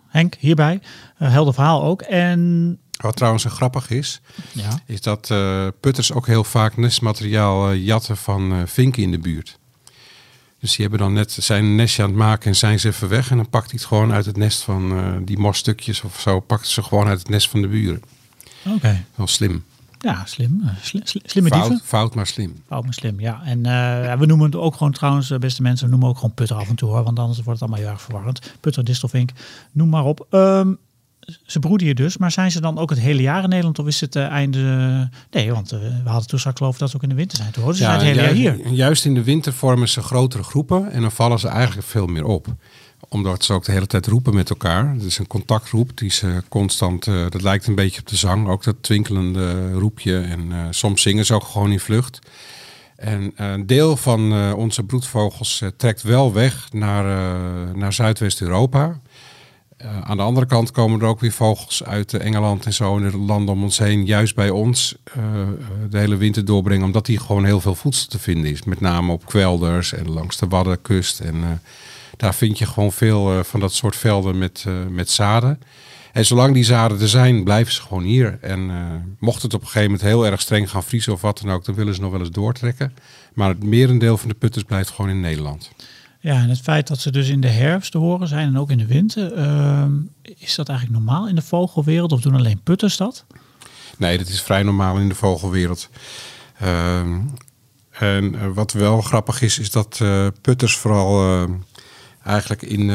Henk, 0.08 0.36
hierbij. 0.40 0.82
helder 1.18 1.54
verhaal 1.54 1.84
ook. 1.84 2.02
En 2.02 2.80
wat 2.92 3.16
trouwens 3.16 3.44
een 3.44 3.52
grappig 3.52 3.90
is, 3.90 4.22
ja. 4.52 4.80
is 4.86 5.02
dat 5.02 5.34
putters 5.80 6.14
ook 6.14 6.28
heel 6.28 6.44
vaak 6.44 6.78
nestmateriaal 6.78 7.74
jatten 7.74 8.18
van 8.18 8.64
vinken 8.68 9.04
in 9.04 9.12
de 9.12 9.20
buurt. 9.20 9.60
Dus 10.62 10.76
die 10.76 10.82
hebben 10.82 11.00
dan 11.00 11.14
net 11.14 11.32
zijn 11.32 11.76
nestje 11.76 12.04
aan 12.04 12.10
het 12.10 12.18
maken 12.18 12.46
en 12.46 12.56
zijn 12.56 12.80
ze 12.80 12.88
even 12.88 13.10
weg. 13.10 13.32
En 13.32 13.38
dan 13.38 13.50
pakt 13.50 13.72
hij 13.72 13.80
het 13.80 13.88
gewoon 13.88 14.12
uit 14.12 14.26
het 14.26 14.38
nest 14.38 14.62
van 14.62 14.92
uh, 14.92 15.14
die 15.26 15.38
mosstukjes 15.38 16.02
of 16.02 16.20
zo. 16.20 16.40
Pakt 16.40 16.68
ze 16.68 16.84
gewoon 16.84 17.08
uit 17.08 17.20
het 17.20 17.30
nest 17.30 17.50
van 17.50 17.62
de 17.62 17.68
buren. 17.68 18.02
Oké. 18.66 18.76
Okay. 18.76 19.06
Wel 19.16 19.28
slim. 19.28 19.64
Ja, 20.00 20.26
slim. 20.26 20.64
Sli 20.82 21.02
slimme 21.04 21.50
fout, 21.50 21.70
dieven. 21.70 21.86
Fout, 21.86 22.16
maar 22.16 22.28
slim. 22.28 22.64
Fout, 22.68 22.84
maar 22.84 22.94
slim, 22.94 23.20
ja. 23.20 23.42
En 23.44 23.58
uh, 23.58 24.14
we 24.20 24.26
noemen 24.26 24.46
het 24.46 24.56
ook 24.56 24.76
gewoon 24.76 24.92
trouwens, 24.92 25.38
beste 25.38 25.62
mensen, 25.62 25.86
we 25.86 25.92
noemen 25.92 26.10
ook 26.10 26.16
gewoon 26.16 26.34
putter 26.34 26.56
af 26.56 26.70
en 26.70 26.76
toe 26.76 26.90
hoor. 26.90 27.04
Want 27.04 27.20
anders 27.20 27.42
wordt 27.42 27.60
het 27.60 27.70
allemaal 27.70 27.86
heel 27.86 27.94
erg 27.96 28.02
verwarrend. 28.02 28.54
Putter, 28.60 28.84
distelvink, 28.84 29.32
noem 29.72 29.90
maar 29.90 30.06
op. 30.06 30.28
Um, 30.30 30.78
ze 31.46 31.60
broeden 31.60 31.88
hier 31.88 31.96
dus, 31.96 32.18
maar 32.18 32.32
zijn 32.32 32.52
ze 32.52 32.62
dan 32.62 32.78
ook 32.78 32.90
het 32.90 33.00
hele 33.00 33.22
jaar 33.22 33.44
in 33.44 33.50
Nederland 33.50 33.80
of 33.80 33.88
is 33.88 34.02
het 34.02 34.16
uh, 34.16 34.26
einde... 34.28 35.10
Nee, 35.32 35.52
want 35.52 35.74
uh, 35.74 35.80
we 35.80 36.10
hadden 36.10 36.28
toen 36.28 36.40
straks 36.40 36.58
geloof 36.58 36.78
dat 36.78 36.90
ze 36.90 36.96
ook 36.96 37.04
in 37.04 37.10
de 37.10 37.16
winter 37.16 37.38
zijn. 37.38 37.52
Toen 37.52 37.66
ja, 37.66 37.72
ze 37.72 37.78
zijn 37.78 37.92
het 37.92 38.02
hele 38.02 38.22
jaar 38.22 38.34
hier. 38.34 38.68
Juist 38.68 39.06
in 39.06 39.14
de 39.14 39.24
winter 39.24 39.54
vormen 39.54 39.90
ze 39.90 40.02
grotere 40.02 40.44
groepen 40.44 40.92
en 40.92 41.02
dan 41.02 41.12
vallen 41.12 41.40
ze 41.40 41.48
eigenlijk 41.48 41.88
veel 41.88 42.08
meer 42.08 42.26
op. 42.26 42.48
Omdat 43.10 43.44
ze 43.44 43.54
ook 43.54 43.66
de 43.66 43.72
hele 43.72 43.88
tijd 43.88 44.08
roepen 44.08 44.36
met 44.36 44.50
elkaar. 44.50 44.94
Het 44.94 45.04
is 45.04 45.18
een 45.18 45.28
contactroep 45.28 45.98
die 45.98 46.12
ze 46.12 46.44
constant... 46.50 47.08
Uh, 47.08 47.26
dat 47.30 47.42
lijkt 47.42 47.68
een 47.68 47.76
beetje 47.76 48.02
op 48.02 48.08
de 48.08 48.16
zang, 48.16 48.48
ook 48.48 48.64
dat 48.64 48.76
twinkelende 48.82 49.72
roepje. 49.72 50.20
En 50.20 50.68
soms 50.70 51.02
zingen 51.02 51.26
ze 51.26 51.34
ook 51.34 51.44
gewoon 51.44 51.72
in 51.72 51.80
vlucht. 51.80 52.20
En 52.96 53.32
een 53.36 53.68
deel 53.68 53.98
van 53.98 54.54
onze 54.54 54.84
broedvogels 54.84 55.64
trekt 55.78 56.02
wel 56.02 56.34
weg 56.34 56.68
naar, 56.72 57.06
naar 57.76 57.94
Zuidwest-Europa... 57.94 59.00
Uh, 59.84 60.02
aan 60.02 60.18
de 60.18 60.24
andere 60.24 60.46
kant 60.46 60.72
komen 60.72 61.02
er 61.02 61.08
ook 61.08 61.20
weer 61.20 61.32
vogels 61.32 61.84
uit 61.84 62.14
Engeland 62.14 62.66
en 62.66 62.74
zo 62.74 62.98
in 62.98 63.10
de 63.10 63.18
landen 63.18 63.54
om 63.56 63.64
ons 63.64 63.78
heen, 63.78 64.06
juist 64.06 64.36
bij 64.36 64.50
ons, 64.50 64.96
uh, 65.18 65.24
de 65.90 65.98
hele 65.98 66.18
winter 66.18 66.46
doorbrengen, 66.46 66.86
omdat 66.86 67.08
hier 67.08 67.20
gewoon 67.20 67.46
heel 67.46 67.62
veel 67.62 67.76
voedsel 67.76 68.08
te 68.08 68.20
vinden 68.20 68.52
is. 68.52 68.64
Met 68.64 68.80
name 68.80 69.12
op 69.12 69.26
kwelders 69.26 69.94
en 69.94 70.12
langs 70.12 70.38
de 70.38 70.48
Waddenkust. 70.48 71.20
En 71.20 71.62
daar 72.18 72.36
vind 72.36 72.58
je 72.58 72.66
gewoon 72.66 72.92
veel 72.92 73.44
van 73.44 73.60
dat 73.60 73.74
soort 73.74 73.96
velden 73.96 74.38
met, 74.38 74.66
met 74.90 75.10
zaden. 75.10 75.60
En 76.12 76.26
zolang 76.26 76.54
die 76.54 76.64
zaden 76.64 77.02
er 77.02 77.08
zijn, 77.10 77.44
blijven 77.44 77.74
ze 77.74 77.82
gewoon 77.82 78.04
hier. 78.04 78.38
En 78.42 78.72
mocht 79.20 79.42
het 79.42 79.54
op 79.54 79.62
een 79.62 79.68
gegeven 79.68 79.92
moment 79.92 80.08
heel 80.08 80.26
erg 80.26 80.42
streng 80.42 80.70
gaan 80.70 80.84
vriezen 80.84 81.14
of 81.14 81.22
wat 81.22 81.42
dan 81.42 81.52
ook, 81.52 81.66
dan 81.66 81.76
willen 81.76 81.96
ze 81.96 82.02
nog 82.02 82.12
wel 82.12 82.20
eens 82.20 82.32
doortrekken. 82.32 82.94
Maar 83.34 83.50
het 83.50 83.64
merendeel 83.64 84.18
van 84.18 84.30
de 84.30 84.36
putters 84.36 84.64
blijft 84.64 84.90
gewoon 84.90 85.12
in 85.12 85.20
Nederland. 85.20 85.72
Ja, 86.24 86.36
en 86.36 86.50
het 86.50 86.62
feit 86.62 86.88
dat 86.88 87.00
ze 87.00 87.12
dus 87.12 87.30
in 87.30 87.42
de 87.42 87.48
herfst 87.48 87.92
te 87.92 87.98
horen 87.98 88.28
zijn 88.28 88.48
en 88.48 88.58
ook 88.58 88.70
in 88.70 88.78
de 88.78 88.86
winter, 88.86 89.38
uh, 89.38 89.86
is 90.22 90.56
dat 90.56 90.70
eigenlijk 90.70 91.00
normaal 91.00 91.28
in 91.28 91.36
de 91.36 91.42
vogelwereld 91.42 92.12
of 92.12 92.22
doen 92.22 92.36
alleen 92.36 92.62
putters 92.64 92.98
dat? 92.98 93.26
Nee, 93.98 94.18
dat 94.18 94.28
is 94.28 94.42
vrij 94.42 94.64
normaal 94.64 94.98
in 94.98 95.10
de 95.10 95.16
vogelwereld. 95.16 95.90
Uh, 96.62 97.00
en 97.92 98.34
uh, 98.34 98.48
wat 98.54 98.72
wel 98.72 99.02
grappig 99.02 99.42
is, 99.42 99.60
is 99.60 99.72
dat 99.72 100.00
uh, 100.02 100.28
putters 100.42 100.76
vooral 100.76 101.24
uh, 101.24 101.50
eigenlijk 102.24 102.62
in, 102.62 102.92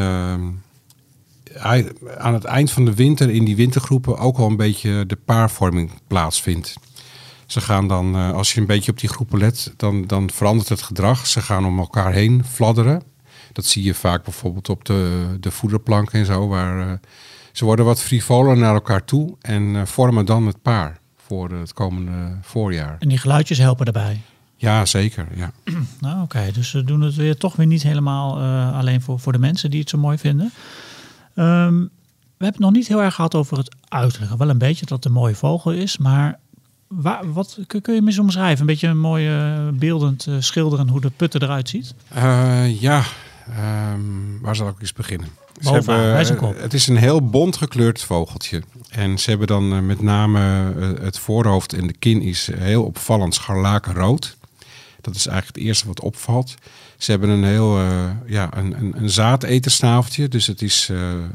aan 2.18 2.34
het 2.34 2.44
eind 2.44 2.70
van 2.70 2.84
de 2.84 2.94
winter 2.94 3.30
in 3.30 3.44
die 3.44 3.56
wintergroepen 3.56 4.18
ook 4.18 4.38
al 4.38 4.46
een 4.46 4.56
beetje 4.56 5.06
de 5.06 5.16
paarvorming 5.16 5.90
plaatsvindt. 6.06 6.74
Ze 7.46 7.60
gaan 7.60 7.88
dan, 7.88 8.14
als 8.14 8.54
je 8.54 8.60
een 8.60 8.66
beetje 8.66 8.90
op 8.90 9.00
die 9.00 9.08
groepen 9.08 9.38
let, 9.38 9.74
dan, 9.76 10.06
dan 10.06 10.30
verandert 10.30 10.68
het 10.68 10.82
gedrag. 10.82 11.26
Ze 11.26 11.40
gaan 11.40 11.66
om 11.66 11.78
elkaar 11.78 12.12
heen 12.12 12.44
fladderen. 12.44 13.02
Dat 13.56 13.64
zie 13.64 13.82
je 13.82 13.94
vaak 13.94 14.24
bijvoorbeeld 14.24 14.68
op 14.68 14.84
de, 14.84 15.36
de 15.40 15.50
voederplanken 15.50 16.18
en 16.18 16.26
zo. 16.26 16.48
Waar, 16.48 16.88
uh, 16.88 16.92
ze 17.52 17.64
worden 17.64 17.84
wat 17.84 18.02
frivoler 18.02 18.56
naar 18.56 18.74
elkaar 18.74 19.04
toe 19.04 19.36
en 19.40 19.62
uh, 19.62 19.84
vormen 19.84 20.24
dan 20.24 20.46
het 20.46 20.62
paar 20.62 20.98
voor 21.16 21.50
het 21.50 21.72
komende 21.72 22.36
voorjaar. 22.42 22.96
En 22.98 23.08
die 23.08 23.18
geluidjes 23.18 23.58
helpen 23.58 23.84
daarbij? 23.84 24.20
Ja, 24.56 24.84
zeker. 24.84 25.26
Ja. 25.34 25.52
nou, 26.00 26.22
oké. 26.22 26.50
Dus 26.52 26.70
ze 26.70 26.84
doen 26.84 27.00
het 27.00 27.14
weer 27.14 27.36
toch 27.36 27.56
weer 27.56 27.66
niet 27.66 27.82
helemaal 27.82 28.40
uh, 28.40 28.78
alleen 28.78 29.00
voor, 29.00 29.20
voor 29.20 29.32
de 29.32 29.38
mensen 29.38 29.70
die 29.70 29.80
het 29.80 29.90
zo 29.90 29.98
mooi 29.98 30.18
vinden. 30.18 30.52
Um, 31.34 31.90
we 32.36 32.44
hebben 32.44 32.46
het 32.46 32.58
nog 32.58 32.72
niet 32.72 32.88
heel 32.88 33.02
erg 33.02 33.14
gehad 33.14 33.34
over 33.34 33.56
het 33.56 33.74
uiterlijk. 33.88 34.36
Wel 34.36 34.48
een 34.48 34.58
beetje 34.58 34.86
dat 34.86 34.96
het 34.96 35.04
een 35.04 35.20
mooie 35.20 35.34
vogel 35.34 35.72
is, 35.72 35.98
maar 35.98 36.38
Waar, 36.88 37.32
wat 37.32 37.58
kun 37.66 37.94
je 37.94 38.02
eens 38.06 38.18
omschrijven? 38.18 38.60
Een 38.60 38.66
beetje 38.66 38.88
een 38.88 38.98
mooie 38.98 39.70
beeldend 39.74 40.26
uh, 40.26 40.34
schilderen 40.38 40.88
hoe 40.88 41.00
de 41.00 41.10
putten 41.10 41.42
eruit 41.42 41.68
ziet? 41.68 41.94
Uh, 42.16 42.80
ja, 42.80 43.02
Ehm, 43.50 44.40
waar 44.40 44.56
zal 44.56 44.68
ik 44.68 44.74
eens 44.80 44.92
beginnen? 44.92 45.28
Ze 45.60 45.72
hebben, 45.72 46.36
kop. 46.36 46.60
het 46.60 46.74
is 46.74 46.86
een 46.86 46.96
heel 46.96 47.28
bont 47.28 47.56
gekleurd 47.56 48.02
vogeltje. 48.02 48.62
En 48.90 49.18
ze 49.18 49.30
hebben 49.30 49.46
dan 49.46 49.72
eh, 49.72 49.80
met 49.80 50.00
name 50.00 50.72
eh, 50.78 51.04
het 51.04 51.18
voorhoofd 51.18 51.72
en 51.72 51.86
de 51.86 51.92
kin 51.92 52.22
is 52.22 52.48
heel 52.54 52.84
opvallend 52.84 53.34
scharlakenrood. 53.34 54.36
Dat 55.00 55.14
is 55.14 55.26
eigenlijk 55.26 55.58
het 55.58 55.66
eerste 55.66 55.86
wat 55.86 56.00
opvalt. 56.00 56.54
Ze 56.96 57.10
hebben 57.10 57.28
een 57.28 57.44
heel 57.44 57.78
eh, 57.78 58.10
ja, 58.26 58.48
een, 58.56 58.78
een, 58.78 58.94
een 58.96 59.10
zaadetersnaveltje, 59.10 60.28
dus 60.28 60.46
het 60.46 60.62
is 60.62 60.88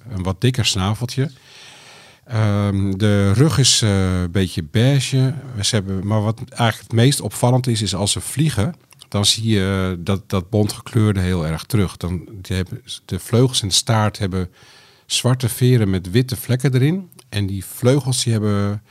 een 0.09 0.23
wat 0.23 0.41
dikker 0.41 0.65
snaveltje. 0.65 1.31
Ehm, 2.25 2.97
de 2.97 3.31
rug 3.31 3.57
is 3.57 3.81
een 3.81 4.31
beetje 4.31 4.63
beige. 4.63 5.33
Ze 5.61 5.75
hebben, 5.75 6.07
maar 6.07 6.21
wat 6.21 6.39
eigenlijk 6.49 6.81
het 6.81 6.99
meest 6.99 7.21
opvallend 7.21 7.67
is, 7.67 7.81
is 7.81 7.95
als 7.95 8.11
ze 8.11 8.21
vliegen, 8.21 8.75
dan 9.11 9.25
zie 9.25 9.49
je 9.49 9.97
dat, 9.99 10.29
dat 10.29 10.49
bontgekleurde 10.49 11.19
heel 11.19 11.47
erg 11.47 11.63
terug. 11.63 11.97
Dan, 11.97 12.27
die 12.41 12.55
hebben, 12.55 12.81
de 13.05 13.19
vleugels 13.19 13.61
en 13.61 13.67
de 13.67 13.73
staart 13.73 14.17
hebben 14.17 14.49
zwarte 15.05 15.49
veren 15.49 15.89
met 15.89 16.11
witte 16.11 16.35
vlekken 16.35 16.73
erin. 16.73 17.09
En 17.29 17.45
die 17.45 17.65
vleugels 17.65 18.23
die 18.23 18.33
hebben 18.33 18.83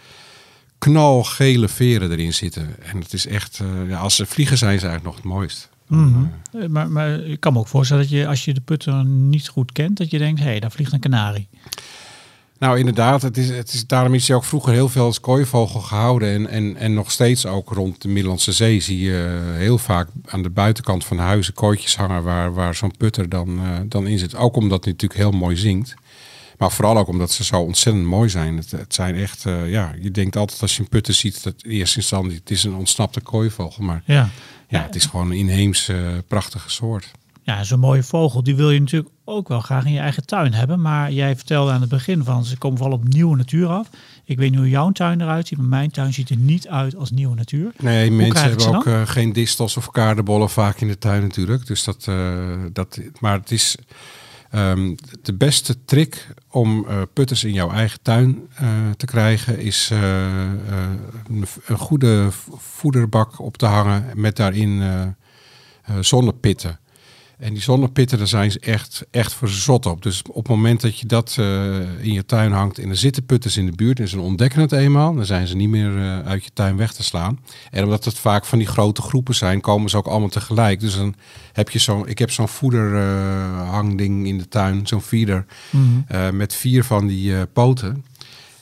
knalgele 0.78 1.68
veren 1.68 2.11
erin 2.11 2.35
zitten. 2.35 2.83
En 2.83 2.98
het 2.98 3.12
is 3.12 3.26
echt, 3.26 3.61
eh, 3.61 3.88
ja, 3.88 3.98
als 3.98 4.16
ze 4.16 4.26
vliegen 4.26 4.59
zijn 4.59 4.78
ze 4.78 4.87
eigenlijk 4.87 5.04
nog 5.04 5.24
het 5.24 5.33
mooist. 5.33 5.68
Mhm. 5.87 6.24
Eh, 6.52 6.68
Maar, 6.68 6.90
maar 6.90 7.20
ik 7.20 7.40
kan 7.40 7.52
me 7.52 7.59
ook 7.59 7.68
voorstellen 7.68 8.02
dat 8.02 8.12
je, 8.12 8.26
als 8.26 8.44
je 8.44 8.54
de 8.54 8.61
putter 8.61 9.04
niet 9.04 9.48
goed 9.48 9.72
kent, 9.72 9.96
dat 9.96 10.11
je 10.11 10.18
denkt, 10.18 10.40
hé, 10.40 10.46
hey, 10.46 10.61
daar 10.61 10.70
vliegt 10.70 10.92
een 10.92 11.00
kanarie. 11.00 11.48
Nou, 12.61 12.79
inderdaad. 12.79 13.23
Het 13.23 13.37
is, 13.37 13.49
het 13.49 13.73
is, 13.73 13.87
daarom 13.87 14.14
is 14.14 14.29
hij 14.29 14.37
ook 14.37 14.44
vroeger 14.44 14.73
heel 14.73 14.88
veel 14.88 15.05
als 15.05 15.20
kooivogel 15.20 15.81
gehouden. 15.81 16.29
En, 16.29 16.49
en, 16.49 16.77
en 16.77 16.94
nog 16.94 17.11
steeds 17.11 17.46
ook 17.46 17.73
rond 17.73 18.03
de 18.03 18.09
Middellandse 18.09 18.53
Zee 18.53 18.81
zie 18.81 19.01
je 19.01 19.40
eh, 19.53 19.57
heel 19.57 19.79
vaak 19.79 20.09
aan 20.25 20.42
de 20.42 20.51
buitenkant 20.51 21.05
van 21.05 21.18
huizen 21.18 21.55
kooitjes 21.55 21.96
hangen 21.96 22.23
waar, 22.23 22.55
waar 22.55 22.75
zo'n 22.75 22.96
putter 22.96 23.29
dan, 23.29 23.59
eh, 23.59 23.79
dan 23.87 24.07
in 24.07 24.18
zit. 24.18 24.37
Ook 24.37 24.57
omdat 24.57 24.85
hij 24.85 24.92
natuurlijk 24.92 25.20
heel 25.20 25.31
mooi 25.31 25.57
zingt. 25.57 25.94
Maar 26.59 26.70
vooral 26.70 26.99
ook 26.99 27.09
omdat 27.09 27.31
ze 27.31 27.44
zo 27.44 27.61
ontzettend 27.61 28.07
mooi 28.07 28.29
zijn. 28.29 28.57
Het, 28.57 28.70
het 28.70 28.94
zijn 28.94 29.14
echt, 29.14 29.46
eh, 29.46 29.70
ja, 29.70 29.94
je 30.01 30.11
denkt 30.11 30.37
altijd 30.37 30.62
als 30.62 30.77
je 30.77 30.83
een 30.83 30.88
putter 30.88 31.14
ziet, 31.14 31.42
dat 31.42 31.55
in 31.62 31.70
eerste 31.70 31.96
instantie, 31.96 32.38
het 32.38 32.51
is 32.51 32.64
een 32.64 32.75
ontsnapte 32.75 33.20
kooivogel. 33.20 33.85
Maar 33.85 34.03
Ja. 34.05 34.29
ja, 34.68 34.83
het 34.83 34.94
is 34.94 35.07
gewoon 35.07 35.31
een 35.31 35.37
inheemse, 35.37 36.25
prachtige 36.29 36.70
soort. 36.70 37.11
Ja, 37.50 37.64
zo'n 37.64 37.80
mooie 37.80 38.02
vogel, 38.02 38.42
die 38.42 38.56
wil 38.56 38.70
je 38.70 38.80
natuurlijk 38.80 39.10
ook 39.24 39.48
wel 39.48 39.60
graag 39.60 39.84
in 39.84 39.92
je 39.92 39.98
eigen 39.98 40.26
tuin 40.26 40.52
hebben. 40.52 40.80
Maar 40.80 41.12
jij 41.12 41.36
vertelde 41.36 41.72
aan 41.72 41.80
het 41.80 41.90
begin 41.90 42.24
van, 42.24 42.44
ze 42.44 42.58
komen 42.58 42.78
vooral 42.78 42.96
op 42.96 43.08
nieuwe 43.08 43.36
natuur 43.36 43.68
af. 43.68 43.88
Ik 44.24 44.38
weet 44.38 44.50
niet 44.50 44.58
hoe 44.58 44.68
jouw 44.68 44.90
tuin 44.90 45.20
eruit 45.20 45.46
ziet, 45.46 45.58
maar 45.58 45.66
mijn 45.66 45.90
tuin 45.90 46.12
ziet 46.12 46.30
er 46.30 46.36
niet 46.36 46.68
uit 46.68 46.96
als 46.96 47.10
nieuwe 47.10 47.34
natuur. 47.34 47.72
Nee, 47.78 48.10
mensen 48.10 48.48
hebben 48.48 48.74
ook 48.74 48.86
eh, 48.86 49.02
geen 49.04 49.32
distels 49.32 49.76
of 49.76 49.90
kaardenbollen 49.90 50.50
vaak 50.50 50.80
in 50.80 50.88
de 50.88 50.98
tuin 50.98 51.22
natuurlijk. 51.22 51.66
Dus 51.66 51.84
dat, 51.84 52.06
eh, 52.08 52.54
dat, 52.72 53.00
maar 53.20 53.38
het 53.38 53.50
is 53.50 53.76
ehm, 54.50 54.94
de 55.22 55.34
beste 55.34 55.84
trick 55.84 56.26
om 56.50 56.86
eh, 56.88 57.02
putters 57.12 57.44
in 57.44 57.52
jouw 57.52 57.70
eigen 57.70 58.02
tuin 58.02 58.48
te 58.96 59.06
krijgen, 59.06 59.58
is 59.58 59.90
een, 59.90 61.46
een 61.66 61.78
goede 61.78 62.28
voederbak 62.56 63.40
op 63.40 63.56
te 63.56 63.66
hangen 63.66 64.04
met 64.14 64.36
daarin 64.36 64.82
zonnepitten. 66.00 66.78
En 67.40 67.53
die 67.53 67.62
zonnepitten, 67.62 68.18
daar 68.18 68.26
zijn 68.26 68.50
ze 68.50 68.59
echt, 68.61 69.07
echt 69.11 69.35
verzot 69.35 69.87
op. 69.87 70.03
Dus 70.03 70.22
op 70.22 70.35
het 70.35 70.48
moment 70.48 70.81
dat 70.81 70.98
je 70.98 71.07
dat 71.07 71.37
eh, 71.38 72.05
in 72.05 72.12
je 72.12 72.24
tuin 72.24 72.53
hangt 72.53 72.79
en 72.79 72.88
er 72.88 72.96
zitten 72.96 73.26
putters 73.26 73.57
in 73.57 73.66
de 73.66 73.72
buurt 73.72 74.00
en 74.00 74.09
ze 74.09 74.20
ontdekken 74.20 74.61
het 74.61 74.72
eenmaal, 74.72 75.14
dan 75.14 75.26
zijn 75.26 75.46
ze 75.46 75.57
niet 75.57 75.68
meer 75.68 75.96
eh, 75.96 76.20
uit 76.20 76.44
je 76.44 76.50
tuin 76.53 76.76
weg 76.76 76.92
te 76.92 77.03
slaan. 77.03 77.40
En 77.70 77.85
omdat 77.85 78.05
het 78.05 78.18
vaak 78.18 78.44
van 78.44 78.59
die 78.59 78.66
grote 78.66 79.03
groepen 79.03 79.35
zijn, 79.35 79.61
komen 79.61 79.90
ze 79.90 79.96
ook 79.96 80.07
allemaal 80.07 80.29
tegelijk. 80.29 80.81
Dus 80.81 80.96
dan 80.96 81.14
heb 81.53 81.70
je 81.70 81.79
zo'n, 81.79 82.09
ik 82.09 82.18
heb 82.18 82.31
zo'n 82.31 82.48
voederhangding 82.48 84.26
in 84.26 84.38
de 84.38 84.48
tuin, 84.48 84.87
zo'n 84.87 85.03
feeder, 85.03 85.46
eh, 86.07 86.31
met 86.31 86.55
vier 86.55 86.85
van 86.85 87.07
die 87.07 87.37
eh, 87.37 87.42
poten. 87.53 88.05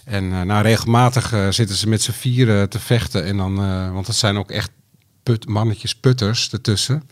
En 0.08 0.32
eh, 0.32 0.42
nou, 0.42 0.62
regelmatig 0.62 1.32
eh, 1.32 1.48
zitten 1.50 1.76
ze 1.76 1.88
met 1.88 2.02
z'n 2.02 2.10
vieren 2.10 2.68
te 2.68 2.78
vechten. 2.78 3.24
En 3.24 3.36
dan, 3.36 3.62
eh, 3.62 3.92
want 3.92 4.06
dat 4.06 4.14
zijn 4.14 4.36
ook 4.36 4.50
echt 4.50 4.70
put, 5.22 5.48
mannetjes 5.48 5.94
putters 5.94 6.50
ertussen. 6.52 7.02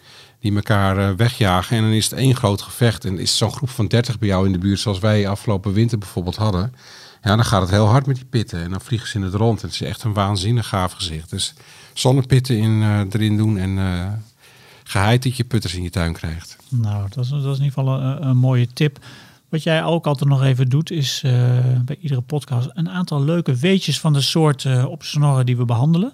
Die 0.40 0.54
elkaar 0.54 0.98
eh, 0.98 1.16
wegjagen. 1.16 1.76
En 1.76 1.82
dan 1.82 1.92
is 1.92 2.04
het 2.10 2.18
één 2.18 2.36
groot 2.36 2.62
gevecht. 2.62 3.04
En 3.04 3.18
is 3.18 3.36
zo'n 3.36 3.52
groep 3.52 3.70
van 3.70 3.86
30 3.86 4.18
bij 4.18 4.28
jou 4.28 4.46
in 4.46 4.52
de 4.52 4.58
buurt, 4.58 4.80
zoals 4.80 4.98
wij 4.98 5.28
afgelopen 5.28 5.72
winter 5.72 5.98
bijvoorbeeld 5.98 6.36
hadden. 6.36 6.74
Ja, 7.22 7.36
dan 7.36 7.44
gaat 7.44 7.60
het 7.60 7.70
heel 7.70 7.86
hard 7.86 8.06
met 8.06 8.16
die 8.16 8.24
pitten. 8.24 8.62
En 8.62 8.70
dan 8.70 8.80
vliegen 8.80 9.08
ze 9.08 9.16
in 9.16 9.22
het 9.22 9.34
rond. 9.34 9.60
En 9.62 9.66
het 9.68 9.80
is 9.80 9.88
echt 9.88 10.02
een 10.02 10.12
waanzinnig 10.12 10.68
gaaf 10.68 10.92
gezicht. 10.92 11.30
Dus 11.30 11.54
zonnepitten 11.92 12.58
in, 12.58 12.82
eh, 12.82 13.00
erin 13.10 13.36
doen. 13.36 13.58
En 13.58 13.78
eh 13.78 14.12
geheid 14.88 15.22
dat 15.22 15.36
je 15.36 15.44
putters 15.44 15.74
in 15.74 15.82
je 15.82 15.90
tuin 15.90 16.12
krijgt. 16.12 16.56
Nou, 16.68 17.08
dat 17.08 17.24
is, 17.24 17.30
dat 17.30 17.38
is 17.38 17.58
in 17.58 17.64
ieder 17.64 17.78
geval 17.78 18.00
een, 18.00 18.36
mooie 18.36 18.66
tip. 18.66 18.98
Wat 19.48 19.62
jij 19.62 19.84
ook 19.84 20.06
altijd 20.06 20.30
nog 20.30 20.42
even 20.42 20.68
doet, 20.68 20.90
is 20.90 21.20
bij 21.84 21.96
iedere 22.00 22.20
podcast 22.20 22.70
een 22.72 22.90
aantal 22.90 23.24
leuke 23.24 23.54
weetjes 23.54 24.00
van 24.00 24.12
de 24.12 24.20
soort 24.20 24.84
opsnorren 24.84 25.46
die 25.46 25.56
we 25.56 25.64
behandelen. 25.64 26.12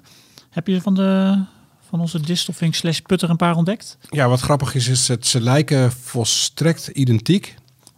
Heb 0.51 0.67
je 0.67 0.81
van, 0.81 0.95
de, 0.95 1.43
van 1.93 2.01
onze 2.01 2.21
distelvink 2.21 2.75
slash 2.75 2.99
putter 2.99 3.31
een 3.31 3.37
paar 3.37 3.57
ontdekt? 3.57 3.99
Ja, 4.11 4.29
wat 4.29 4.41
grappig 4.41 4.75
is, 4.75 4.89
is 4.89 5.07
dat 5.07 5.27
ze 5.27 5.41
lijken 5.41 5.93
volstrekt 5.93 6.87
identiek. 6.89 7.55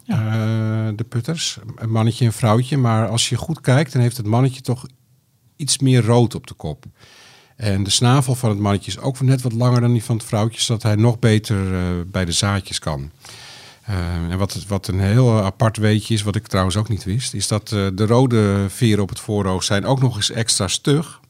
eh, 0.06 0.88
de 0.96 1.04
putters, 1.08 1.58
een 1.76 1.90
mannetje 1.90 2.24
en 2.24 2.32
vrouwtje. 2.32 2.76
Maar 2.76 3.08
als 3.08 3.28
je 3.28 3.36
goed 3.36 3.60
kijkt, 3.60 3.92
dan 3.92 4.02
heeft 4.02 4.16
het 4.16 4.26
mannetje 4.26 4.60
toch 4.60 4.86
iets 5.56 5.78
meer 5.78 6.04
rood 6.04 6.34
op 6.34 6.46
de 6.46 6.54
kop. 6.54 6.84
En 7.56 7.82
de 7.82 7.90
snavel 7.90 8.34
van 8.34 8.50
het 8.50 8.58
mannetje 8.58 8.90
is 8.90 8.98
ook 8.98 9.20
net 9.20 9.42
wat 9.42 9.52
langer 9.52 9.80
dan 9.80 9.92
die 9.92 10.04
van 10.04 10.16
het 10.16 10.26
vrouwtje, 10.26 10.60
zodat 10.60 10.82
hij 10.82 10.94
nog 10.94 11.18
beter 11.18 11.74
eh, 11.74 11.80
bij 12.06 12.24
de 12.24 12.32
zaadjes 12.32 12.78
kan. 12.78 13.10
Eh, 13.84 14.14
en 14.30 14.38
wat, 14.38 14.64
wat 14.68 14.86
een 14.86 15.00
heel 15.00 15.42
apart 15.42 15.76
weetje 15.76 16.14
is, 16.14 16.22
wat 16.22 16.36
ik 16.36 16.46
trouwens 16.46 16.76
ook 16.76 16.88
niet 16.88 17.04
wist, 17.04 17.34
is 17.34 17.48
dat 17.48 17.68
de 17.68 18.06
rode 18.06 18.66
veren 18.68 19.02
op 19.02 19.08
het 19.08 19.20
voorhoofd 19.20 19.66
zijn 19.66 19.86
ook 19.86 20.00
nog 20.00 20.16
eens 20.16 20.30
extra 20.30 20.68
stug. 20.68 21.20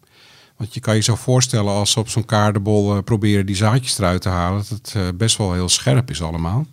Want 0.57 0.75
je 0.75 0.81
kan 0.81 0.95
je 0.95 1.01
zo 1.01 1.15
voorstellen 1.15 1.73
als 1.73 1.91
ze 1.91 1.99
op 1.99 2.09
zo'n 2.09 2.25
kaardenbol 2.25 2.97
eh, 2.97 3.03
proberen 3.03 3.47
die 3.47 3.57
zaadjes 3.57 3.99
eruit 3.99 4.23
te 4.23 4.29
halen, 4.29 4.59
dat 4.59 4.69
het 4.69 4.93
eh, 4.97 5.03
best 5.15 5.37
wel 5.37 5.53
heel 5.53 5.69
scherp 5.69 6.11
is 6.11 6.23
allemaal. 6.23 6.67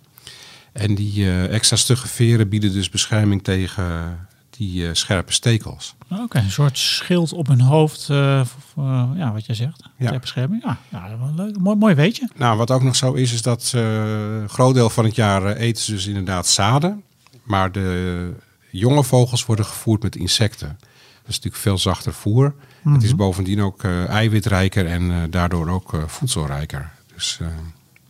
En 0.72 0.96
die 0.96 1.26
eh, 1.26 1.54
extra 1.54 1.76
stugge 1.76 2.08
veren 2.08 2.50
bieden 2.50 2.74
dus 2.74 2.90
bescherming 2.90 3.44
tegen 3.44 4.20
die 4.50 4.94
scherpe 4.94 5.34
stekels. 5.34 5.96
Oké, 6.10 6.38
een 6.38 6.52
soort 6.52 6.78
schild 6.78 7.34
op 7.34 7.48
hun 7.48 7.62
hoofd. 7.62 8.06
ja, 8.08 9.32
wat 9.34 9.46
jij 9.46 9.56
zegt. 9.56 9.84
Ja. 9.98 10.10
Ter 10.10 10.20
bescherming. 10.20 10.64
Ja, 10.64 10.78
ja 10.90 11.02
dat 11.02 11.12
is 11.12 11.36
wel 11.36 11.46
leuk. 11.46 11.60
Mooi, 11.60 11.78
mooi 11.78 11.96
weetje. 11.96 12.30
Nou, 12.36 12.58
wat 12.58 12.72
ook 12.72 12.84
nog 12.84 12.96
zo 12.96 13.14
is, 13.14 13.34
is 13.34 13.42
dat 13.42 13.72
een 13.76 14.50
groot 14.50 14.74
deel 14.74 14.90
van 14.90 15.06
het 15.06 15.16
jaar 15.16 15.56
eten 15.56 15.84
ze 15.84 15.92
dus 15.92 16.08
inderdaad 16.08 16.48
zaden. 16.48 17.04
Maar 17.44 17.72
de 17.72 18.34
jonge 18.72 19.04
vogels 19.04 19.46
worden 19.46 19.66
gevoerd 19.66 20.04
met 20.04 20.16
insecten. 20.16 20.78
Dat 20.80 21.30
is 21.30 21.36
natuurlijk 21.36 21.64
veel 21.64 21.78
zachter 21.78 22.14
voer. 22.14 22.54
Het 22.84 23.04
is 23.04 23.16
bovendien 23.16 23.62
ook 23.62 23.84
eh, 23.84 24.08
eiwitrijker 24.08 24.86
en 24.86 25.12
eh, 25.12 25.18
daardoor 25.30 25.70
ook 25.70 25.94
eh, 25.94 26.08
voedselrijker. 26.08 26.92
Dus 27.14 27.40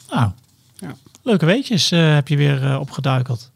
Nou, 0.10 0.32
Ja. 0.76 0.96
leuke 1.22 1.46
weetjes 1.46 1.90
heb 1.90 2.28
je 2.28 2.38
weer 2.38 2.80
opgeduikeld. 2.80 3.52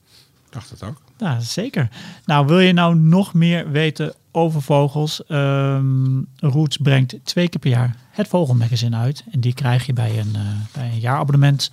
ik 0.46 0.52
dacht 0.54 0.70
het 0.70 0.84
ook. 0.84 1.02
Ja, 1.18 1.40
zeker. 1.40 1.90
Nou, 2.26 2.46
wil 2.48 2.60
je 2.60 2.74
nou 2.74 2.96
nog 2.96 3.34
meer 3.34 3.72
weten 3.72 4.14
over 4.32 4.62
vogels? 4.62 5.26
Ehm 5.26 6.22
Roots 6.40 6.78
brengt 6.78 7.16
twee 7.24 7.50
keer 7.50 7.60
per 7.60 7.70
jaar 7.70 7.96
het 8.10 8.28
Vogelmagazine 8.28 8.96
uit. 8.96 9.24
En 9.32 9.40
die 9.40 9.54
krijg 9.54 9.86
je 9.86 9.94
bij 9.94 10.20
een, 10.20 10.36
bij 10.74 10.90
een 10.92 11.00
jaarabonnement 11.00 11.72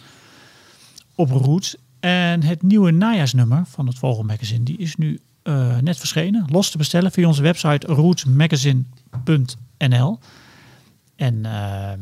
op 1.15 1.31
Roots. 1.31 1.77
En 2.01 2.43
het 2.43 2.63
nieuwe 2.63 2.91
najaarsnummer 2.91 3.63
van 3.67 3.87
het 3.87 3.99
Vogelmagazine, 3.99 4.65
die 4.65 4.79
is 4.79 4.97
nu 4.97 5.21
eh, 5.43 5.79
net 5.79 5.99
verschenen. 5.99 6.47
Los 6.51 6.71
te 6.71 6.79
bestellen 6.79 7.13
via 7.13 7.27
onze 7.27 7.43
website 7.43 7.87
rootsmagazine.nl. 7.87 10.19
En 11.17 11.45
ehm, 11.45 12.01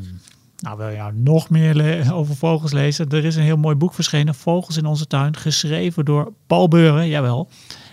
nou, 0.58 0.76
wil 0.76 0.88
je 0.88 0.96
nou 0.96 1.14
nog 1.14 1.50
meer 1.50 2.12
over 2.12 2.36
vogels 2.36 2.72
lezen? 2.72 3.08
Er 3.08 3.24
is 3.24 3.36
een 3.36 3.42
heel 3.42 3.56
mooi 3.56 3.76
boek 3.76 3.94
verschenen, 3.94 4.34
Vogels 4.34 4.76
in 4.76 4.86
onze 4.86 5.06
tuin, 5.06 5.36
geschreven 5.36 6.04
door 6.04 6.32
Paul 6.46 6.68
Beuren, 6.68 7.08
jawel. 7.08 7.48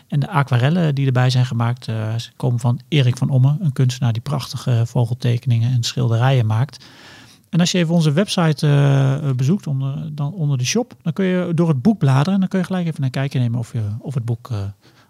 En 0.08 0.20
de 0.20 0.30
aquarellen 0.30 0.96
die 0.96 1.06
erbij 1.06 1.30
zijn 1.30 1.46
gemaakt 1.46 1.88
eh, 1.88 2.14
komen 2.36 2.60
van 2.60 2.80
Erik 2.88 3.18
van 3.18 3.30
Omme, 3.30 3.58
een 3.60 3.74
kunstenaar 3.74 4.14
die 4.14 4.22
prachtige 4.22 4.84
vogeltekeningen 4.86 5.72
en 5.72 5.84
schilderijen 5.84 6.46
maakt. 6.46 6.86
En 7.50 7.60
als 7.60 7.72
je 7.72 7.78
even 7.78 7.94
onze 7.94 8.12
website 8.12 8.68
eh, 8.68 9.32
bezoekt, 9.32 9.68
onder, 9.68 10.16
dan 10.16 10.34
onder 10.34 10.58
de 10.58 10.66
shop, 10.66 10.96
dan 11.02 11.14
kun 11.14 11.26
je 11.26 11.52
door 11.56 11.68
het 11.68 11.82
boek 11.82 11.98
bladeren 11.98 12.34
en 12.34 12.40
dan 12.40 12.50
kun 12.50 12.60
je 12.60 12.66
gelijk 12.66 12.88
even 12.88 13.04
een 13.04 13.10
kijkje 13.10 13.40
nemen 13.40 13.60
of, 13.60 13.74
je, 13.74 13.82
of 14.00 14.14
het 14.14 14.26
boek 14.26 14.50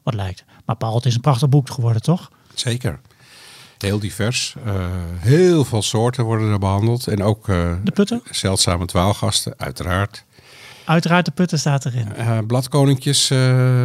wat 0.07 0.15
lijkt. 0.15 0.43
Maar 0.65 0.75
Paul, 0.75 0.95
het 0.95 1.05
is 1.05 1.15
een 1.15 1.21
prachtig 1.21 1.49
boek 1.49 1.69
geworden, 1.69 2.01
toch? 2.01 2.31
Zeker. 2.53 2.99
Heel 3.77 3.99
divers. 3.99 4.55
Eh, 4.65 4.85
heel 5.17 5.65
veel 5.65 5.81
soorten 5.81 6.23
worden 6.23 6.51
er 6.51 6.59
behandeld. 6.59 7.07
En 7.07 7.23
ook 7.23 7.49
eh, 7.49 7.73
De 7.83 7.91
putter? 7.91 8.21
zeldzame 8.31 8.85
dwaalgasten, 8.85 9.53
uiteraard. 9.57 10.25
Uiteraard, 10.85 11.25
de 11.25 11.31
putter 11.31 11.59
staat 11.59 11.85
erin. 11.85 12.13
Eh, 12.15 12.37
bladkoninkjes 12.47 13.25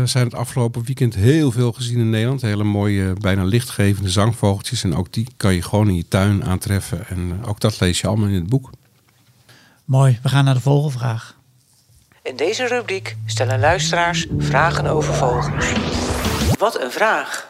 zijn 0.04 0.24
het 0.24 0.34
afgelopen 0.34 0.84
weekend 0.84 1.14
heel 1.14 1.50
veel 1.50 1.72
gezien 1.72 1.98
in 1.98 2.10
Nederland. 2.10 2.40
Hele 2.42 2.64
mooie, 2.64 3.12
bijna 3.12 3.44
lichtgevende 3.44 4.10
zangvogeltjes. 4.10 4.84
En 4.84 4.94
ook 4.94 5.12
die 5.12 5.26
kan 5.36 5.54
je 5.54 5.62
gewoon 5.62 5.88
in 5.88 5.96
je 5.96 6.08
tuin 6.08 6.44
aantreffen. 6.44 7.08
En 7.08 7.44
ook 7.44 7.60
dat 7.60 7.80
lees 7.80 8.00
je 8.00 8.06
allemaal 8.06 8.28
in 8.28 8.34
het 8.34 8.48
boek. 8.48 8.70
Mooi, 9.84 10.18
we 10.22 10.28
gaan 10.28 10.44
naar 10.44 10.54
de 10.54 10.60
vogelvraag. 10.60 11.36
In 12.22 12.36
deze 12.36 12.66
rubriek 12.66 13.16
stellen 13.26 13.60
luisteraars 13.60 14.26
vragen 14.38 14.86
over 14.86 15.14
vogels. 15.14 15.72
Wat 16.58 16.80
een 16.80 16.90
vraag! 16.90 17.48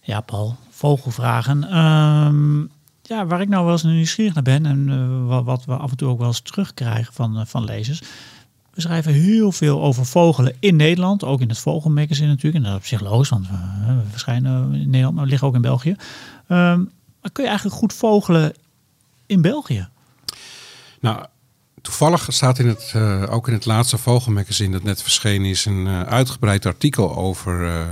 Ja, 0.00 0.20
Paul, 0.20 0.56
vogelvragen. 0.70 1.64
Ehm, 1.64 2.60
ja, 3.02 3.26
waar 3.26 3.40
ik 3.40 3.48
nou 3.48 3.64
wel 3.64 3.72
eens 3.72 3.82
nieuwsgierig 3.82 4.34
naar 4.34 4.42
ben 4.42 4.66
en 4.66 4.88
eh, 4.88 5.26
wat, 5.26 5.44
wat 5.44 5.64
we 5.64 5.72
af 5.72 5.90
en 5.90 5.96
toe 5.96 6.08
ook 6.08 6.18
wel 6.18 6.26
eens 6.26 6.40
terugkrijgen 6.40 7.12
van, 7.12 7.38
eh, 7.38 7.46
van 7.46 7.64
lezers. 7.64 8.02
We 8.70 8.80
schrijven 8.80 9.12
heel 9.12 9.52
veel 9.52 9.82
over 9.82 10.06
vogelen 10.06 10.56
in 10.58 10.76
Nederland, 10.76 11.24
ook 11.24 11.40
in 11.40 11.48
het 11.48 11.58
Vogelmagazine 11.58 12.28
natuurlijk. 12.28 12.64
En 12.64 12.70
dat 12.70 12.80
is 12.80 12.92
op 12.92 12.98
zich 12.98 13.10
logisch, 13.10 13.28
want 13.28 13.48
we, 13.48 13.56
we 13.86 14.10
verschijnen 14.10 14.74
in 14.74 14.90
Nederland, 14.90 15.14
maar 15.14 15.24
we 15.24 15.30
liggen 15.30 15.48
ook 15.48 15.54
in 15.54 15.60
België. 15.60 15.96
Ehm, 16.46 16.78
maar 17.20 17.30
kun 17.32 17.42
je 17.42 17.48
eigenlijk 17.48 17.78
goed 17.78 17.92
vogelen 17.92 18.54
in 19.26 19.42
België? 19.42 19.88
Nou, 21.00 21.24
toevallig 21.82 22.26
staat 22.28 22.58
in 22.58 22.68
het, 22.68 22.92
eh, 22.94 23.22
ook 23.28 23.48
in 23.48 23.54
het 23.54 23.64
laatste 23.64 23.98
Vogelmagazine 23.98 24.72
dat 24.72 24.82
net 24.82 25.02
verschenen 25.02 25.48
is 25.48 25.64
een 25.64 25.86
eh, 25.86 26.02
uitgebreid 26.02 26.66
artikel 26.66 27.16
over 27.16 27.66
eh, 27.66 27.86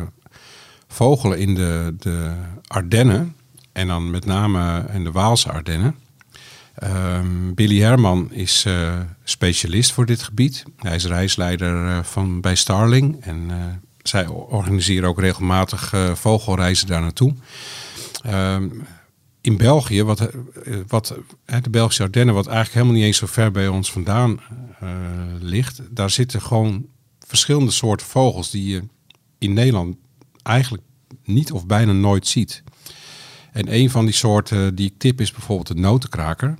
vogelen 0.88 1.38
in 1.38 1.54
de, 1.54 1.94
de 1.98 2.32
Ardennen. 2.66 3.34
En 3.72 3.86
dan 3.86 4.10
met 4.10 4.24
name 4.24 4.84
in 4.92 5.04
de 5.04 5.12
Waalse 5.12 5.52
Ardennen. 5.52 5.94
Ehm, 6.74 7.54
Billy 7.54 7.80
Herman 7.80 8.32
is 8.32 8.66
specialist 9.24 9.92
voor 9.92 10.06
dit 10.06 10.22
gebied. 10.22 10.64
Hij 10.76 10.94
is 10.94 11.06
reisleider 11.06 12.04
van, 12.04 12.40
bij 12.40 12.54
Starling. 12.54 13.16
En 13.20 13.50
zij 14.02 14.26
organiseren 14.26 15.08
ook 15.08 15.20
regelmatig 15.20 15.94
vogelreizen 16.14 16.86
daar 16.86 17.00
naartoe. 17.00 17.34
Ehm, 18.22 18.68
in 19.48 19.56
België, 19.56 20.02
wat, 20.02 20.20
eh, 20.20 20.76
wat 20.86 21.14
de 21.62 21.70
Belgische 21.70 22.02
Ardennen, 22.02 22.34
wat 22.34 22.46
eigenlijk 22.46 22.74
helemaal 22.74 22.96
niet 22.96 23.04
eens 23.04 23.16
zo 23.16 23.26
ver 23.26 23.50
bij 23.50 23.68
ons 23.68 23.92
vandaan 23.92 24.40
uh, 24.82 24.90
ligt, 25.40 25.80
daar 25.90 26.10
zitten 26.10 26.42
gewoon 26.42 26.86
verschillende 27.18 27.70
soorten 27.70 28.06
vogels 28.06 28.50
die 28.50 28.68
je 28.68 28.82
in 29.38 29.52
Nederland 29.52 29.96
eigenlijk 30.42 30.82
niet 31.24 31.52
of 31.52 31.66
bijna 31.66 31.92
nooit 31.92 32.26
ziet. 32.26 32.62
En 33.52 33.74
een 33.74 33.90
van 33.90 34.04
die 34.04 34.14
soorten 34.14 34.74
die 34.74 34.86
ik 34.86 34.98
tip 34.98 35.20
is 35.20 35.32
bijvoorbeeld 35.32 35.68
de 35.76 35.82
notenkraker. 35.82 36.58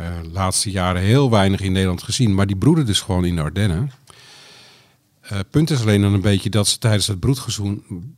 Uh, 0.00 0.06
laatste 0.32 0.70
jaren 0.70 1.02
heel 1.02 1.30
weinig 1.30 1.60
in 1.60 1.72
Nederland 1.72 2.02
gezien, 2.02 2.34
maar 2.34 2.46
die 2.46 2.56
broeden 2.56 2.86
dus 2.86 3.00
gewoon 3.00 3.24
in 3.24 3.36
de 3.36 3.42
Ardennen. 3.42 3.90
Uh, 5.32 5.38
punt 5.50 5.70
is 5.70 5.80
alleen 5.80 6.00
dan 6.00 6.12
een 6.12 6.20
beetje 6.20 6.50
dat 6.50 6.68
ze 6.68 6.78
tijdens 6.78 7.06
het 7.06 7.20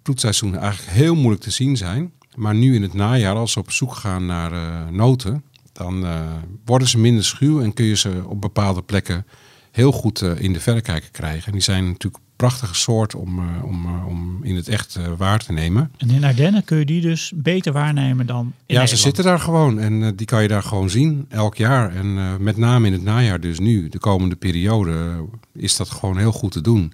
broedseizoen 0.02 0.56
eigenlijk 0.56 0.96
heel 0.96 1.14
moeilijk 1.14 1.42
te 1.42 1.50
zien 1.50 1.76
zijn. 1.76 2.12
Maar 2.36 2.54
nu 2.54 2.74
in 2.74 2.82
het 2.82 2.94
najaar, 2.94 3.34
als 3.34 3.52
ze 3.52 3.58
op 3.58 3.70
zoek 3.70 3.94
gaan 3.94 4.26
naar 4.26 4.52
uh, 4.52 4.88
noten, 4.90 5.42
dan 5.72 6.04
uh, 6.04 6.20
worden 6.64 6.88
ze 6.88 6.98
minder 6.98 7.24
schuw 7.24 7.62
en 7.62 7.74
kun 7.74 7.84
je 7.84 7.96
ze 7.96 8.22
op 8.26 8.40
bepaalde 8.40 8.82
plekken 8.82 9.26
heel 9.70 9.92
goed 9.92 10.22
uh, 10.22 10.40
in 10.40 10.52
de 10.52 10.60
verrekijker 10.60 11.10
krijgen. 11.10 11.46
En 11.46 11.52
die 11.52 11.60
zijn 11.62 11.86
natuurlijk 11.86 12.16
een 12.16 12.30
prachtige 12.36 12.74
soort 12.74 13.14
om, 13.14 13.60
om, 13.62 14.04
om 14.06 14.38
in 14.44 14.56
het 14.56 14.68
echt 14.68 14.98
waar 15.16 15.38
te 15.38 15.52
nemen. 15.52 15.90
En 15.96 16.10
in 16.10 16.24
Ardennen 16.24 16.64
kun 16.64 16.78
je 16.78 16.84
die 16.84 17.00
dus 17.00 17.32
beter 17.34 17.72
waarnemen 17.72 18.26
dan 18.26 18.38
in 18.38 18.44
Ja, 18.46 18.52
Nederland. 18.66 18.88
ze 18.88 18.96
zitten 18.96 19.24
daar 19.24 19.38
gewoon 19.40 19.78
en 19.78 20.16
die 20.16 20.26
kan 20.26 20.42
je 20.42 20.48
daar 20.48 20.62
gewoon 20.62 20.90
zien 20.90 21.26
elk 21.28 21.56
jaar. 21.56 21.94
En 21.94 22.36
met 22.42 22.56
name 22.56 22.86
in 22.86 22.92
het 22.92 23.02
najaar 23.02 23.40
dus 23.40 23.58
nu, 23.58 23.88
de 23.88 23.98
komende 23.98 24.36
periode, 24.36 25.24
is 25.52 25.76
dat 25.76 25.90
gewoon 25.90 26.18
heel 26.18 26.32
goed 26.32 26.52
te 26.52 26.60
doen. 26.60 26.92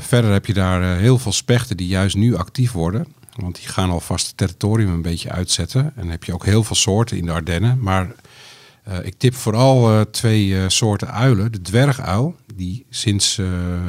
verder 0.00 0.32
heb 0.32 0.46
je 0.46 0.54
daar 0.54 0.96
heel 0.98 1.18
veel 1.18 1.32
spechten 1.32 1.76
die 1.76 1.86
juist 1.88 2.16
nu 2.16 2.36
actief 2.36 2.72
worden. 2.72 3.06
Want 3.36 3.54
die 3.54 3.68
gaan 3.68 3.90
alvast 3.90 4.26
het 4.26 4.36
territorium 4.36 4.92
een 4.92 5.02
beetje 5.02 5.30
uitzetten. 5.30 5.84
En 5.84 5.92
dan 5.96 6.08
heb 6.08 6.24
je 6.24 6.34
ook 6.34 6.44
heel 6.44 6.64
veel 6.64 6.76
soorten 6.76 7.16
in 7.16 7.26
de 7.26 7.32
Ardennen. 7.32 7.78
Maar 7.80 8.14
uh, 8.88 8.94
ik 9.02 9.14
tip 9.18 9.34
vooral 9.34 9.92
uh, 9.92 10.00
twee 10.00 10.46
uh, 10.46 10.64
soorten 10.66 11.12
uilen. 11.12 11.52
De 11.52 11.62
dwerguil, 11.62 12.36
die 12.54 12.86
sinds 12.90 13.40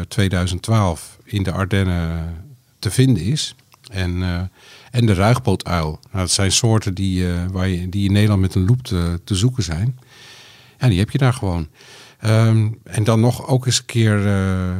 2012 0.07 1.17
in 1.23 1.43
de 1.43 1.51
Ardennen 1.51 2.35
te 2.79 2.91
vinden 2.91 3.23
is. 3.23 3.55
En, 3.91 4.23
en 4.91 5.05
de 5.05 5.13
ruigpootuil. 5.13 5.99
Nou, 6.11 6.17
dat 6.17 6.31
zijn 6.31 6.51
soorten 6.51 6.93
die, 6.93 7.25
waar 7.51 7.67
je, 7.67 7.89
die 7.89 8.05
in 8.05 8.11
Nederland 8.11 8.41
met 8.41 8.55
een 8.55 8.65
loep 8.65 8.83
te, 9.23 9.35
zoeken 9.35 9.63
zijn. 9.63 9.99
En 10.77 10.89
die 10.89 10.99
heb 10.99 11.09
je 11.09 11.17
daar 11.17 11.33
gewoon. 11.33 11.67
Um, 12.25 12.79
en 12.83 13.03
dan 13.03 13.19
nog 13.19 13.47
ook 13.47 13.65
eens 13.65 13.79
een 13.79 13.85
keer 13.85 14.29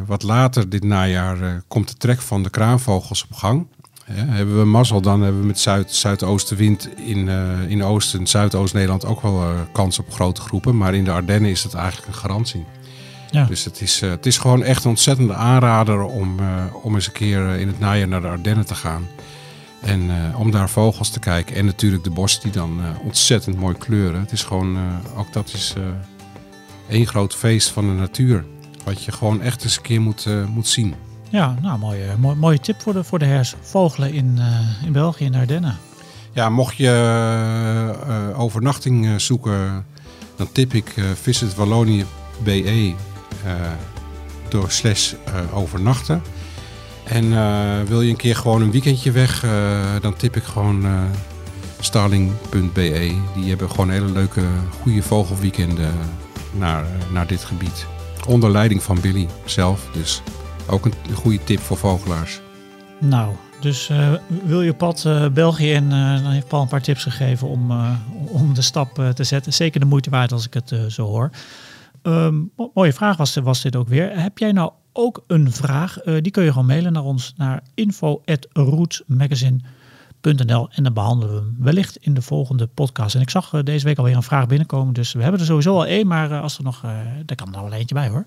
wat 0.06 0.24
later 0.24 0.70
dit 0.70 0.84
najaar 0.84 1.64
komt 1.68 1.88
de 1.88 1.98
trek 1.98 2.22
van 2.22 2.44
de 2.44 2.50
kraanvogels 2.50 3.24
op 3.24 3.34
gang. 3.34 3.68
Ja, 4.16 4.26
hebben 4.26 4.60
we 4.60 4.66
mazzel, 4.66 5.02
dan 5.02 5.22
hebben 5.22 5.42
we 5.42 5.48
met 5.48 5.60
zuid, 5.60 5.94
zuidoostenwind 5.94 6.90
in, 6.98 7.28
uh, 7.28 7.70
in 7.70 7.84
Oost- 7.84 8.14
en 8.14 8.28
Zuidoost-Nederland 8.28 9.06
ook 9.06 9.22
wel 9.22 9.42
uh, 9.42 9.60
kans 9.72 10.00
op 10.00 10.14
grote 10.14 10.42
groepen. 10.42 10.78
Maar 10.78 10.96
in 10.96 11.04
de 11.04 11.12
Ardennen 11.12 11.52
is 11.52 11.62
dat 11.62 11.74
eigenlijk 11.74 12.08
een 12.08 12.14
garantie. 12.14 12.66
Ja. 13.32 13.46
Dus 13.46 13.64
het 13.64 13.82
is, 13.82 14.02
uh, 14.02 14.10
het 14.10 14.26
is 14.26 14.38
gewoon 14.38 14.64
echt 14.64 14.84
een 14.84 14.90
ontzettende 14.90 15.34
aanrader 15.34 16.04
om, 16.04 16.40
om 16.84 16.96
eens 16.96 17.08
een 17.08 17.14
keer 17.14 17.56
in 17.56 17.68
het 17.68 17.80
najaar 17.80 18.08
naar 18.08 18.22
de 18.22 18.28
Ardennen 18.28 18.66
te 18.66 18.76
gaan. 18.76 19.08
En 19.82 20.12
om 20.36 20.52
daar 20.52 20.70
vogels 20.70 21.10
te 21.10 21.20
kijken. 21.20 21.56
En 21.56 21.66
natuurlijk 21.66 22.04
de 22.04 22.10
bossen 22.10 22.42
die 22.42 22.52
dan 22.52 22.80
ontzettend 23.04 23.58
mooi 23.58 23.76
kleuren. 23.78 24.20
Het 24.20 24.32
is 24.32 24.44
gewoon, 24.44 24.78
ook 25.16 25.34
dat 25.34 25.54
is 25.54 25.74
één 26.90 27.08
groot 27.08 27.36
feest 27.36 27.70
van 27.70 27.88
de 27.88 27.94
natuur. 27.94 28.46
Wat 28.84 29.04
je 29.04 29.12
gewoon 29.12 29.42
echt 29.42 29.64
eens 29.64 29.76
een 29.76 29.82
keer 29.82 30.02
moet, 30.02 30.28
moet 30.54 30.68
zien. 30.68 30.96
Ja, 31.30 31.56
nou, 31.62 31.80
mooie, 31.80 32.16
mooie, 32.18 32.60
tip 32.60 32.82
voor 32.82 32.94
de, 32.94 33.04
voor 33.04 33.20
de 33.20 33.26
hers. 33.26 33.56
Vogelen 33.62 34.14
in, 34.14 34.36
uh, 34.38 34.86
in 34.86 34.92
België, 34.92 35.26
in 35.26 35.32
de 35.32 35.38
Ardennen. 35.38 35.78
Ja, 36.32 36.50
mocht 36.50 36.76
je 36.76 36.92
uh, 38.08 38.40
overnachting 38.40 39.06
uh, 39.06 39.18
zoeken, 39.18 39.86
dan 40.36 40.52
tip 40.52 40.74
ik 40.74 40.94
Visit 41.22 41.56
Wallonië 41.56 42.06
BE 42.44 42.94
door 44.50 44.72
slash 44.72 45.14
overnachten. 45.54 46.22
En 47.04 47.30
wil 47.88 48.02
je 48.02 48.10
een 48.10 48.16
keer 48.16 48.36
gewoon 48.36 48.62
een 48.62 48.72
weekendje 48.72 49.12
weg, 49.12 49.46
dan 50.02 50.16
tip 50.16 50.36
ik 50.36 50.44
gewoon 50.44 50.86
starling.be. 51.80 53.16
Die 53.36 53.50
hebben 53.50 53.70
gewoon 53.70 53.90
hele 53.90 54.12
leuke, 54.12 54.42
goede 54.82 55.02
vogelweekenden 55.02 55.94
naar, 56.52 56.86
naar 57.12 57.28
dit 57.28 57.44
gebied. 57.44 57.86
Onder 58.28 58.52
leiding 58.52 58.84
van 58.84 59.02
Billy 59.02 59.28
zelf, 59.46 59.90
dus... 59.94 60.22
Ook 60.70 60.86
een 60.86 60.94
goede 61.14 61.44
tip 61.44 61.60
voor 61.60 61.78
vogelaars. 61.78 62.42
Nou, 63.00 63.36
dus 63.60 63.90
uh, 63.90 64.14
wil 64.44 64.62
je 64.62 64.74
pad 64.74 65.04
uh, 65.08 65.30
België 65.30 65.72
in, 65.72 65.84
uh, 65.84 66.24
dan 66.24 66.32
heeft 66.32 66.48
Paul 66.48 66.62
een 66.62 66.68
paar 66.68 66.82
tips 66.82 67.04
gegeven 67.04 67.48
om, 67.48 67.72
om 68.28 68.54
de 68.54 68.62
stap 68.62 69.12
te 69.14 69.24
zetten. 69.24 69.54
Zeker 69.54 69.80
de 69.80 69.86
moeite 69.86 70.10
waard 70.10 70.32
als 70.32 70.46
ik 70.46 70.54
het 70.54 70.76
zo 70.88 71.06
hoor. 71.06 71.30
Um, 72.04 72.52
mooie 72.74 72.94
vraag 72.94 73.18
was, 73.18 73.36
was 73.36 73.62
dit 73.62 73.76
ook 73.76 73.88
weer. 73.88 74.20
Heb 74.20 74.38
jij 74.38 74.52
nou 74.52 74.72
ook 74.94 75.24
een 75.28 75.52
vraag? 75.52 75.98
die 76.22 76.32
kun 76.32 76.44
je 76.44 76.52
gewoon 76.52 76.68
mailen 76.68 76.94
naar 76.94 77.04
ons 77.04 77.34
naar 77.38 77.64
info.rootsmagazine.nl 77.74 80.70
en 80.72 80.84
dan 80.84 80.94
behandelen 80.94 81.36
we 81.36 81.42
hem 81.42 81.56
wellicht 81.60 81.98
in 81.98 82.14
de 82.14 82.22
volgende 82.22 82.68
podcast. 82.68 83.16
En 83.16 83.22
ik 83.22 83.30
zag 83.30 83.64
deze 83.64 83.86
week 83.86 83.98
alweer 83.98 84.16
een 84.16 84.24
vraag 84.24 84.48
binnenkomen, 84.48 84.94
dus 84.94 85.14
we 85.14 85.22
hebben 85.22 85.40
er 85.40 85.46
sowieso 85.46 85.76
al 85.76 85.86
één, 85.86 86.08
maar 86.08 86.42
als 86.42 86.58
er 86.58 86.64
nog, 86.64 86.82
daar 87.26 87.36
kan 87.36 87.56
er 87.56 87.64
wel 87.64 87.74
eentje 87.74 87.96
bij 87.96 88.10
hoor. 88.10 88.26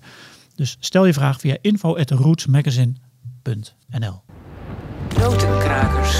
Dus 0.61 0.77
stel 0.79 1.05
je 1.05 1.13
vraag 1.13 1.39
via 1.39 1.57
info.rootsmagazine.nl 1.61 4.21
Notenkrakers. 5.19 6.11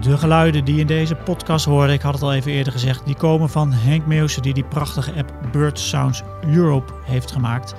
De 0.00 0.18
geluiden 0.18 0.64
die 0.64 0.80
in 0.80 0.86
deze 0.86 1.14
podcast 1.14 1.64
hoorden, 1.64 1.94
ik 1.94 2.00
had 2.00 2.12
het 2.12 2.22
al 2.22 2.32
even 2.32 2.52
eerder 2.52 2.72
gezegd, 2.72 3.06
die 3.06 3.14
komen 3.14 3.48
van 3.48 3.72
Henk 3.72 4.06
Meeuwse 4.06 4.40
die 4.40 4.54
die 4.54 4.64
prachtige 4.64 5.12
app 5.12 5.32
Bird 5.52 5.78
Sounds 5.78 6.22
Europe 6.46 6.92
heeft 7.04 7.30
gemaakt. 7.30 7.74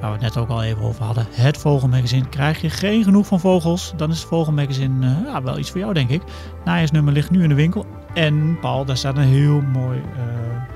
Waar 0.00 0.18
we 0.18 0.24
het 0.24 0.30
net 0.34 0.36
ook 0.36 0.48
al 0.48 0.62
even 0.62 0.82
over 0.82 1.04
hadden. 1.04 1.26
Het 1.30 1.58
Vogelmagazine. 1.58 2.28
Krijg 2.28 2.60
je 2.60 2.70
geen 2.70 3.04
genoeg 3.04 3.26
van 3.26 3.40
vogels, 3.40 3.92
dan 3.96 4.10
is 4.10 4.18
het 4.18 4.28
Vogelmagazine 4.28 5.06
uh, 5.06 5.16
ja, 5.24 5.42
wel 5.42 5.58
iets 5.58 5.70
voor 5.70 5.80
jou 5.80 5.92
denk 5.92 6.10
ik. 6.10 6.22
Najaarsnummer 6.64 7.12
ligt 7.12 7.30
nu 7.30 7.42
in 7.42 7.48
de 7.48 7.54
winkel. 7.54 7.86
En 8.14 8.58
Paul, 8.60 8.84
daar 8.84 8.96
staat 8.96 9.16
een 9.16 9.22
heel 9.22 9.60
mooi... 9.60 9.98
Uh, 9.98 10.74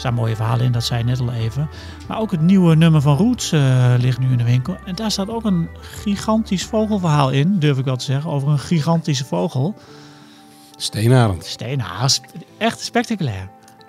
staan 0.00 0.14
mooie 0.14 0.36
verhalen 0.36 0.64
in, 0.64 0.72
dat 0.72 0.84
zei 0.84 0.98
je 0.98 1.04
net 1.04 1.20
al 1.20 1.32
even. 1.32 1.68
Maar 2.08 2.20
ook 2.20 2.30
het 2.30 2.40
nieuwe 2.40 2.74
nummer 2.74 3.00
van 3.00 3.16
Roots 3.16 3.52
uh, 3.52 3.94
ligt 3.98 4.18
nu 4.18 4.30
in 4.30 4.38
de 4.38 4.44
winkel. 4.44 4.76
En 4.84 4.94
daar 4.94 5.10
staat 5.10 5.28
ook 5.28 5.44
een 5.44 5.68
gigantisch 5.80 6.64
vogelverhaal 6.64 7.30
in, 7.30 7.58
durf 7.58 7.78
ik 7.78 7.84
wel 7.84 7.96
te 7.96 8.04
zeggen, 8.04 8.30
over 8.30 8.48
een 8.48 8.58
gigantische 8.58 9.24
vogel. 9.24 9.74
Steenarend. 10.76 11.44
Steenarend, 11.44 12.20
echt 12.58 12.80
spectaculair. 12.80 13.48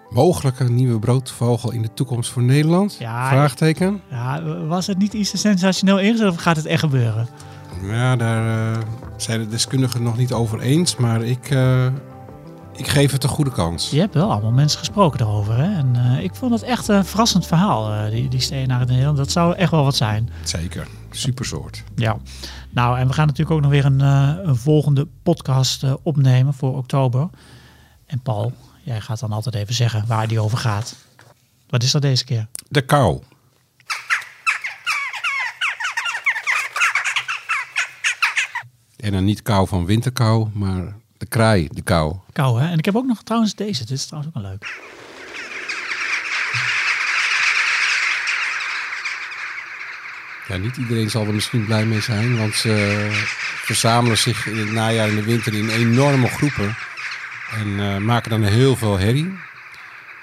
Mogelijke 0.10 0.64
nieuwe 0.64 1.00
broodvogel 1.00 1.72
in 1.72 1.82
de 1.82 1.94
toekomst 1.94 2.32
voor 2.32 2.44
Nederland? 2.44 2.96
Ja, 3.00 3.30
Vraagteken. 3.30 4.02
Ja, 4.10 4.44
was 4.68 4.88
het 4.88 4.98
niet 4.98 5.14
iets 5.14 5.32
te 5.32 5.38
sensationeel 5.38 6.00
ingezet 6.00 6.30
of 6.30 6.36
gaat 6.36 6.56
het 6.56 6.66
echt 6.66 6.80
gebeuren? 6.80 7.28
Ja, 7.82 8.16
daar 8.16 8.72
uh, 8.72 8.82
zijn 9.18 9.40
de 9.40 9.48
deskundigen 9.48 10.04
nog 10.04 10.18
niet 10.18 10.34
over 10.34 10.60
eens, 10.60 10.96
maar 10.96 11.22
ik... 11.22 11.52
Uh, 11.52 11.86
ik 12.82 12.88
geef 12.88 13.12
het 13.12 13.24
een 13.24 13.30
goede 13.30 13.52
kans. 13.52 13.90
Je 13.90 14.00
hebt 14.00 14.14
wel 14.14 14.32
allemaal 14.32 14.52
mensen 14.52 14.80
gesproken 14.80 15.20
daarover. 15.20 15.58
Hè? 15.58 15.78
En 15.78 15.96
uh, 15.96 16.24
ik 16.24 16.36
vond 16.36 16.52
het 16.52 16.64
echt 16.64 16.88
een 16.88 17.06
verrassend 17.06 17.48
verhaal, 17.48 17.94
uh, 17.94 18.12
die, 18.12 18.30
die 18.30 18.40
steenaar 18.40 18.82
in 18.82 18.88
Nederland. 18.88 19.18
Dat 19.18 19.32
zou 19.32 19.56
echt 19.56 19.72
wel 19.72 19.84
wat 19.84 19.96
zijn. 19.96 20.30
Zeker, 20.44 20.88
supersoort. 21.12 21.84
Ja, 21.96 22.18
nou 22.70 22.98
en 22.98 23.08
we 23.08 23.14
gaan 23.14 23.28
natuurlijk 23.28 23.56
ook 23.56 23.62
nog 23.62 23.72
weer 23.72 23.86
een, 23.86 24.00
uh, 24.00 24.34
een 24.44 24.56
volgende 24.56 25.08
podcast 25.24 25.86
opnemen 26.04 26.54
voor 26.54 26.78
oktober. 26.78 27.30
En 28.06 28.20
Paul, 28.20 28.54
jij 28.84 29.02
gaat 29.02 29.20
dan 29.20 29.32
altijd 29.32 29.56
even 29.56 29.74
zeggen 29.74 30.04
waar 30.08 30.28
die 30.28 30.40
over 30.40 30.58
gaat. 30.58 30.96
Wat 31.70 31.84
is 31.84 31.92
dat 31.92 32.02
deze 32.02 32.26
keer? 32.26 32.48
De 32.70 32.82
kou. 32.82 33.22
En 38.98 39.12
dan 39.12 39.24
niet 39.24 39.42
kou 39.42 39.68
van 39.68 39.86
winterkou, 39.86 40.48
maar 40.54 40.96
de 41.22 41.28
kraai, 41.28 41.68
de 41.72 41.82
kou. 41.82 42.16
Kou, 42.34 42.62
hè? 42.62 42.70
En 42.70 42.78
ik 42.78 42.86
heb 42.86 42.96
ook 42.96 43.06
nog 43.06 43.24
trouwens 43.24 43.56
deze. 43.56 43.86
Dit 43.86 43.98
is 43.98 44.06
trouwens 44.06 44.36
ook 44.36 44.42
wel 44.42 44.52
leuk. 44.52 44.64
Ja, 50.48 50.58
niet 50.58 50.78
iedereen 50.78 51.10
zal 51.10 51.26
er 51.26 51.34
misschien 51.34 51.66
blij 51.66 51.86
mee 51.86 52.02
zijn, 52.02 52.38
want 52.38 52.54
ze 52.54 53.08
verzamelen 53.56 54.18
zich 54.18 54.48
in 54.48 54.58
het 54.58 54.72
najaar 54.72 55.10
en 55.10 55.16
de 55.16 55.24
winter 55.24 55.54
in 55.54 55.70
enorme 55.70 56.28
groepen. 56.28 56.76
En 57.52 57.80
eh, 57.80 57.98
maken 57.98 58.30
dan 58.30 58.44
heel 58.44 58.76
veel 58.76 58.98
herrie. 58.98 59.34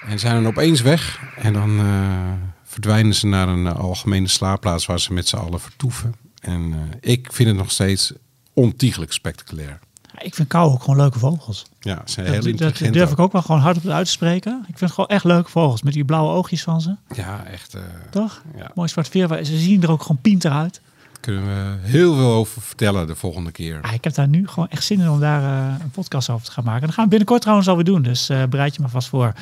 En 0.05 0.19
zijn 0.19 0.33
dan 0.33 0.47
opeens 0.47 0.81
weg. 0.81 1.19
En 1.35 1.53
dan 1.53 1.79
eh, 1.79 2.31
verdwijnen 2.63 3.15
ze 3.15 3.27
naar 3.27 3.47
een 3.47 3.67
eh, 3.67 3.79
algemene 3.79 4.27
slaapplaats 4.27 4.85
waar 4.85 4.99
ze 4.99 5.13
met 5.13 5.27
z'n 5.27 5.35
allen 5.35 5.59
vertoeven. 5.59 6.15
En 6.41 6.91
ik 7.01 7.27
vind 7.31 7.49
het 7.49 7.57
nog 7.57 7.71
steeds 7.71 8.13
ontiegelijk 8.53 9.11
spectaculair. 9.11 9.79
Ik 10.21 10.35
vind 10.35 10.47
kou 10.47 10.71
ook 10.71 10.81
gewoon 10.81 10.95
leuke 10.99 11.19
vogels. 11.19 11.65
Ja, 11.79 12.01
ze 12.05 12.11
zijn 12.11 12.25
heel 12.25 12.35
Dat, 12.35 12.43
dat 12.43 12.51
intelligent. 12.51 12.93
durf 12.93 13.05
ook. 13.07 13.11
ik 13.13 13.19
ook 13.19 13.31
wel 13.31 13.41
gewoon 13.41 13.61
hardop 13.61 13.87
uit 13.87 14.05
te 14.05 14.11
spreken. 14.11 14.57
Ik 14.59 14.65
vind 14.65 14.79
het 14.79 14.91
gewoon 14.91 15.09
echt 15.09 15.23
leuke 15.23 15.49
vogels. 15.49 15.81
Met 15.81 15.93
die 15.93 16.05
blauwe 16.05 16.31
oogjes 16.33 16.63
van 16.63 16.81
ze. 16.81 16.95
Ja, 17.15 17.43
echt. 17.45 17.73
eh, 17.73 17.81
Toch? 18.09 18.41
ja, 18.57 18.71
Mooi 18.75 18.89
zwart 18.89 19.07
veer. 19.07 19.45
Ze 19.45 19.57
zien 19.57 19.83
er 19.83 19.91
ook 19.91 20.01
gewoon 20.01 20.21
pinter 20.21 20.51
uit. 20.51 20.81
kunnen 21.19 21.43
we 21.47 21.87
heel 21.87 22.15
veel 22.15 22.31
over 22.33 22.61
vertellen 22.61 23.07
de 23.07 23.15
volgende 23.15 23.51
keer. 23.51 23.79
Ah, 23.81 23.93
ik 23.93 24.03
heb 24.03 24.13
daar 24.13 24.27
nu 24.27 24.47
gewoon 24.47 24.69
echt 24.69 24.83
zin 24.83 24.99
in 24.99 25.09
om 25.09 25.19
daar 25.19 25.43
eh, 25.43 25.73
een 25.83 25.91
podcast 25.91 26.29
over 26.29 26.45
te 26.45 26.51
gaan 26.51 26.63
maken. 26.63 26.81
Dat 26.85 26.91
gaan 26.95 27.03
we 27.03 27.09
binnenkort 27.09 27.41
trouwens 27.41 27.67
alweer 27.69 27.85
doen. 27.85 28.01
Dus 28.01 28.29
eh, 28.29 28.43
bereid 28.43 28.75
je 28.75 28.81
maar 28.81 28.89
vast 28.89 29.07
voor. 29.07 29.33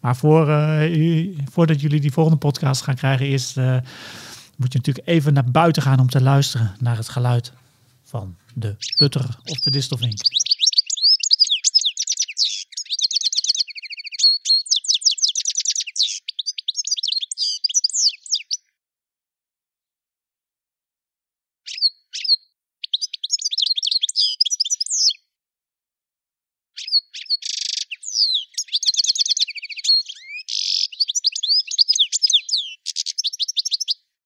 Maar 0.00 0.16
voor, 0.16 0.48
u- 0.82 1.36
voordat 1.52 1.80
jullie 1.80 2.00
die 2.00 2.12
volgende 2.12 2.38
podcast 2.38 2.82
gaan 2.82 2.94
krijgen, 2.94 3.26
eerst 3.26 3.56
moet 4.56 4.72
je 4.72 4.78
natuurlijk 4.78 5.06
even 5.08 5.32
naar 5.32 5.44
buiten 5.50 5.82
gaan 5.82 6.00
om 6.00 6.08
te 6.08 6.22
luisteren 6.22 6.74
naar 6.78 6.96
het 6.96 7.08
geluid 7.08 7.52
van 8.04 8.34
de 8.56 8.76
putter 8.96 9.26
of 9.44 9.60
de 9.60 9.70
distelvink. 9.70 10.20